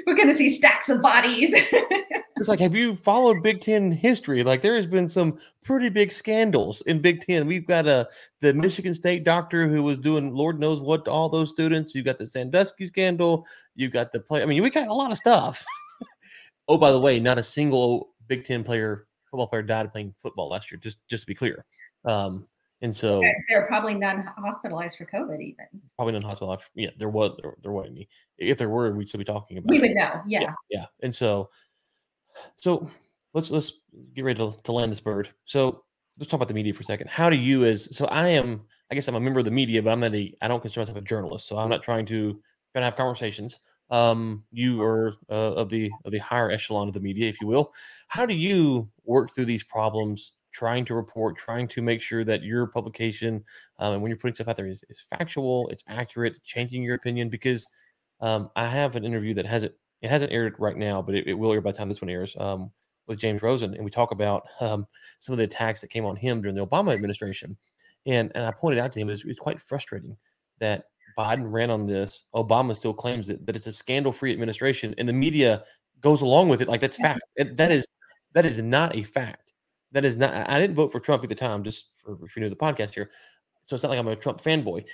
we're 0.06 0.14
going 0.14 0.30
to 0.30 0.34
see 0.34 0.50
stacks 0.50 0.88
of 0.88 1.02
bodies. 1.02 1.50
it's 1.52 2.48
like, 2.48 2.60
have 2.60 2.74
you 2.74 2.94
followed 2.94 3.42
Big 3.42 3.60
Ten 3.60 3.92
history? 3.92 4.42
Like, 4.42 4.62
there 4.62 4.74
has 4.76 4.86
been 4.86 5.06
some 5.06 5.38
pretty 5.62 5.90
big 5.90 6.10
scandals 6.12 6.80
in 6.86 7.02
Big 7.02 7.20
Ten. 7.20 7.46
We've 7.46 7.66
got 7.66 7.86
a 7.86 7.90
uh, 7.90 8.04
the 8.40 8.54
Michigan 8.54 8.94
State 8.94 9.22
doctor 9.22 9.68
who 9.68 9.82
was 9.82 9.98
doing 9.98 10.34
Lord 10.34 10.58
knows 10.58 10.80
what 10.80 11.04
to 11.04 11.10
all 11.10 11.28
those 11.28 11.50
students. 11.50 11.94
You've 11.94 12.06
got 12.06 12.18
the 12.18 12.26
Sandusky 12.26 12.86
scandal. 12.86 13.44
You've 13.74 13.92
got 13.92 14.12
the 14.12 14.20
play. 14.20 14.42
I 14.42 14.46
mean, 14.46 14.62
we 14.62 14.70
got 14.70 14.88
a 14.88 14.94
lot 14.94 15.12
of 15.12 15.18
stuff. 15.18 15.62
Oh, 16.70 16.78
by 16.78 16.92
the 16.92 17.00
way, 17.00 17.20
not 17.20 17.36
a 17.36 17.42
single 17.42 18.14
Big 18.28 18.44
Ten 18.44 18.64
player 18.64 19.08
football 19.30 19.48
player 19.48 19.62
died 19.62 19.92
playing 19.92 20.14
football 20.22 20.48
last 20.48 20.70
year. 20.70 20.78
Just 20.78 20.98
just 21.08 21.24
to 21.24 21.26
be 21.26 21.34
clear. 21.34 21.64
Um, 22.04 22.46
and 22.82 22.96
so 22.96 23.20
they're 23.48 23.66
probably 23.66 23.94
none 23.94 24.26
hospitalized 24.38 24.96
for 24.96 25.04
COVID 25.04 25.40
even. 25.40 25.66
Probably 25.96 26.12
none 26.12 26.22
hospitalized. 26.22 26.62
Yeah, 26.74 26.90
there 26.96 27.10
was 27.10 27.38
there, 27.42 27.54
there 27.62 27.72
wasn't 27.72 27.96
any. 27.96 28.08
If 28.38 28.56
there 28.56 28.70
were, 28.70 28.92
we'd 28.92 29.08
still 29.08 29.18
be 29.18 29.24
talking 29.24 29.58
about. 29.58 29.68
We 29.68 29.78
it. 29.78 29.82
would 29.82 29.90
know. 29.90 30.22
Yeah. 30.26 30.40
yeah. 30.40 30.54
yeah. 30.70 30.86
And 31.02 31.14
so, 31.14 31.50
so 32.60 32.88
let's 33.34 33.50
let's 33.50 33.72
get 34.14 34.24
ready 34.24 34.38
to, 34.38 34.56
to 34.62 34.72
land 34.72 34.90
this 34.90 35.00
bird. 35.00 35.28
So 35.44 35.84
let's 36.18 36.30
talk 36.30 36.38
about 36.38 36.48
the 36.48 36.54
media 36.54 36.72
for 36.72 36.82
a 36.82 36.84
second. 36.84 37.10
How 37.10 37.28
do 37.28 37.36
you, 37.36 37.64
as 37.64 37.94
so 37.94 38.06
I 38.06 38.28
am, 38.28 38.62
I 38.90 38.94
guess 38.94 39.08
I'm 39.08 39.14
a 39.14 39.20
member 39.20 39.40
of 39.40 39.44
the 39.44 39.50
media, 39.50 39.82
but 39.82 39.90
I'm 39.90 40.00
not 40.00 40.14
a, 40.14 40.34
I 40.40 40.48
don't 40.48 40.60
consider 40.60 40.80
myself 40.80 40.98
a 40.98 41.02
journalist. 41.02 41.48
So 41.48 41.58
I'm 41.58 41.68
not 41.68 41.82
trying 41.82 42.06
to 42.06 42.40
trying 42.72 42.82
to 42.82 42.84
have 42.84 42.96
conversations 42.96 43.60
um, 43.90 44.44
you 44.52 44.80
are 44.82 45.14
uh, 45.30 45.54
of 45.54 45.68
the 45.68 45.90
of 46.04 46.12
the 46.12 46.18
higher 46.18 46.50
echelon 46.50 46.88
of 46.88 46.94
the 46.94 47.00
media, 47.00 47.28
if 47.28 47.40
you 47.40 47.46
will. 47.46 47.72
How 48.08 48.24
do 48.24 48.34
you 48.34 48.88
work 49.04 49.34
through 49.34 49.46
these 49.46 49.64
problems, 49.64 50.32
trying 50.52 50.84
to 50.86 50.94
report, 50.94 51.36
trying 51.36 51.66
to 51.68 51.82
make 51.82 52.00
sure 52.00 52.24
that 52.24 52.42
your 52.42 52.66
publication 52.66 53.44
um, 53.78 53.94
and 53.94 54.02
when 54.02 54.10
you're 54.10 54.18
putting 54.18 54.34
stuff 54.34 54.48
out 54.48 54.56
there 54.56 54.68
is, 54.68 54.84
is 54.88 55.02
factual, 55.18 55.68
it's 55.68 55.84
accurate, 55.88 56.42
changing 56.44 56.82
your 56.82 56.94
opinion? 56.94 57.28
Because 57.28 57.66
um, 58.20 58.50
I 58.56 58.66
have 58.66 58.96
an 58.96 59.04
interview 59.04 59.34
that 59.34 59.46
hasn't 59.46 59.72
it 60.02 60.08
hasn't 60.08 60.32
aired 60.32 60.54
right 60.58 60.76
now, 60.76 61.02
but 61.02 61.14
it, 61.14 61.26
it 61.26 61.34
will 61.34 61.52
air 61.52 61.60
by 61.60 61.72
the 61.72 61.78
time 61.78 61.88
this 61.88 62.00
one 62.00 62.10
airs. 62.10 62.36
Um, 62.38 62.70
with 63.06 63.18
James 63.18 63.42
Rosen, 63.42 63.74
and 63.74 63.84
we 63.84 63.90
talk 63.90 64.12
about 64.12 64.44
um, 64.60 64.86
some 65.18 65.32
of 65.32 65.38
the 65.38 65.44
attacks 65.44 65.80
that 65.80 65.90
came 65.90 66.04
on 66.04 66.14
him 66.14 66.40
during 66.40 66.54
the 66.54 66.64
Obama 66.64 66.92
administration, 66.92 67.56
and 68.06 68.30
and 68.36 68.46
I 68.46 68.52
pointed 68.52 68.78
out 68.78 68.92
to 68.92 69.00
him 69.00 69.10
it's, 69.10 69.24
it's 69.24 69.40
quite 69.40 69.60
frustrating 69.60 70.16
that 70.60 70.84
Biden 71.20 71.52
ran 71.52 71.70
on 71.70 71.84
this. 71.84 72.24
Obama 72.34 72.74
still 72.74 72.94
claims 72.94 73.28
it, 73.28 73.44
that 73.44 73.54
it's 73.54 73.66
a 73.66 73.72
scandal-free 73.72 74.32
administration, 74.32 74.94
and 74.96 75.06
the 75.06 75.12
media 75.12 75.64
goes 76.00 76.22
along 76.22 76.48
with 76.48 76.62
it 76.62 76.68
like 76.68 76.80
that's 76.80 76.96
fact. 76.96 77.20
It, 77.36 77.58
that 77.58 77.70
is 77.70 77.86
that 78.32 78.46
is 78.46 78.62
not 78.62 78.96
a 78.96 79.02
fact. 79.02 79.52
That 79.92 80.04
is 80.04 80.16
not. 80.16 80.32
I 80.48 80.58
didn't 80.58 80.76
vote 80.76 80.90
for 80.92 81.00
Trump 81.00 81.22
at 81.22 81.28
the 81.28 81.34
time, 81.34 81.62
just 81.62 81.88
for 81.98 82.16
if 82.24 82.36
you 82.36 82.42
know 82.42 82.48
the 82.48 82.56
podcast 82.56 82.94
here. 82.94 83.10
So 83.64 83.74
it's 83.74 83.82
not 83.82 83.90
like 83.90 83.98
I'm 83.98 84.08
a 84.08 84.16
Trump 84.16 84.40
fanboy. 84.40 84.84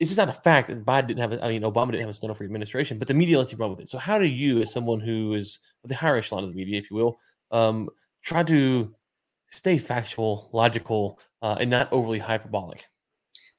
It's 0.00 0.10
just 0.10 0.18
not 0.18 0.28
a 0.28 0.40
fact 0.40 0.68
that 0.68 0.84
Biden 0.84 1.08
didn't 1.08 1.20
have. 1.20 1.32
A, 1.32 1.44
I 1.44 1.48
mean, 1.50 1.62
Obama 1.62 1.90
didn't 1.90 2.02
have 2.02 2.10
a 2.10 2.14
scandal-free 2.14 2.46
administration, 2.46 2.98
but 2.98 3.08
the 3.08 3.14
media 3.14 3.38
lets 3.38 3.52
you 3.52 3.58
run 3.58 3.70
with 3.70 3.80
it. 3.80 3.88
So 3.88 3.98
how 3.98 4.18
do 4.18 4.26
you, 4.26 4.60
as 4.62 4.72
someone 4.72 5.00
who 5.00 5.34
is 5.34 5.58
the 5.84 5.94
higher 5.94 6.16
echelon 6.16 6.44
of 6.44 6.50
the 6.50 6.56
media, 6.56 6.78
if 6.78 6.90
you 6.90 6.96
will, 6.96 7.18
um, 7.50 7.90
try 8.22 8.42
to 8.44 8.94
stay 9.48 9.78
factual, 9.78 10.48
logical, 10.52 11.18
uh, 11.42 11.56
and 11.60 11.70
not 11.70 11.92
overly 11.92 12.18
hyperbolic? 12.18 12.86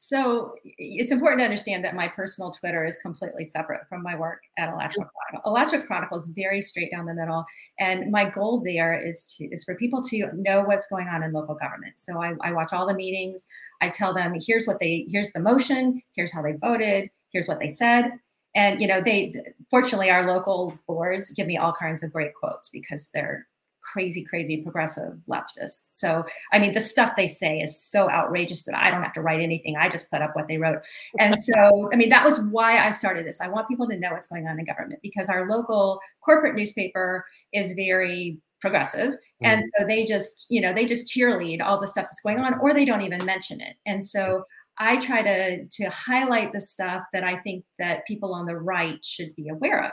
So 0.07 0.55
it's 0.63 1.11
important 1.11 1.41
to 1.41 1.43
understand 1.43 1.83
that 1.83 1.93
my 1.93 2.07
personal 2.07 2.51
Twitter 2.51 2.85
is 2.85 2.97
completely 2.99 3.43
separate 3.43 3.89
from 3.89 4.03
my 4.03 4.15
work 4.17 4.41
at 4.57 4.69
Alachua 4.69 5.03
Chronicle. 5.03 5.51
Alachua 5.51 5.85
Chronicle 5.85 6.17
is 6.17 6.29
very 6.29 6.61
straight 6.61 6.91
down 6.91 7.05
the 7.05 7.13
middle, 7.13 7.43
and 7.77 8.09
my 8.09 8.23
goal 8.23 8.61
there 8.63 8.93
is 8.93 9.35
to 9.35 9.43
is 9.47 9.65
for 9.65 9.75
people 9.75 10.01
to 10.03 10.29
know 10.33 10.61
what's 10.61 10.87
going 10.87 11.09
on 11.09 11.23
in 11.23 11.33
local 11.33 11.55
government. 11.55 11.95
So 11.97 12.23
I, 12.23 12.35
I 12.39 12.53
watch 12.53 12.71
all 12.71 12.87
the 12.87 12.93
meetings. 12.93 13.45
I 13.81 13.89
tell 13.89 14.13
them 14.13 14.33
here's 14.39 14.65
what 14.65 14.79
they 14.79 15.07
here's 15.09 15.33
the 15.33 15.41
motion, 15.41 16.01
here's 16.13 16.31
how 16.31 16.41
they 16.41 16.53
voted, 16.53 17.09
here's 17.33 17.49
what 17.49 17.59
they 17.59 17.67
said, 17.67 18.13
and 18.55 18.81
you 18.81 18.87
know 18.87 19.01
they 19.01 19.33
fortunately 19.69 20.09
our 20.09 20.25
local 20.25 20.79
boards 20.87 21.31
give 21.31 21.47
me 21.47 21.57
all 21.57 21.73
kinds 21.73 22.01
of 22.01 22.13
great 22.13 22.33
quotes 22.33 22.69
because 22.69 23.09
they're 23.13 23.45
crazy, 23.91 24.23
crazy 24.23 24.61
progressive 24.61 25.13
leftists. 25.29 25.93
So, 25.93 26.25
I 26.51 26.59
mean, 26.59 26.73
the 26.73 26.81
stuff 26.81 27.15
they 27.15 27.27
say 27.27 27.59
is 27.59 27.81
so 27.81 28.09
outrageous 28.09 28.65
that 28.65 28.77
I 28.77 28.89
don't 28.89 29.03
have 29.03 29.13
to 29.13 29.21
write 29.21 29.41
anything. 29.41 29.75
I 29.77 29.89
just 29.89 30.11
put 30.11 30.21
up 30.21 30.35
what 30.35 30.47
they 30.47 30.57
wrote. 30.57 30.79
And 31.19 31.35
so, 31.41 31.89
I 31.93 31.95
mean, 31.95 32.09
that 32.09 32.25
was 32.25 32.41
why 32.41 32.85
I 32.85 32.91
started 32.91 33.25
this. 33.25 33.41
I 33.41 33.47
want 33.47 33.67
people 33.67 33.87
to 33.87 33.97
know 33.97 34.11
what's 34.11 34.27
going 34.27 34.47
on 34.47 34.59
in 34.59 34.65
government 34.65 34.99
because 35.01 35.29
our 35.29 35.47
local 35.49 35.99
corporate 36.21 36.55
newspaper 36.55 37.25
is 37.53 37.73
very 37.73 38.39
progressive 38.59 39.13
mm-hmm. 39.13 39.45
and 39.45 39.63
so 39.77 39.85
they 39.85 40.03
just 40.03 40.47
you 40.49 40.59
know 40.59 40.73
they 40.73 40.85
just 40.85 41.11
cheerlead 41.11 41.61
all 41.61 41.79
the 41.79 41.87
stuff 41.87 42.05
that's 42.05 42.21
going 42.21 42.39
on 42.39 42.59
or 42.59 42.73
they 42.73 42.85
don't 42.85 43.01
even 43.01 43.23
mention 43.23 43.61
it 43.61 43.75
and 43.85 44.03
so 44.03 44.43
i 44.79 44.97
try 44.97 45.21
to 45.21 45.63
to 45.67 45.89
highlight 45.91 46.51
the 46.51 46.61
stuff 46.61 47.03
that 47.13 47.23
i 47.23 47.37
think 47.41 47.63
that 47.77 48.05
people 48.07 48.33
on 48.33 48.47
the 48.47 48.55
right 48.55 49.03
should 49.05 49.35
be 49.35 49.47
aware 49.49 49.83
of 49.85 49.91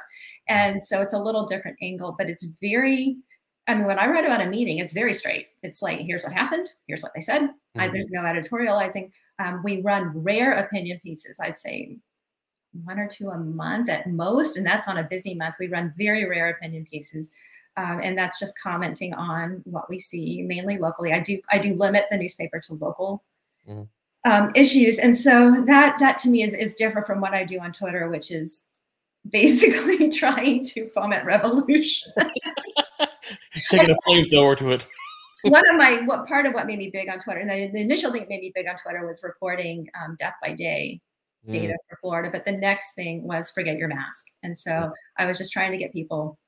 and 0.49 0.83
so 0.83 1.03
it's 1.03 1.13
a 1.13 1.19
little 1.19 1.45
different 1.45 1.77
angle 1.83 2.15
but 2.19 2.31
it's 2.31 2.57
very 2.61 3.19
i 3.67 3.75
mean 3.75 3.87
when 3.87 3.99
i 3.99 4.07
write 4.07 4.25
about 4.25 4.41
a 4.41 4.47
meeting 4.47 4.79
it's 4.79 4.93
very 4.93 5.13
straight 5.13 5.49
it's 5.63 5.83
like 5.83 6.01
here's 6.01 6.23
what 6.23 6.33
happened 6.33 6.69
here's 6.87 7.03
what 7.03 7.13
they 7.15 7.21
said 7.21 7.43
mm-hmm. 7.43 7.81
I, 7.81 7.89
there's 7.89 8.11
no 8.11 8.21
editorializing 8.21 9.11
um, 9.39 9.63
we 9.65 9.83
run 9.83 10.11
rare 10.15 10.53
opinion 10.53 11.01
pieces 11.03 11.39
i'd 11.41 11.59
say 11.59 11.97
one 12.85 12.99
or 12.99 13.07
two 13.07 13.31
a 13.31 13.39
month 13.39 13.89
at 13.89 14.11
most 14.11 14.57
and 14.57 14.67
that's 14.67 14.89
on 14.89 14.99
a 14.99 15.05
busy 15.05 15.35
month 15.35 15.57
we 15.61 15.69
run 15.69 15.95
very 15.97 16.29
rare 16.29 16.51
opinion 16.51 16.85
pieces 16.91 17.31
um, 17.77 18.01
and 18.03 18.17
that's 18.17 18.39
just 18.39 18.59
commenting 18.61 19.15
on 19.15 19.63
what 19.65 19.91
we 19.91 19.99
see 19.99 20.43
mainly 20.43 20.79
locally. 20.79 21.13
I 21.13 21.21
do 21.21 21.41
I 21.51 21.59
do 21.59 21.75
limit 21.75 22.07
the 22.11 22.17
newspaper 22.17 22.61
to 22.61 22.75
local 22.75 23.25
mm. 23.69 23.89
um, 24.25 24.53
issues, 24.55 24.99
and 24.99 25.17
so 25.17 25.65
that 25.67 25.99
that 25.99 26.19
to 26.19 26.29
me 26.29 26.43
is 26.43 26.55
is 26.55 26.75
different 26.77 27.07
from 27.07 27.21
what 27.21 27.35
I 27.35 27.45
do 27.45 27.59
on 27.59 27.73
Twitter, 27.73 28.09
which 28.09 28.31
is 28.31 28.63
basically 29.29 30.09
trying 30.17 30.65
to 30.67 30.89
foment 30.91 31.25
revolution. 31.25 32.13
Taking 33.71 33.91
a 33.91 33.97
flamethrower 34.07 34.57
to 34.59 34.71
it. 34.71 34.87
one 35.45 35.69
of 35.69 35.77
my 35.77 36.03
what 36.07 36.27
part 36.27 36.47
of 36.47 36.55
what 36.55 36.67
made 36.67 36.79
me 36.79 36.91
big 36.91 37.09
on 37.09 37.19
Twitter, 37.19 37.41
and 37.41 37.51
the, 37.51 37.71
the 37.73 37.81
initial 37.81 38.11
thing 38.11 38.23
that 38.23 38.29
made 38.29 38.41
me 38.41 38.53
big 38.55 38.67
on 38.67 38.77
Twitter 38.77 39.07
was 39.07 39.23
reporting 39.23 39.89
um, 40.03 40.17
death 40.19 40.35
by 40.43 40.53
day 40.53 41.01
data 41.51 41.75
mm. 41.75 41.89
for 41.89 41.99
Florida. 42.01 42.31
But 42.33 42.45
the 42.45 42.53
next 42.53 42.95
thing 42.95 43.23
was 43.23 43.51
forget 43.51 43.77
your 43.77 43.89
mask. 43.89 44.27
And 44.43 44.57
so 44.57 44.71
mm. 44.71 44.93
I 45.19 45.27
was 45.27 45.39
just 45.39 45.53
trying 45.53 45.73
to 45.73 45.79
get 45.79 45.93
people 45.93 46.39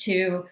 to 0.00 0.44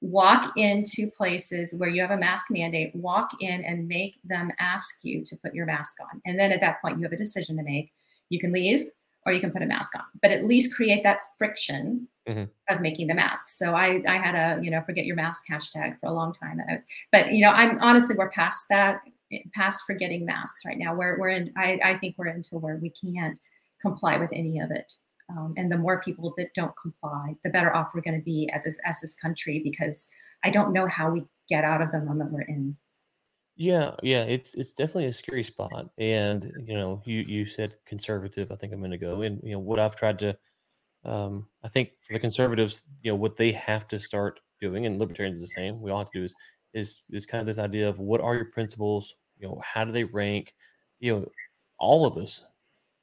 walk 0.00 0.52
into 0.56 1.10
places 1.10 1.74
where 1.78 1.88
you 1.88 2.02
have 2.02 2.10
a 2.10 2.16
mask 2.16 2.46
mandate, 2.50 2.94
walk 2.94 3.30
in 3.40 3.64
and 3.64 3.88
make 3.88 4.18
them 4.24 4.50
ask 4.58 4.96
you 5.02 5.24
to 5.24 5.36
put 5.36 5.54
your 5.54 5.66
mask 5.66 5.96
on. 6.00 6.20
And 6.26 6.38
then 6.38 6.52
at 6.52 6.60
that 6.60 6.80
point, 6.82 6.98
you 6.98 7.04
have 7.04 7.12
a 7.12 7.16
decision 7.16 7.56
to 7.56 7.62
make. 7.62 7.92
You 8.28 8.38
can 8.38 8.52
leave 8.52 8.86
or 9.26 9.32
you 9.32 9.40
can 9.40 9.50
put 9.50 9.62
a 9.62 9.66
mask 9.66 9.96
on, 9.96 10.04
but 10.20 10.30
at 10.30 10.44
least 10.44 10.74
create 10.74 11.02
that 11.04 11.20
friction 11.38 12.08
mm-hmm. 12.28 12.74
of 12.74 12.80
making 12.80 13.06
the 13.06 13.14
mask. 13.14 13.48
So 13.48 13.74
I, 13.74 14.02
I 14.08 14.16
had 14.16 14.34
a, 14.34 14.62
you 14.62 14.70
know, 14.70 14.82
forget 14.82 15.06
your 15.06 15.16
mask 15.16 15.44
hashtag 15.50 15.98
for 16.00 16.08
a 16.08 16.12
long 16.12 16.32
time. 16.32 16.58
That 16.58 16.66
I 16.68 16.72
was, 16.74 16.84
but 17.12 17.32
you 17.32 17.42
know, 17.42 17.50
I'm 17.50 17.78
honestly, 17.80 18.16
we're 18.16 18.30
past 18.30 18.66
that, 18.70 19.00
past 19.54 19.82
forgetting 19.86 20.24
masks 20.24 20.64
right 20.64 20.78
now. 20.78 20.94
We're, 20.94 21.18
we're 21.18 21.28
in, 21.28 21.52
I, 21.56 21.78
I 21.84 21.94
think 21.98 22.16
we're 22.18 22.28
into 22.28 22.58
where 22.58 22.76
we 22.76 22.90
can't 22.90 23.38
comply 23.80 24.16
with 24.16 24.30
any 24.32 24.58
of 24.60 24.70
it. 24.70 24.92
Um, 25.30 25.54
and 25.56 25.72
the 25.72 25.78
more 25.78 26.02
people 26.02 26.34
that 26.36 26.52
don't 26.54 26.74
comply, 26.76 27.34
the 27.44 27.50
better 27.50 27.74
off 27.74 27.92
we're 27.94 28.02
going 28.02 28.18
to 28.18 28.24
be 28.24 28.48
at 28.52 28.62
this 28.64 28.78
as 28.84 29.00
this 29.00 29.14
country 29.14 29.60
because 29.64 30.06
I 30.44 30.50
don't 30.50 30.72
know 30.72 30.86
how 30.86 31.10
we 31.10 31.24
get 31.48 31.64
out 31.64 31.80
of 31.80 31.92
the 31.92 32.00
moment 32.00 32.32
we're 32.32 32.42
in. 32.42 32.76
Yeah, 33.56 33.92
yeah, 34.02 34.24
it's 34.24 34.54
it's 34.54 34.72
definitely 34.72 35.06
a 35.06 35.12
scary 35.12 35.44
spot. 35.44 35.90
And 35.96 36.52
you 36.66 36.74
know, 36.74 37.00
you 37.04 37.20
you 37.20 37.46
said 37.46 37.76
conservative. 37.86 38.50
I 38.50 38.56
think 38.56 38.72
I'm 38.72 38.80
going 38.80 38.90
to 38.90 38.98
go. 38.98 39.22
And 39.22 39.40
you 39.44 39.52
know, 39.52 39.60
what 39.60 39.78
I've 39.78 39.96
tried 39.96 40.18
to, 40.20 40.36
um, 41.04 41.46
I 41.62 41.68
think 41.68 41.90
for 42.06 42.12
the 42.12 42.18
conservatives, 42.18 42.82
you 43.02 43.10
know, 43.10 43.16
what 43.16 43.36
they 43.36 43.52
have 43.52 43.86
to 43.88 43.98
start 43.98 44.40
doing, 44.60 44.86
and 44.86 44.98
libertarians 44.98 45.40
the 45.40 45.46
same. 45.46 45.80
We 45.80 45.90
all 45.90 45.98
have 45.98 46.10
to 46.10 46.18
do 46.20 46.24
is 46.24 46.34
is 46.72 47.02
is 47.10 47.26
kind 47.26 47.40
of 47.40 47.46
this 47.46 47.58
idea 47.58 47.88
of 47.88 47.98
what 47.98 48.20
are 48.20 48.34
your 48.34 48.46
principles? 48.46 49.14
You 49.38 49.48
know, 49.48 49.60
how 49.64 49.84
do 49.84 49.92
they 49.92 50.04
rank? 50.04 50.54
You 51.00 51.12
know, 51.12 51.28
all 51.78 52.06
of 52.06 52.16
us 52.16 52.42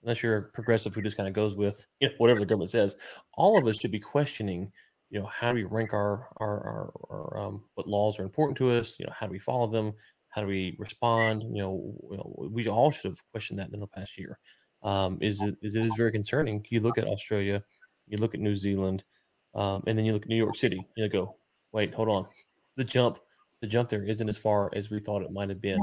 unless 0.04 0.24
you're 0.24 0.38
a 0.38 0.44
progressive 0.44 0.94
who 0.94 1.02
just 1.02 1.18
kind 1.18 1.28
of 1.28 1.36
goes 1.36 1.56
with 1.56 1.86
you 2.00 2.10
know, 2.10 2.16
whatever 2.18 2.40
the 2.40 2.46
government 2.46 2.72
says, 2.72 2.98
all 3.34 3.58
of 3.58 3.68
us 3.68 3.80
should 3.80 3.92
be 3.92 4.00
questioning, 4.00 4.72
you 5.10 5.20
know, 5.20 5.26
how 5.28 5.50
do 5.50 5.56
we 5.56 5.64
rank 5.64 5.94
our 5.94 6.28
our, 6.38 6.60
our, 6.68 6.94
our 7.10 7.40
um, 7.40 7.64
what 7.76 7.88
laws 7.88 8.20
are 8.20 8.24
important 8.24 8.58
to 8.58 8.72
us? 8.72 8.96
You 9.00 9.06
know, 9.06 9.14
how 9.16 9.28
do 9.28 9.32
we 9.32 9.40
follow 9.40 9.68
them? 9.68 9.94
How 10.30 10.42
do 10.42 10.48
we 10.48 10.76
respond? 10.80 11.44
You 11.44 11.62
know, 11.62 12.50
we 12.50 12.68
all 12.68 12.92
should 12.92 13.12
have 13.12 13.20
questioned 13.32 13.60
that 13.60 13.72
in 13.74 13.80
the 13.80 13.88
past 13.88 14.18
year. 14.18 14.40
Um, 14.84 15.18
is 15.22 15.42
it 15.42 15.58
is 15.62 15.76
it 15.76 15.86
is 15.86 15.94
very 15.98 16.12
concerning. 16.12 16.66
You 16.70 16.80
look 16.80 16.98
at 16.98 17.06
Australia, 17.06 17.64
you 18.12 18.18
look 18.18 18.34
at 18.34 18.40
New 18.40 18.56
Zealand, 18.56 19.04
um, 19.56 19.84
and 19.88 19.98
then 19.98 20.06
you 20.06 20.12
look 20.12 20.24
at 20.24 20.30
New 20.30 20.36
York 20.36 20.56
City. 20.56 20.86
You 20.96 21.10
go, 21.10 21.36
wait, 21.72 21.94
hold 21.94 22.10
on, 22.10 22.28
the 22.76 22.84
jump, 22.84 23.20
the 23.62 23.68
jump 23.68 23.90
there 23.90 24.04
isn't 24.04 24.28
as 24.28 24.38
far 24.38 24.70
as 24.76 24.90
we 24.90 25.00
thought 25.00 25.22
it 25.22 25.32
might 25.32 25.50
have 25.50 25.62
been 25.62 25.80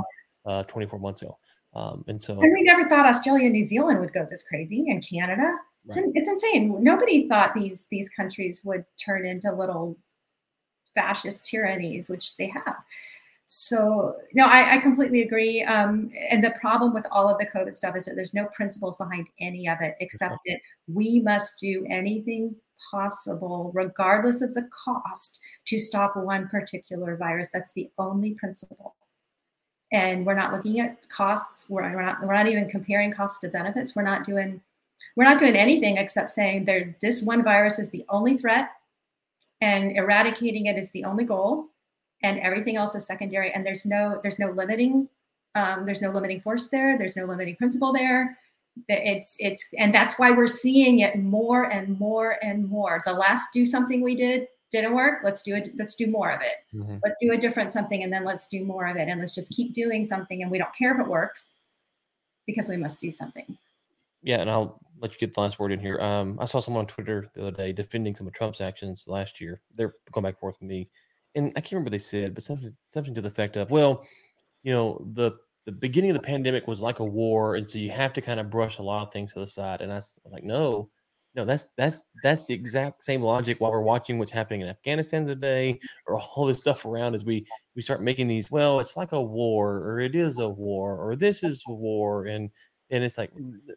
uh, 0.46 0.62
24 0.64 0.98
months 0.98 1.22
ago. 1.22 1.38
Um, 1.74 2.04
and 2.08 2.20
so, 2.20 2.40
and 2.40 2.52
we 2.52 2.62
never 2.62 2.88
thought 2.88 3.06
Australia 3.06 3.46
and 3.46 3.52
New 3.52 3.64
Zealand 3.64 4.00
would 4.00 4.12
go 4.12 4.26
this 4.30 4.42
crazy, 4.42 4.86
and 4.88 5.06
Canada. 5.06 5.50
It's, 5.86 5.96
right. 5.96 6.06
it's 6.14 6.28
insane. 6.28 6.82
Nobody 6.82 7.28
thought 7.28 7.54
these 7.54 7.86
these 7.90 8.08
countries 8.08 8.62
would 8.64 8.84
turn 9.02 9.26
into 9.26 9.52
little 9.52 9.96
fascist 10.94 11.44
tyrannies, 11.46 12.08
which 12.08 12.36
they 12.36 12.46
have. 12.46 12.76
So 13.50 14.14
no, 14.34 14.46
I, 14.46 14.74
I 14.74 14.78
completely 14.78 15.22
agree. 15.22 15.62
Um, 15.64 16.10
and 16.30 16.44
the 16.44 16.54
problem 16.60 16.92
with 16.92 17.06
all 17.10 17.30
of 17.30 17.38
the 17.38 17.46
COVID 17.46 17.74
stuff 17.74 17.96
is 17.96 18.04
that 18.04 18.14
there's 18.14 18.34
no 18.34 18.44
principles 18.52 18.98
behind 18.98 19.26
any 19.40 19.66
of 19.66 19.78
it, 19.80 19.94
except 20.00 20.36
that 20.46 20.60
we 20.86 21.20
must 21.20 21.58
do 21.58 21.86
anything 21.88 22.54
possible, 22.90 23.72
regardless 23.74 24.42
of 24.42 24.52
the 24.52 24.68
cost, 24.84 25.40
to 25.66 25.78
stop 25.80 26.14
one 26.14 26.46
particular 26.48 27.16
virus. 27.16 27.48
That's 27.50 27.72
the 27.72 27.90
only 27.98 28.34
principle 28.34 28.94
and 29.92 30.26
we're 30.26 30.34
not 30.34 30.52
looking 30.52 30.80
at 30.80 31.08
costs. 31.08 31.68
We're, 31.70 31.82
we're 31.94 32.02
not 32.02 32.22
we're 32.22 32.34
not 32.34 32.46
even 32.46 32.68
comparing 32.68 33.12
costs 33.12 33.40
to 33.40 33.48
benefits. 33.48 33.96
We're 33.96 34.02
not 34.02 34.24
doing 34.24 34.60
we're 35.16 35.24
not 35.24 35.38
doing 35.38 35.56
anything 35.56 35.96
except 35.96 36.30
saying 36.30 36.64
there 36.64 36.96
this 37.00 37.22
one 37.22 37.42
virus 37.42 37.78
is 37.78 37.90
the 37.90 38.04
only 38.08 38.36
threat 38.36 38.70
and 39.60 39.96
eradicating 39.96 40.66
it 40.66 40.76
is 40.76 40.90
the 40.90 41.04
only 41.04 41.24
goal 41.24 41.68
and 42.22 42.38
everything 42.40 42.76
else 42.76 42.94
is 42.94 43.06
secondary 43.06 43.52
and 43.52 43.64
there's 43.64 43.86
no 43.86 44.18
there's 44.22 44.38
no 44.38 44.50
limiting 44.50 45.08
um, 45.54 45.84
there's 45.84 46.02
no 46.02 46.10
limiting 46.10 46.40
force 46.40 46.68
there 46.68 46.98
there's 46.98 47.16
no 47.16 47.24
limiting 47.24 47.56
principle 47.56 47.92
there. 47.92 48.38
It's 48.88 49.36
it's 49.40 49.68
and 49.76 49.92
that's 49.92 50.18
why 50.18 50.30
we're 50.30 50.46
seeing 50.46 51.00
it 51.00 51.18
more 51.18 51.64
and 51.64 51.98
more 51.98 52.38
and 52.42 52.68
more. 52.68 53.00
The 53.04 53.12
last 53.12 53.48
do 53.52 53.66
something 53.66 54.02
we 54.02 54.14
did 54.14 54.46
didn't 54.70 54.94
work 54.94 55.20
let's 55.24 55.42
do 55.42 55.54
it 55.54 55.70
let's 55.78 55.94
do 55.94 56.06
more 56.06 56.30
of 56.30 56.42
it. 56.42 56.76
Mm-hmm. 56.76 56.96
let's 57.02 57.16
do 57.20 57.32
a 57.32 57.38
different 57.38 57.72
something 57.72 58.02
and 58.02 58.12
then 58.12 58.24
let's 58.24 58.48
do 58.48 58.64
more 58.64 58.86
of 58.86 58.96
it 58.96 59.08
and 59.08 59.18
let's 59.18 59.34
just 59.34 59.50
keep 59.52 59.72
doing 59.72 60.04
something 60.04 60.42
and 60.42 60.50
we 60.50 60.58
don't 60.58 60.74
care 60.74 60.92
if 60.92 61.00
it 61.00 61.08
works 61.08 61.54
because 62.46 62.68
we 62.68 62.76
must 62.76 63.00
do 63.00 63.10
something. 63.10 63.56
Yeah 64.22 64.40
and 64.40 64.50
i'll 64.50 64.78
let 65.00 65.12
you 65.12 65.18
get 65.18 65.34
the 65.34 65.40
last 65.40 65.58
word 65.58 65.72
in 65.72 65.80
here. 65.80 65.98
Um, 66.00 66.38
i 66.40 66.44
saw 66.44 66.60
someone 66.60 66.82
on 66.82 66.86
twitter 66.86 67.30
the 67.34 67.42
other 67.42 67.50
day 67.50 67.72
defending 67.72 68.14
some 68.14 68.26
of 68.26 68.32
trump's 68.32 68.60
actions 68.60 69.06
last 69.08 69.40
year. 69.40 69.60
They're 69.74 69.94
going 70.12 70.22
back 70.22 70.34
and 70.34 70.40
forth 70.40 70.56
with 70.60 70.68
me 70.68 70.88
and 71.34 71.52
i 71.56 71.60
can't 71.60 71.72
remember 71.72 71.88
what 71.88 71.92
they 71.92 71.98
said 71.98 72.34
but 72.34 72.42
something 72.42 72.74
something 72.88 73.14
to 73.14 73.20
the 73.20 73.28
effect 73.28 73.56
of 73.56 73.70
well 73.70 74.04
you 74.62 74.72
know 74.72 75.04
the 75.14 75.32
the 75.66 75.72
beginning 75.72 76.10
of 76.10 76.14
the 76.14 76.22
pandemic 76.22 76.66
was 76.66 76.80
like 76.80 76.98
a 76.98 77.04
war 77.04 77.56
and 77.56 77.68
so 77.68 77.78
you 77.78 77.90
have 77.90 78.12
to 78.12 78.20
kind 78.20 78.40
of 78.40 78.50
brush 78.50 78.78
a 78.78 78.82
lot 78.82 79.06
of 79.06 79.12
things 79.12 79.32
to 79.32 79.40
the 79.40 79.46
side 79.46 79.80
and 79.80 79.92
i 79.92 79.96
was 79.96 80.18
like 80.30 80.44
no 80.44 80.88
no, 81.38 81.44
that's 81.44 81.68
that's 81.76 82.02
that's 82.24 82.46
the 82.46 82.54
exact 82.54 83.04
same 83.04 83.22
logic 83.22 83.60
while 83.60 83.70
we're 83.70 83.80
watching 83.80 84.18
what's 84.18 84.32
happening 84.32 84.62
in 84.62 84.68
Afghanistan 84.68 85.24
today, 85.24 85.78
or 86.08 86.18
all 86.18 86.46
this 86.46 86.58
stuff 86.58 86.84
around 86.84 87.14
as 87.14 87.24
we 87.24 87.46
we 87.76 87.82
start 87.82 88.02
making 88.02 88.26
these. 88.26 88.50
Well, 88.50 88.80
it's 88.80 88.96
like 88.96 89.12
a 89.12 89.22
war, 89.22 89.76
or 89.76 90.00
it 90.00 90.16
is 90.16 90.40
a 90.40 90.48
war, 90.48 90.96
or 90.96 91.14
this 91.14 91.44
is 91.44 91.62
a 91.68 91.72
war, 91.72 92.26
and 92.26 92.50
and 92.90 93.04
it's 93.04 93.18
like 93.18 93.30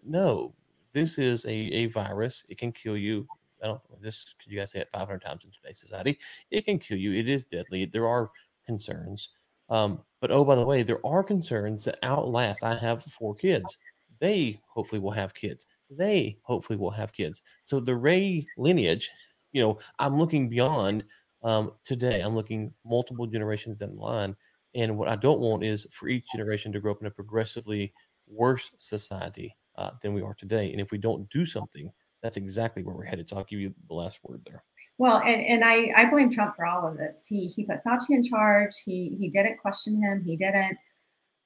no, 0.03 0.55
this 0.93 1.19
is 1.19 1.45
a 1.45 1.51
a 1.51 1.85
virus. 1.87 2.43
It 2.49 2.57
can 2.57 2.71
kill 2.71 2.97
you. 2.97 3.27
I 3.63 3.67
don't 3.67 3.81
just 4.01 4.35
could 4.41 4.51
you 4.51 4.59
guys 4.59 4.71
say 4.71 4.79
it 4.79 4.89
500 4.91 5.21
times 5.21 5.45
in 5.45 5.51
today's 5.51 5.79
society. 5.79 6.17
It 6.49 6.65
can 6.65 6.79
kill 6.79 6.97
you. 6.97 7.13
It 7.13 7.29
is 7.29 7.45
deadly. 7.45 7.85
There 7.85 8.07
are 8.07 8.31
concerns. 8.65 9.29
Um, 9.69 10.01
but 10.19 10.31
oh, 10.31 10.43
by 10.43 10.55
the 10.55 10.65
way, 10.65 10.83
there 10.83 11.05
are 11.05 11.23
concerns 11.23 11.85
that 11.85 11.99
outlast. 12.03 12.63
I 12.63 12.75
have 12.75 13.03
four 13.03 13.35
kids. 13.35 13.77
They 14.19 14.59
hopefully 14.67 14.99
will 14.99 15.11
have 15.11 15.33
kids 15.33 15.65
they 15.91 16.37
hopefully 16.43 16.77
will 16.77 16.91
have 16.91 17.13
kids. 17.13 17.41
So 17.63 17.79
the 17.79 17.95
Ray 17.95 18.47
lineage, 18.57 19.11
you 19.51 19.61
know, 19.61 19.77
I'm 19.99 20.17
looking 20.17 20.49
beyond 20.49 21.03
um, 21.43 21.73
today. 21.83 22.21
I'm 22.21 22.35
looking 22.35 22.73
multiple 22.85 23.27
generations 23.27 23.79
down 23.79 23.95
the 23.95 24.01
line. 24.01 24.35
And 24.73 24.97
what 24.97 25.09
I 25.09 25.17
don't 25.17 25.41
want 25.41 25.63
is 25.63 25.85
for 25.91 26.07
each 26.07 26.25
generation 26.33 26.71
to 26.71 26.79
grow 26.79 26.93
up 26.93 27.01
in 27.01 27.07
a 27.07 27.11
progressively 27.11 27.93
worse 28.27 28.71
society 28.77 29.55
uh, 29.75 29.91
than 30.01 30.13
we 30.13 30.21
are 30.21 30.33
today. 30.33 30.71
And 30.71 30.79
if 30.79 30.91
we 30.91 30.97
don't 30.97 31.29
do 31.29 31.45
something, 31.45 31.91
that's 32.21 32.37
exactly 32.37 32.83
where 32.83 32.95
we're 32.95 33.05
headed. 33.05 33.29
So 33.29 33.37
I'll 33.37 33.43
give 33.43 33.59
you 33.59 33.73
the 33.87 33.93
last 33.93 34.19
word 34.23 34.41
there. 34.45 34.63
Well, 34.97 35.19
and, 35.25 35.41
and 35.41 35.63
I, 35.63 35.91
I 35.95 36.09
blame 36.09 36.29
Trump 36.29 36.55
for 36.55 36.65
all 36.65 36.87
of 36.87 36.97
this. 36.97 37.25
He 37.27 37.47
he 37.47 37.63
put 37.63 37.83
Fauci 37.83 38.11
in 38.11 38.23
charge. 38.23 38.75
He 38.85 39.15
he 39.19 39.29
didn't 39.29 39.57
question 39.57 40.01
him. 40.01 40.23
He 40.23 40.35
didn't 40.35 40.77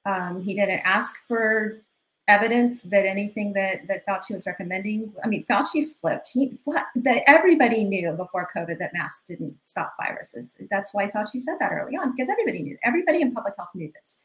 um, 0.04 0.42
he 0.42 0.54
didn't 0.54 0.80
ask 0.80 1.14
for 1.26 1.82
evidence 2.28 2.82
that 2.82 3.06
anything 3.06 3.52
that 3.54 3.86
that 3.88 4.06
Fauci 4.06 4.34
was 4.34 4.46
recommending. 4.46 5.12
I 5.24 5.28
mean, 5.28 5.44
Fauci 5.46 5.84
flipped. 6.00 6.28
He 6.32 6.58
that 6.96 7.22
everybody 7.26 7.84
knew 7.84 8.12
before 8.12 8.48
COVID 8.54 8.78
that 8.78 8.92
masks 8.92 9.22
didn't 9.26 9.56
stop 9.64 9.94
viruses. 10.00 10.56
That's 10.70 10.92
why 10.92 11.10
Fauci 11.10 11.40
said 11.40 11.56
that 11.60 11.72
early 11.72 11.96
on 11.96 12.14
because 12.14 12.28
everybody 12.28 12.62
knew. 12.62 12.76
Everybody 12.84 13.22
in 13.22 13.32
public 13.32 13.54
health 13.56 13.70
knew 13.74 13.90
this. 13.94 14.18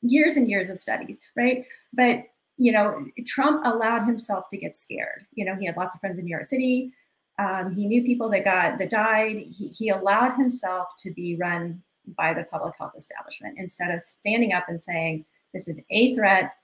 Years 0.00 0.36
and 0.36 0.48
years 0.48 0.70
of 0.70 0.78
studies, 0.78 1.18
right? 1.36 1.66
But 1.92 2.24
you 2.58 2.72
know, 2.72 3.06
Trump 3.24 3.64
allowed 3.64 4.04
himself 4.04 4.48
to 4.50 4.58
get 4.58 4.76
scared. 4.76 5.26
You 5.32 5.44
know, 5.44 5.54
he 5.58 5.66
had 5.66 5.76
lots 5.76 5.94
of 5.94 6.00
friends 6.00 6.18
in 6.18 6.24
New 6.24 6.30
York 6.30 6.44
City. 6.44 6.92
Um, 7.38 7.74
he 7.74 7.86
knew 7.86 8.02
people 8.02 8.28
that 8.30 8.44
got 8.44 8.78
that 8.78 8.90
died. 8.90 9.36
He, 9.36 9.68
he 9.68 9.88
allowed 9.90 10.34
himself 10.34 10.88
to 10.98 11.12
be 11.12 11.36
run 11.36 11.82
by 12.16 12.34
the 12.34 12.42
public 12.44 12.74
health 12.76 12.94
establishment 12.96 13.54
instead 13.58 13.94
of 13.94 14.00
standing 14.00 14.52
up 14.52 14.64
and 14.68 14.82
saying, 14.82 15.24
"This 15.54 15.68
is 15.68 15.84
a 15.90 16.14
threat. 16.16 16.54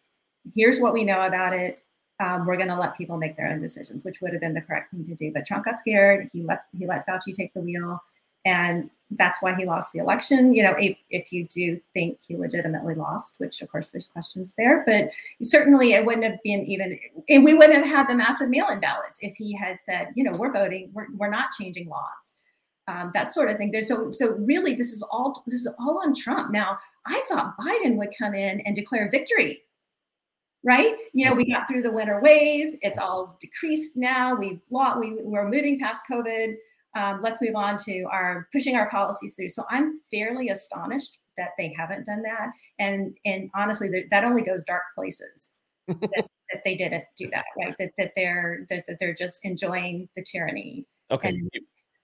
Here's 0.52 0.80
what 0.80 0.92
we 0.92 1.04
know 1.04 1.22
about 1.22 1.54
it. 1.54 1.82
Um, 2.20 2.44
we're 2.44 2.56
going 2.56 2.68
to 2.68 2.78
let 2.78 2.96
people 2.96 3.16
make 3.16 3.36
their 3.36 3.48
own 3.48 3.60
decisions," 3.60 4.04
which 4.04 4.20
would 4.20 4.32
have 4.32 4.40
been 4.40 4.54
the 4.54 4.60
correct 4.60 4.90
thing 4.90 5.06
to 5.06 5.14
do. 5.14 5.32
But 5.32 5.46
Trump 5.46 5.64
got 5.64 5.78
scared. 5.78 6.28
He 6.32 6.42
let 6.42 6.64
he 6.76 6.88
let 6.88 7.06
Fauci 7.06 7.36
take 7.36 7.54
the 7.54 7.60
wheel, 7.60 8.02
and 8.44 8.90
that's 9.16 9.42
why 9.42 9.54
he 9.54 9.64
lost 9.64 9.92
the 9.92 9.98
election. 9.98 10.54
You 10.54 10.62
know, 10.62 10.74
if, 10.78 10.96
if 11.10 11.32
you 11.32 11.46
do 11.48 11.80
think 11.92 12.18
he 12.26 12.36
legitimately 12.36 12.94
lost, 12.94 13.34
which 13.38 13.62
of 13.62 13.70
course 13.70 13.90
there's 13.90 14.08
questions 14.08 14.54
there, 14.56 14.84
but 14.86 15.10
certainly 15.42 15.92
it 15.92 16.04
wouldn't 16.04 16.24
have 16.24 16.42
been 16.42 16.64
even, 16.66 16.98
and 17.28 17.44
we 17.44 17.54
wouldn't 17.54 17.74
have 17.74 17.86
had 17.86 18.08
the 18.08 18.14
massive 18.14 18.50
mail-in 18.50 18.80
ballots 18.80 19.20
if 19.22 19.34
he 19.36 19.54
had 19.56 19.80
said, 19.80 20.08
you 20.14 20.24
know, 20.24 20.32
we're 20.38 20.52
voting, 20.52 20.90
we're, 20.92 21.08
we're 21.16 21.30
not 21.30 21.50
changing 21.58 21.88
laws. 21.88 22.34
Um, 22.86 23.10
that 23.14 23.32
sort 23.32 23.50
of 23.50 23.56
thing. 23.56 23.70
There's 23.70 23.88
so 23.88 24.12
so 24.12 24.34
really 24.34 24.74
this 24.74 24.92
is 24.92 25.02
all 25.10 25.42
this 25.46 25.60
is 25.60 25.68
all 25.78 26.02
on 26.04 26.14
Trump. 26.14 26.52
Now 26.52 26.76
I 27.06 27.24
thought 27.30 27.56
Biden 27.58 27.96
would 27.96 28.10
come 28.18 28.34
in 28.34 28.60
and 28.60 28.76
declare 28.76 29.08
victory. 29.10 29.62
Right? 30.66 30.94
You 31.12 31.26
know, 31.26 31.34
we 31.34 31.50
got 31.50 31.68
through 31.68 31.82
the 31.82 31.92
winter 31.92 32.20
wave. 32.22 32.78
It's 32.80 32.98
all 32.98 33.36
decreased 33.40 33.96
now. 33.96 34.34
We've 34.34 34.60
we 34.70 35.18
we're 35.20 35.48
moving 35.48 35.78
past 35.78 36.04
COVID 36.10 36.56
um, 36.94 37.20
let's 37.22 37.40
move 37.40 37.56
on 37.56 37.76
to 37.78 38.04
our 38.10 38.48
pushing 38.52 38.76
our 38.76 38.88
policies 38.90 39.34
through. 39.34 39.48
So 39.48 39.64
I'm 39.70 39.98
fairly 40.12 40.48
astonished 40.48 41.20
that 41.36 41.50
they 41.58 41.74
haven't 41.76 42.06
done 42.06 42.22
that, 42.22 42.50
and 42.78 43.16
and 43.24 43.50
honestly, 43.54 43.88
that 44.10 44.24
only 44.24 44.42
goes 44.42 44.64
dark 44.64 44.82
places. 44.96 45.50
that, 45.88 46.00
that, 46.10 46.62
they 46.64 46.74
didn't 46.76 47.04
do 47.16 47.28
that, 47.30 47.44
right? 47.58 47.74
That 47.78 47.90
that 47.98 48.12
they're 48.16 48.66
that, 48.70 48.84
that 48.86 48.96
they're 49.00 49.14
just 49.14 49.44
enjoying 49.44 50.08
the 50.16 50.24
tyranny. 50.24 50.86
Okay. 51.10 51.28
And, 51.28 51.50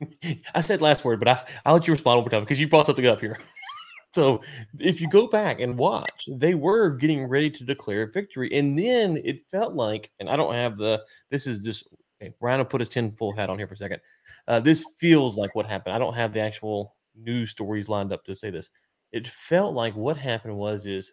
I 0.55 0.61
said 0.61 0.80
last 0.80 1.05
word, 1.05 1.18
but 1.18 1.28
I, 1.28 1.45
I'll 1.64 1.74
let 1.74 1.86
you 1.86 1.93
respond 1.93 2.18
over 2.18 2.30
time 2.30 2.41
because 2.43 2.61
you 2.61 2.68
brought 2.68 2.86
something 2.86 3.07
up 3.07 3.20
here. 3.20 3.38
so 4.12 4.41
if 4.78 5.01
you 5.01 5.09
go 5.09 5.26
back 5.26 5.61
and 5.61 5.76
watch, 5.76 6.28
they 6.30 6.55
were 6.55 6.91
getting 6.91 7.24
ready 7.26 7.51
to 7.51 7.64
declare 7.64 8.11
victory. 8.11 8.51
And 8.53 8.78
then 8.78 9.20
it 9.24 9.47
felt 9.51 9.74
like, 9.74 10.11
and 10.18 10.28
I 10.28 10.36
don't 10.36 10.55
have 10.55 10.78
the, 10.78 11.03
this 11.30 11.47
is 11.47 11.62
just 11.62 11.86
Okay, 12.23 12.35
will 12.41 12.64
put 12.64 12.81
his 12.81 12.91
tinfoil 12.91 13.33
hat 13.33 13.49
on 13.49 13.59
here 13.59 13.66
for 13.66 13.75
a 13.75 13.79
second. 13.79 14.01
Uh, 14.47 14.61
this 14.61 14.85
feels 14.99 15.37
like 15.37 15.55
what 15.55 15.66
happened. 15.66 15.95
I 15.95 15.99
don't 15.99 16.14
have 16.14 16.33
the 16.33 16.41
actual 16.41 16.97
news 17.16 17.51
stories 17.51 17.89
lined 17.89 18.12
up 18.12 18.25
to 18.25 18.35
say 18.35 18.51
this. 18.51 18.71
It 19.12 19.27
felt 19.27 19.75
like 19.75 19.97
what 19.97 20.16
happened 20.16 20.57
was 20.57 20.87
is 20.87 21.12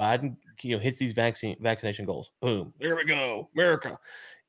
Biden, 0.00 0.36
you 0.62 0.76
know, 0.76 0.82
hits 0.82 0.98
these 0.98 1.12
vaccine 1.12 1.56
vaccination 1.60 2.04
goals. 2.04 2.30
Boom, 2.40 2.72
there 2.78 2.96
we 2.96 3.04
go, 3.04 3.48
America. 3.54 3.98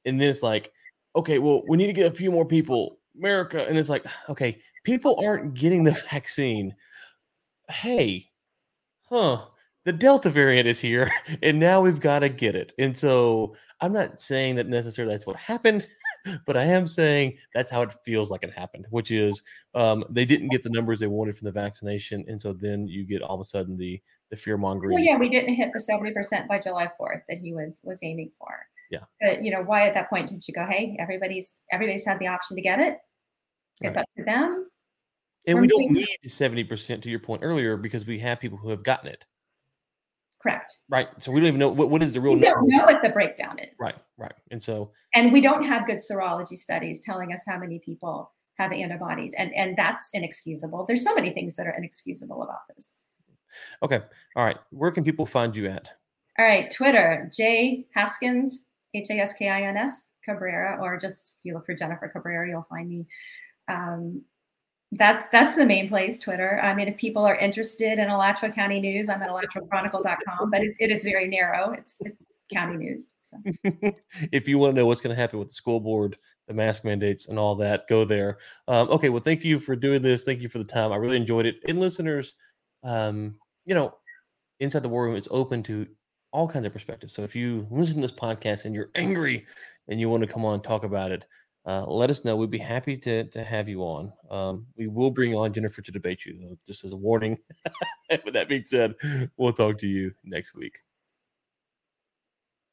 And 0.06 0.20
then 0.20 0.30
it's 0.30 0.44
like, 0.44 0.72
okay, 1.16 1.40
well, 1.40 1.64
we 1.68 1.78
need 1.78 1.88
to 1.88 1.94
get 1.94 2.12
a 2.12 2.16
few 2.16 2.32
more 2.32 2.46
people, 2.46 2.98
America. 3.18 3.66
And 3.68 3.78
it's 3.78 3.90
like, 3.90 4.06
okay, 4.30 4.60
people 4.84 5.24
aren't 5.26 5.54
getting 5.54 5.84
the 5.84 5.92
vaccine. 6.12 6.76
Hey, 7.70 8.30
huh? 9.10 9.46
The 9.86 9.94
Delta 9.94 10.30
variant 10.30 10.68
is 10.68 10.80
here, 10.80 11.10
and 11.44 11.60
now 11.60 11.82
we've 11.82 12.00
got 12.00 12.20
to 12.20 12.30
get 12.30 12.56
it. 12.56 12.74
And 12.80 12.98
so 12.98 13.56
I'm 13.82 13.94
not 13.94 14.20
saying 14.20 14.56
that 14.56 14.68
necessarily 14.68 15.14
that's 15.14 15.28
what 15.28 15.36
happened, 15.36 15.88
but 16.46 16.56
I 16.58 16.64
am 16.64 16.88
saying 16.88 17.38
that's 17.54 17.70
how 17.70 17.82
it 17.82 17.96
feels 18.06 18.32
like 18.32 18.44
it 18.44 18.54
happened, 18.54 18.86
which 18.90 19.12
is 19.12 19.42
um, 19.76 20.04
they 20.10 20.26
didn't 20.26 20.50
get 20.50 20.64
the 20.64 20.70
numbers 20.70 21.00
they 21.00 21.08
wanted 21.08 21.38
from 21.38 21.46
the 21.46 21.52
vaccination, 21.52 22.24
and 22.28 22.42
so 22.42 22.54
then 22.54 22.88
you 22.88 23.06
get 23.06 23.22
all 23.22 23.36
of 23.36 23.42
a 23.42 23.46
sudden 23.46 23.78
the 23.78 24.02
the 24.30 24.38
fear 24.38 24.58
mongering. 24.58 24.96
Well, 24.96 25.04
yeah, 25.04 25.18
we 25.18 25.30
didn't 25.30 25.56
hit 25.56 25.72
the 25.74 25.82
seventy 25.82 26.12
percent 26.12 26.48
by 26.48 26.60
July 26.60 26.90
fourth 26.98 27.22
that 27.28 27.40
he 27.40 27.54
was 27.54 27.82
was 27.84 28.00
aiming 28.04 28.32
for. 28.40 28.54
Yeah, 28.90 29.04
but 29.22 29.44
you 29.44 29.52
know 29.52 29.64
why 29.64 29.88
at 29.88 29.94
that 29.96 30.10
point 30.10 30.30
did 30.30 30.48
you 30.48 30.54
go, 30.54 30.66
hey, 30.66 30.96
everybody's 31.00 31.60
everybody's 31.72 32.06
had 32.06 32.20
the 32.20 32.28
option 32.28 32.56
to 32.56 32.62
get 32.62 32.80
it. 32.80 32.98
It's 33.82 33.96
right. 33.96 34.04
up 34.04 34.10
to 34.18 34.24
them. 34.24 34.70
And 35.46 35.60
we 35.60 35.68
don't 35.68 35.92
need 35.92 36.08
70% 36.26 37.02
to 37.02 37.10
your 37.10 37.20
point 37.20 37.44
earlier 37.44 37.76
because 37.76 38.08
we 38.08 38.18
have 38.20 38.40
people 38.40 38.58
who 38.58 38.70
have 38.70 38.82
gotten 38.82 39.10
it. 39.10 39.26
Correct. 40.44 40.80
Right. 40.90 41.08
So 41.20 41.32
we 41.32 41.40
don't 41.40 41.48
even 41.48 41.60
know 41.60 41.70
what, 41.70 41.90
what 41.90 42.04
is 42.04 42.14
the 42.14 42.20
real. 42.22 42.34
We 42.34 42.42
don't 42.42 42.68
know 42.68 42.84
what 42.84 43.02
the 43.02 43.10
breakdown 43.10 43.58
is. 43.60 43.78
Right. 43.80 43.96
Right. 44.18 44.34
And 44.52 44.62
so. 44.62 44.92
And 45.16 45.32
we 45.32 45.40
don't 45.40 45.64
have 45.64 45.88
good 45.88 46.00
serology 46.00 46.58
studies 46.58 47.00
telling 47.00 47.32
us 47.32 47.42
how 47.48 47.58
many 47.58 47.80
people 47.80 48.30
have 48.60 48.74
antibodies, 48.74 49.34
and 49.38 49.56
and 49.56 49.76
that's 49.78 50.10
inexcusable. 50.14 50.86
There's 50.86 51.04
so 51.04 51.16
many 51.16 51.30
things 51.30 51.56
that 51.56 51.66
are 51.66 51.76
inexcusable 51.76 52.44
about 52.44 52.60
this. 52.76 52.94
Okay. 53.82 54.02
All 54.36 54.46
right. 54.46 54.58
Where 54.72 54.92
can 54.92 55.06
people 55.06 55.26
find 55.26 55.56
you 55.56 55.68
at? 55.68 55.90
All 56.38 56.46
right. 56.46 56.70
Twitter, 56.70 57.32
J 57.34 57.88
Haskins, 57.96 58.66
H 58.94 59.08
A 59.12 59.20
S 59.20 59.34
K 59.40 59.48
I 59.48 59.62
N 59.62 59.78
S 59.78 60.10
Cabrera, 60.26 60.78
or 60.82 60.98
just 60.98 61.38
if 61.40 61.46
you 61.46 61.54
look 61.54 61.66
for 61.66 61.74
Jennifer 61.74 62.10
Cabrera, 62.10 62.50
you'll 62.50 62.68
find 62.70 62.90
me. 62.90 63.08
Um, 63.70 64.24
that's 64.98 65.28
that's 65.28 65.56
the 65.56 65.66
main 65.66 65.88
place 65.88 66.20
twitter. 66.20 66.60
I 66.62 66.74
mean 66.74 66.88
if 66.88 66.98
people 66.98 67.26
are 67.26 67.36
interested 67.36 68.00
in 68.00 68.10
alachua 68.10 68.52
county 68.52 68.80
news 68.80 69.10
i'm 69.10 69.22
at 69.22 69.30
alachua.chronicle.com 69.30 70.50
but 70.52 70.62
it, 70.62 70.76
it 70.80 70.92
is 70.92 71.04
very 71.04 71.28
narrow. 71.28 71.72
It's 71.72 71.98
it's 72.02 72.34
county 72.52 72.78
news 72.78 73.14
so. 73.24 73.38
if 74.32 74.48
you 74.48 74.58
want 74.58 74.76
to 74.76 74.80
know 74.80 74.86
what's 74.86 75.02
going 75.02 75.16
to 75.16 75.20
happen 75.22 75.40
with 75.40 75.50
the 75.50 75.54
school 75.54 75.80
board 75.80 76.18
the 76.48 76.54
mask 76.54 76.84
mandates 76.84 77.28
and 77.28 77.40
all 77.40 77.56
that 77.56 77.88
go 77.88 78.06
there. 78.06 78.38
Um, 78.68 78.90
okay 78.90 79.10
well 79.10 79.22
thank 79.22 79.44
you 79.44 79.60
for 79.60 79.76
doing 79.76 80.02
this. 80.02 80.24
Thank 80.24 80.42
you 80.42 80.50
for 80.50 80.58
the 80.58 80.66
time. 80.66 80.92
I 80.92 80.98
really 80.98 81.18
enjoyed 81.18 81.46
it. 81.46 81.58
And 81.68 81.80
listeners 81.80 82.36
um, 82.84 83.36
you 83.66 83.76
know 83.76 83.96
inside 84.60 84.84
the 84.84 84.90
war 84.90 85.06
room 85.06 85.16
is 85.16 85.28
open 85.32 85.64
to 85.64 85.88
all 86.32 86.48
kinds 86.48 86.66
of 86.66 86.74
perspectives. 86.74 87.14
So 87.14 87.24
if 87.24 87.36
you 87.36 87.68
listen 87.70 87.96
to 87.96 88.02
this 88.02 88.12
podcast 88.12 88.66
and 88.66 88.74
you're 88.74 88.90
angry 88.96 89.46
and 89.88 90.00
you 90.00 90.10
want 90.10 90.24
to 90.24 90.32
come 90.32 90.44
on 90.44 90.56
and 90.56 90.64
talk 90.64 90.84
about 90.84 91.12
it 91.12 91.26
uh, 91.66 91.86
let 91.86 92.10
us 92.10 92.26
know. 92.26 92.36
We'd 92.36 92.50
be 92.50 92.58
happy 92.58 92.98
to, 92.98 93.24
to 93.26 93.44
have 93.44 93.70
you 93.70 93.82
on. 93.82 94.12
Um, 94.30 94.66
we 94.76 94.88
will 94.88 95.12
bring 95.12 95.36
on 95.36 95.54
Jennifer 95.54 95.82
to 95.82 95.92
debate 95.92 96.26
you, 96.26 96.36
though, 96.38 96.58
just 96.68 96.84
as 96.84 96.94
a 96.94 96.98
warning. 96.98 97.38
With 98.26 98.34
that 98.34 98.50
being 98.50 98.66
said, 98.66 98.96
we'll 99.38 99.54
talk 99.54 99.78
to 99.80 99.88
you 99.88 100.14
next 100.24 100.56
week. 100.56 100.80